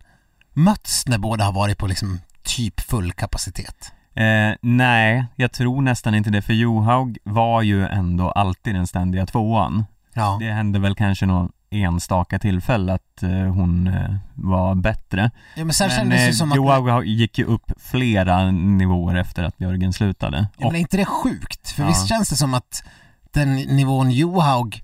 mötts 0.53 1.07
när 1.07 1.18
båda 1.18 1.45
har 1.45 1.53
varit 1.53 1.79
på 1.79 1.87
liksom 1.87 2.21
typ 2.43 2.81
full 2.81 3.12
kapacitet? 3.12 3.93
Eh, 4.14 4.55
nej, 4.62 5.27
jag 5.37 5.53
tror 5.53 5.83
nästan 5.83 6.14
inte 6.14 6.31
det, 6.31 6.43
för 6.43 6.53
Johaug 6.53 7.18
var 7.25 7.62
ju 7.62 7.87
ändå 7.87 8.31
alltid 8.31 8.75
den 8.75 8.87
ständiga 8.87 9.27
tvåan. 9.27 9.85
Ja. 10.14 10.37
Det 10.41 10.53
hände 10.53 10.79
väl 10.79 10.95
kanske 10.95 11.27
någon 11.27 11.53
enstaka 11.71 12.39
tillfälle 12.39 12.93
att 12.95 13.23
eh, 13.23 13.31
hon 13.31 13.87
eh, 13.87 14.14
var 14.35 14.75
bättre. 14.75 15.31
ja 15.57 15.64
men 15.64 15.75
sen 15.75 15.89
Men 15.89 15.97
kändes 15.97 16.18
det 16.21 16.27
eh, 16.27 16.33
som 16.33 16.53
att... 16.53 16.57
Johaug 16.57 17.07
gick 17.07 17.39
ju 17.39 17.45
upp 17.45 17.73
flera 17.79 18.51
nivåer 18.51 19.14
efter 19.14 19.43
att 19.45 19.61
Jörgen 19.61 19.93
slutade. 19.93 20.49
Ja, 20.59 20.66
men 20.66 20.77
är 20.77 20.81
inte 20.81 20.97
det 20.97 21.05
sjukt? 21.05 21.71
För 21.71 21.83
Ja. 21.83 21.89
visst 21.89 22.09
känns 22.09 22.29
det 22.29 22.37
som 22.37 22.55
att 22.55 22.83
den 23.33 23.55
nivån 23.57 24.11
Johaug 24.11 24.83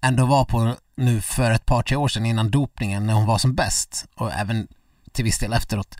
ändå 0.00 0.26
var 0.26 0.44
på 0.44 0.74
nu 0.96 1.20
för 1.20 1.50
ett 1.50 1.66
par, 1.66 1.82
tre 1.82 1.96
år 1.96 2.08
sedan 2.08 2.26
innan 2.26 2.50
dopningen 2.50 3.06
när 3.06 3.14
hon 3.14 3.26
var 3.26 3.38
som 3.38 3.54
bäst 3.54 4.06
och 4.16 4.32
även 4.32 4.68
till 5.12 5.24
viss 5.24 5.38
del 5.38 5.52
efteråt. 5.52 5.96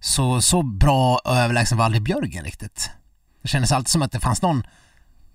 Så, 0.00 0.40
så 0.40 0.62
bra 0.62 1.20
och 1.24 1.36
överlägsen 1.36 1.78
var 1.78 1.84
aldrig 1.84 2.02
Björgen 2.02 2.44
riktigt. 2.44 2.90
Det 3.42 3.48
kändes 3.48 3.72
alltid 3.72 3.88
som 3.88 4.02
att 4.02 4.12
det 4.12 4.20
fanns 4.20 4.42
någon 4.42 4.62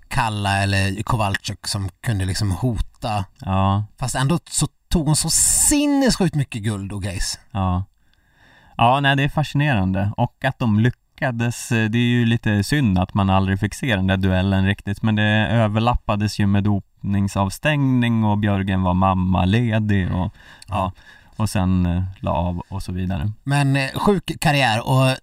Kalla 0.08 0.58
eller 0.64 1.04
Kowalczyk 1.04 1.68
som 1.68 1.90
kunde 2.02 2.26
liksom 2.26 2.52
hota. 2.52 3.26
Ja, 3.40 3.86
Fast 4.00 4.16
ändå 4.16 4.40
så 4.50 4.68
tog 4.90 5.06
hon 5.06 5.16
så 5.16 5.30
sinnessjukt 5.30 6.36
mycket 6.36 6.62
guld 6.64 6.92
och 6.92 7.04
grejs. 7.04 7.40
ja. 7.52 7.84
Ja, 8.78 9.00
nej 9.00 9.16
det 9.16 9.24
är 9.24 9.30
fascinerande 9.30 10.12
och 10.18 10.46
att 10.46 10.60
de 10.60 10.80
lyckades, 10.80 11.72
eh, 11.72 11.90
det 11.90 11.98
är 11.98 12.02
ju 12.02 12.26
lite 12.26 12.64
synd 12.64 13.00
att 13.00 13.14
man 13.14 13.30
aldrig 13.30 13.60
fick 13.60 13.74
se 13.74 13.96
den 13.96 14.08
där 14.08 14.18
duellen 14.18 14.66
riktigt 14.66 15.02
men 15.02 15.16
det 15.16 15.24
överlappades 15.52 16.40
ju 16.40 16.48
med 16.48 16.64
dopningsavstängning 17.02 18.24
och 18.24 18.38
Björgen 18.38 18.84
var 18.84 18.94
mammaledig 18.94 20.12
och 20.12 20.34
ja, 20.68 20.92
och 21.36 21.50
sen 21.50 21.86
eh, 21.86 22.04
la 22.20 22.32
av 22.32 22.62
och 22.70 22.84
så 22.84 22.92
vidare. 22.92 23.32
Men 23.44 23.76
eh, 23.76 23.90
sjuk 23.96 24.32
karriär 24.42 24.88
och 24.88 25.18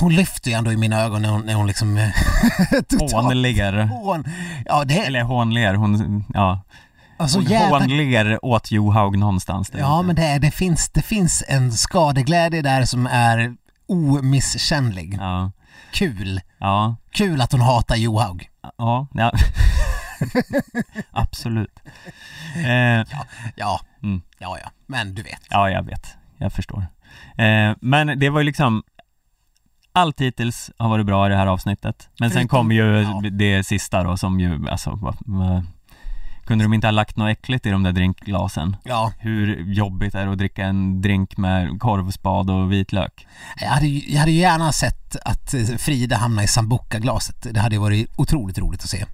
hon 0.00 0.14
lyfter 0.14 0.50
ju 0.50 0.56
ändå 0.56 0.72
i 0.72 0.76
mina 0.76 1.00
ögon 1.00 1.22
när 1.22 1.28
hon, 1.28 1.46
när 1.46 1.54
hon 1.54 1.66
liksom... 1.66 1.96
eh, 1.96 2.08
Hånler, 3.12 3.86
Hån. 3.86 4.24
Ja, 4.64 4.84
det 4.84 4.98
eller 4.98 5.22
hånler, 5.22 5.74
hon, 5.74 6.24
ja, 6.34 6.60
alltså 7.16 7.38
hon 7.38 7.46
jävla... 7.46 7.78
hånler 7.78 8.44
åt 8.44 8.70
Johaug 8.70 9.18
någonstans 9.18 9.70
där 9.70 9.78
Ja, 9.78 10.02
men 10.02 10.16
det, 10.16 10.22
är, 10.22 10.38
det, 10.38 10.50
finns, 10.50 10.88
det 10.88 11.02
finns 11.02 11.44
en 11.48 11.72
skadeglädje 11.72 12.62
där 12.62 12.84
som 12.84 13.06
är 13.06 13.54
omisskännlig. 13.88 15.16
Ja, 15.20 15.50
Kul. 15.92 16.40
ja, 16.58 16.96
Kul 17.10 17.40
att 17.40 17.52
hon 17.52 17.60
hatar 17.60 17.96
Johaug. 17.96 18.48
ja, 18.78 19.06
ja. 19.14 19.32
absolut. 21.10 21.80
Eh, 22.56 23.04
Ja, 23.56 23.80
Mm. 24.02 24.22
ja, 24.38 24.58
ja. 24.62 24.70
Men 24.86 25.14
du 25.14 25.22
vet. 25.22 25.40
Ja, 25.50 25.70
jag 25.70 25.82
vet. 25.82 26.14
Jag 26.38 26.52
förstår. 26.52 26.86
Eh, 27.38 27.72
men 27.80 28.18
det 28.18 28.30
var 28.30 28.40
ju 28.40 28.44
liksom 28.44 28.82
allt 29.92 30.20
hittills 30.20 30.70
har 30.78 30.88
varit 30.88 31.06
bra 31.06 31.26
i 31.26 31.30
det 31.30 31.36
här 31.36 31.46
avsnittet. 31.46 32.08
Men 32.20 32.30
sen 32.30 32.48
kom 32.48 32.72
ju 32.72 33.00
ja. 33.00 33.22
det 33.30 33.64
sista 33.64 34.02
då 34.02 34.16
som 34.16 34.40
ju, 34.40 34.68
alltså 34.68 35.14
Kunde 36.46 36.64
de 36.64 36.74
inte 36.74 36.86
ha 36.86 36.92
lagt 36.92 37.16
något 37.16 37.30
äckligt 37.30 37.66
i 37.66 37.70
de 37.70 37.82
där 37.82 37.92
drinkglasen? 37.92 38.76
Ja, 38.84 39.12
Hur 39.18 39.64
jobbigt 39.72 40.14
är 40.14 40.26
det 40.26 40.32
att 40.32 40.38
dricka 40.38 40.64
en 40.64 41.00
drink 41.02 41.36
med 41.36 41.80
korvspad 41.80 42.50
och 42.50 42.72
vitlök? 42.72 43.26
jag 43.60 43.68
hade, 43.68 43.86
jag 43.86 44.20
hade 44.20 44.32
gärna 44.32 44.72
sett 44.72 45.16
att 45.24 45.54
eh, 45.54 45.60
Frida 45.78 46.16
hamnar 46.16 46.42
i 46.42 46.46
sambuca-glaset. 46.46 47.46
Det 47.54 47.60
hade 47.60 47.78
varit 47.78 48.10
otroligt 48.16 48.58
roligt 48.58 48.82
att 48.82 48.88
se. 48.90 49.04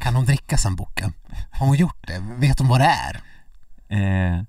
Kan 0.00 0.14
hon 0.14 0.24
dricka 0.24 0.58
sambuca? 0.58 1.12
Har 1.50 1.66
hon 1.66 1.76
gjort 1.76 2.06
det? 2.06 2.18
Vet 2.18 2.58
hon 2.58 2.68
vad 2.68 2.80
det 2.80 2.90
är? 3.08 3.20
Eh, 3.88 4.42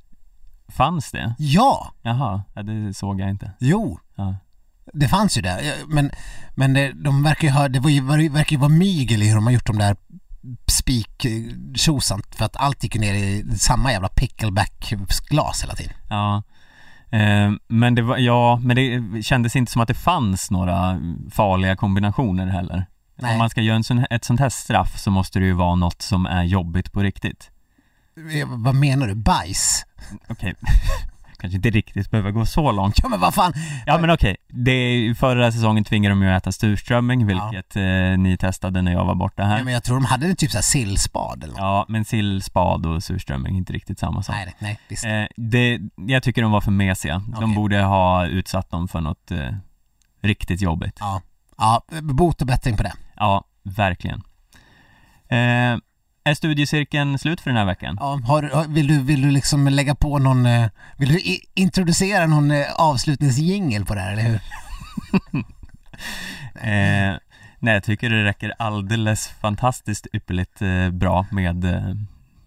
fanns 0.68 1.12
det? 1.12 1.36
Ja! 1.38 1.94
Jaha, 2.02 2.44
ja, 2.54 2.64
det 2.64 2.94
såg 2.94 3.20
jag 3.20 3.30
inte. 3.30 3.52
Jo! 3.60 4.00
Ja. 4.16 4.36
Det 4.94 5.08
fanns 5.08 5.38
ju 5.38 5.41
där, 5.41 5.62
men, 5.88 6.12
men 6.56 6.74
det, 6.74 6.91
de 7.04 7.24
verkar 7.24 7.48
ju 7.48 7.54
ha, 7.54 7.68
det 7.68 7.80
var 7.80 7.89
ju, 7.89 8.30
verkar 8.30 8.52
ju 8.52 8.60
vara 8.60 8.70
mygel 8.70 9.24
i 9.24 9.28
hur 9.28 9.36
de 9.36 9.46
har 9.46 9.54
gjort 9.54 9.68
de 9.68 9.78
där 9.78 9.96
spik 10.68 11.26
tjosant 11.76 12.36
för 12.36 12.46
att 12.46 12.56
allt 12.58 12.84
gick 12.84 12.96
ner 12.96 13.14
i 13.14 13.58
samma 13.58 13.91
jävla 13.91 14.08
pickleback-glas 14.10 15.64
hela 15.64 15.76
tiden. 15.76 15.94
Ja. 16.10 16.44
Eh, 17.12 17.52
men 17.68 17.96
det 17.96 18.02
var, 18.02 18.18
ja, 18.18 18.60
men 18.64 18.76
det 18.76 19.24
kändes 19.24 19.56
inte 19.56 19.72
som 19.72 19.82
att 19.82 19.88
det 19.88 19.94
fanns 19.94 20.52
några 20.52 21.00
farliga 21.32 21.76
kombinationer 21.76 22.48
heller. 22.48 22.86
Nej. 23.24 23.32
Om 23.32 23.38
man 23.38 23.49
ska 23.49 23.61
göra 23.61 23.76
en 23.76 23.84
sån, 23.84 24.05
ett 24.09 24.24
sånt 24.26 24.39
här 24.39 24.49
straff 24.49 24.97
så 24.99 25.11
måste 25.11 25.39
det 25.39 25.45
ju 25.45 25.53
vara 25.53 25.76
något 25.76 26.01
som 26.01 26.26
är 26.26 26.43
jobbigt 26.43 26.91
på 26.91 26.99
riktigt. 27.03 27.51
Eh, 28.41 28.47
Vad 28.47 28.76
menar 28.76 29.07
du? 29.07 29.15
Bajs? 29.15 29.86
Okej, 30.28 30.53
kanske 31.38 31.55
inte 31.55 31.69
riktigt 31.69 32.11
behöver 32.11 32.32
gå 32.32 32.45
så 32.45 32.71
långt. 32.71 32.99
Ja 33.03 33.09
men 33.09 33.19
vad 33.19 33.34
fan! 33.34 33.53
Ja 33.86 33.97
men 33.97 34.09
okej, 34.09 34.38
det 34.47 34.71
är, 34.71 35.13
förra 35.13 35.51
säsongen 35.51 35.84
tvingade 35.84 36.15
de 36.15 36.21
ju 36.21 36.30
att 36.30 36.43
äta 36.43 36.51
surströmming, 36.51 37.28
vilket 37.28 37.76
eh, 37.76 37.84
ni 38.17 38.38
testade 38.39 38.82
när 38.82 38.91
jag 38.91 39.05
var 39.05 39.15
borta 39.15 39.43
här. 39.43 39.57
Ja, 39.57 39.63
men 39.63 39.74
jag 39.74 39.84
tror 39.84 39.95
de 39.95 40.05
hade 40.05 40.36
typ 40.36 40.51
såhär 40.51 40.63
sillspad 40.63 41.43
eller 41.43 41.53
något. 41.53 41.61
Ja, 41.61 41.86
men 41.88 42.05
sill, 42.05 42.41
spad 42.41 42.86
och 42.86 43.03
surströmming 43.03 43.53
är 43.53 43.57
inte 43.57 43.74
riktigt 43.74 43.99
samma 43.99 44.24
sak. 44.24 44.36
Nej, 44.36 44.55
nej, 44.59 44.80
visst. 44.88 45.05
Eh, 45.05 45.24
det, 45.36 45.80
jag 45.95 46.24
tycker 46.24 46.41
de 46.41 46.51
var 46.51 46.61
för 46.61 46.71
mesiga. 46.71 47.21
De 47.28 47.43
Okej. 47.43 47.55
borde 47.55 47.82
ha 47.82 48.26
utsatt 48.26 48.69
dem 48.71 48.88
för 48.88 49.01
något 49.01 49.32
eh, 49.32 49.49
riktigt 50.21 50.61
jobbigt. 50.61 50.97
Ja. 50.99 51.21
ja, 51.57 51.84
bot 52.01 52.41
och 52.41 52.47
bättring 52.47 52.78
på 52.78 52.84
det. 52.84 52.93
Ja, 53.16 53.45
verkligen. 53.64 54.24
Eh, 55.30 55.78
är 56.26 56.34
studiecirkeln 56.34 57.20
slut 57.20 57.41
för 57.41 57.49
den 57.49 57.57
här 57.57 57.66
veckan? 57.66 57.97
Ja, 57.99 58.20
har, 58.28 58.68
vill, 58.68 58.88
du, 58.88 59.01
vill 59.01 59.22
du 59.22 59.32
liksom 59.32 59.68
lägga 59.68 59.95
på 59.95 60.20
någon, 60.20 60.45
eh, 60.45 60.70
vill 60.97 61.09
du 61.09 61.20
i, 61.20 61.39
introducera 61.53 62.28
någon 62.28 62.51
eh, 62.51 62.66
avslutningsjingel 62.76 63.86
på 63.86 63.95
det 63.95 64.01
här 64.01 64.11
eller 64.11 64.24
hur? 64.24 64.41
Eh, 66.55 67.18
nej, 67.59 67.74
jag 67.74 67.84
tycker 67.84 68.09
det 68.09 68.24
räcker 68.24 68.53
alldeles 68.59 69.28
fantastiskt 69.28 70.07
ypperligt 70.14 70.61
eh, 70.61 70.89
bra 70.89 71.26
med 71.32 71.66
eh, 71.66 71.95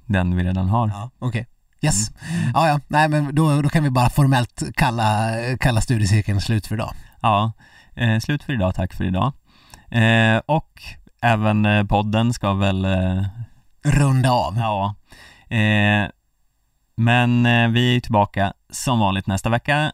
den 0.07 0.37
vi 0.37 0.45
redan 0.45 0.69
har. 0.69 0.89
Ja, 0.89 1.11
okej. 1.19 1.47
Yes. 1.81 2.11
Ja, 2.55 2.69
ja, 2.69 2.81
nej 2.89 3.09
men 3.09 3.35
då, 3.35 3.63
då 3.63 3.69
kan 3.69 3.85
vi 3.85 3.91
bara 3.91 4.11
formellt 4.11 4.63
kalla, 4.75 5.31
kalla 5.61 5.81
studiecirkeln 5.81 6.41
slut 6.41 6.67
för 6.67 6.75
idag. 6.75 6.95
Ja, 7.21 7.53
eh, 7.95 8.19
slut 8.19 8.43
för 8.43 8.53
idag, 8.53 8.75
tack 8.75 8.95
för 8.95 9.05
idag. 9.05 9.33
Eh, 9.97 10.41
och 10.47 10.83
även 11.21 11.67
eh, 11.67 11.85
podden 11.85 12.33
ska 12.33 12.53
väl, 12.53 12.85
eh, 12.85 13.25
Runda 13.83 14.31
av. 14.31 14.57
ja, 14.57 14.95
eh, 15.57 16.09
men 16.97 17.47
eh, 17.47 17.69
vi 17.69 17.97
är 17.97 18.01
tillbaka 18.01 18.53
som 18.71 18.99
vanligt 18.99 19.27
nästa 19.27 19.49
vecka. 19.49 19.93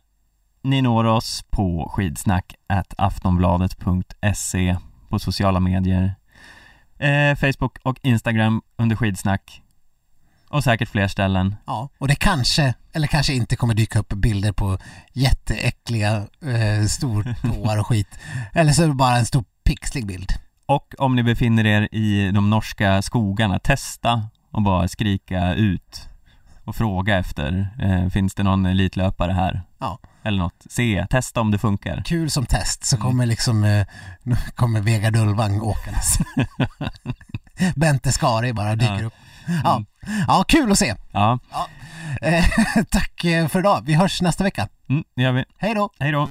Ni 0.62 0.82
når 0.82 1.04
oss 1.04 1.44
på 1.50 1.92
skidsnack 1.94 2.54
aftonbladet.se 2.98 4.76
på 5.08 5.18
sociala 5.18 5.60
medier, 5.60 6.14
eh, 6.98 7.36
Facebook 7.36 7.78
och 7.82 7.98
Instagram 8.02 8.62
under 8.76 8.96
skidsnack 8.96 9.62
och 10.48 10.64
säkert 10.64 10.88
fler 10.88 11.08
ställen. 11.08 11.56
Ja, 11.66 11.88
och 11.98 12.08
det 12.08 12.14
kanske, 12.14 12.74
eller 12.92 13.06
kanske 13.06 13.34
inte 13.34 13.56
kommer 13.56 13.74
dyka 13.74 13.98
upp 13.98 14.08
bilder 14.12 14.52
på 14.52 14.78
jätteäckliga 15.12 16.16
eh, 16.42 16.86
stortåar 16.88 17.78
och 17.80 17.86
skit. 17.86 18.18
Eller 18.52 18.72
så 18.72 18.82
är 18.82 18.88
det 18.88 18.94
bara 18.94 19.16
en 19.16 19.26
stor 19.26 19.44
pixlig 19.76 20.06
bild. 20.06 20.32
Och 20.66 20.94
om 20.98 21.16
ni 21.16 21.22
befinner 21.22 21.66
er 21.66 21.88
i 21.92 22.30
de 22.34 22.50
norska 22.50 23.02
skogarna, 23.02 23.58
testa 23.58 24.28
och 24.50 24.62
bara 24.62 24.88
skrika 24.88 25.54
ut 25.54 26.08
och 26.64 26.76
fråga 26.76 27.18
efter, 27.18 27.68
eh, 27.82 28.08
finns 28.08 28.34
det 28.34 28.42
någon 28.42 28.66
elitlöpare 28.66 29.32
här? 29.32 29.62
Ja. 29.80 29.98
Eller 30.22 30.38
något, 30.38 30.66
se, 30.70 31.06
testa 31.10 31.40
om 31.40 31.50
det 31.50 31.58
funkar. 31.58 32.02
Kul 32.06 32.30
som 32.30 32.46
test 32.46 32.84
så 32.84 32.96
kommer 32.96 33.26
liksom, 33.26 33.64
eh, 33.64 33.86
nu 34.22 34.36
kommer 34.54 34.80
Vegard 34.80 35.16
Ulvang 35.16 35.60
åkandes. 35.60 36.18
Bente 37.76 38.12
Skari 38.12 38.52
bara 38.52 38.76
dyker 38.76 38.98
Ja. 39.00 39.06
upp. 39.06 39.14
Ja. 39.64 39.84
ja, 40.26 40.44
kul 40.48 40.72
att 40.72 40.78
se. 40.78 40.94
Ja, 41.12 41.38
Eh, 42.22 42.44
tack 42.90 43.24
eh, 43.24 43.48
för 43.48 43.58
idag. 43.58 43.82
Vi 43.86 43.94
hörs 43.94 44.22
nästa 44.22 44.44
vecka. 44.44 44.68
mm, 44.88 45.04
det 45.16 45.22
gör 45.22 45.32
vi. 45.32 45.44
Hej 45.58 45.74
då! 45.74 45.90
Hej 45.98 46.12
då! 46.12 46.28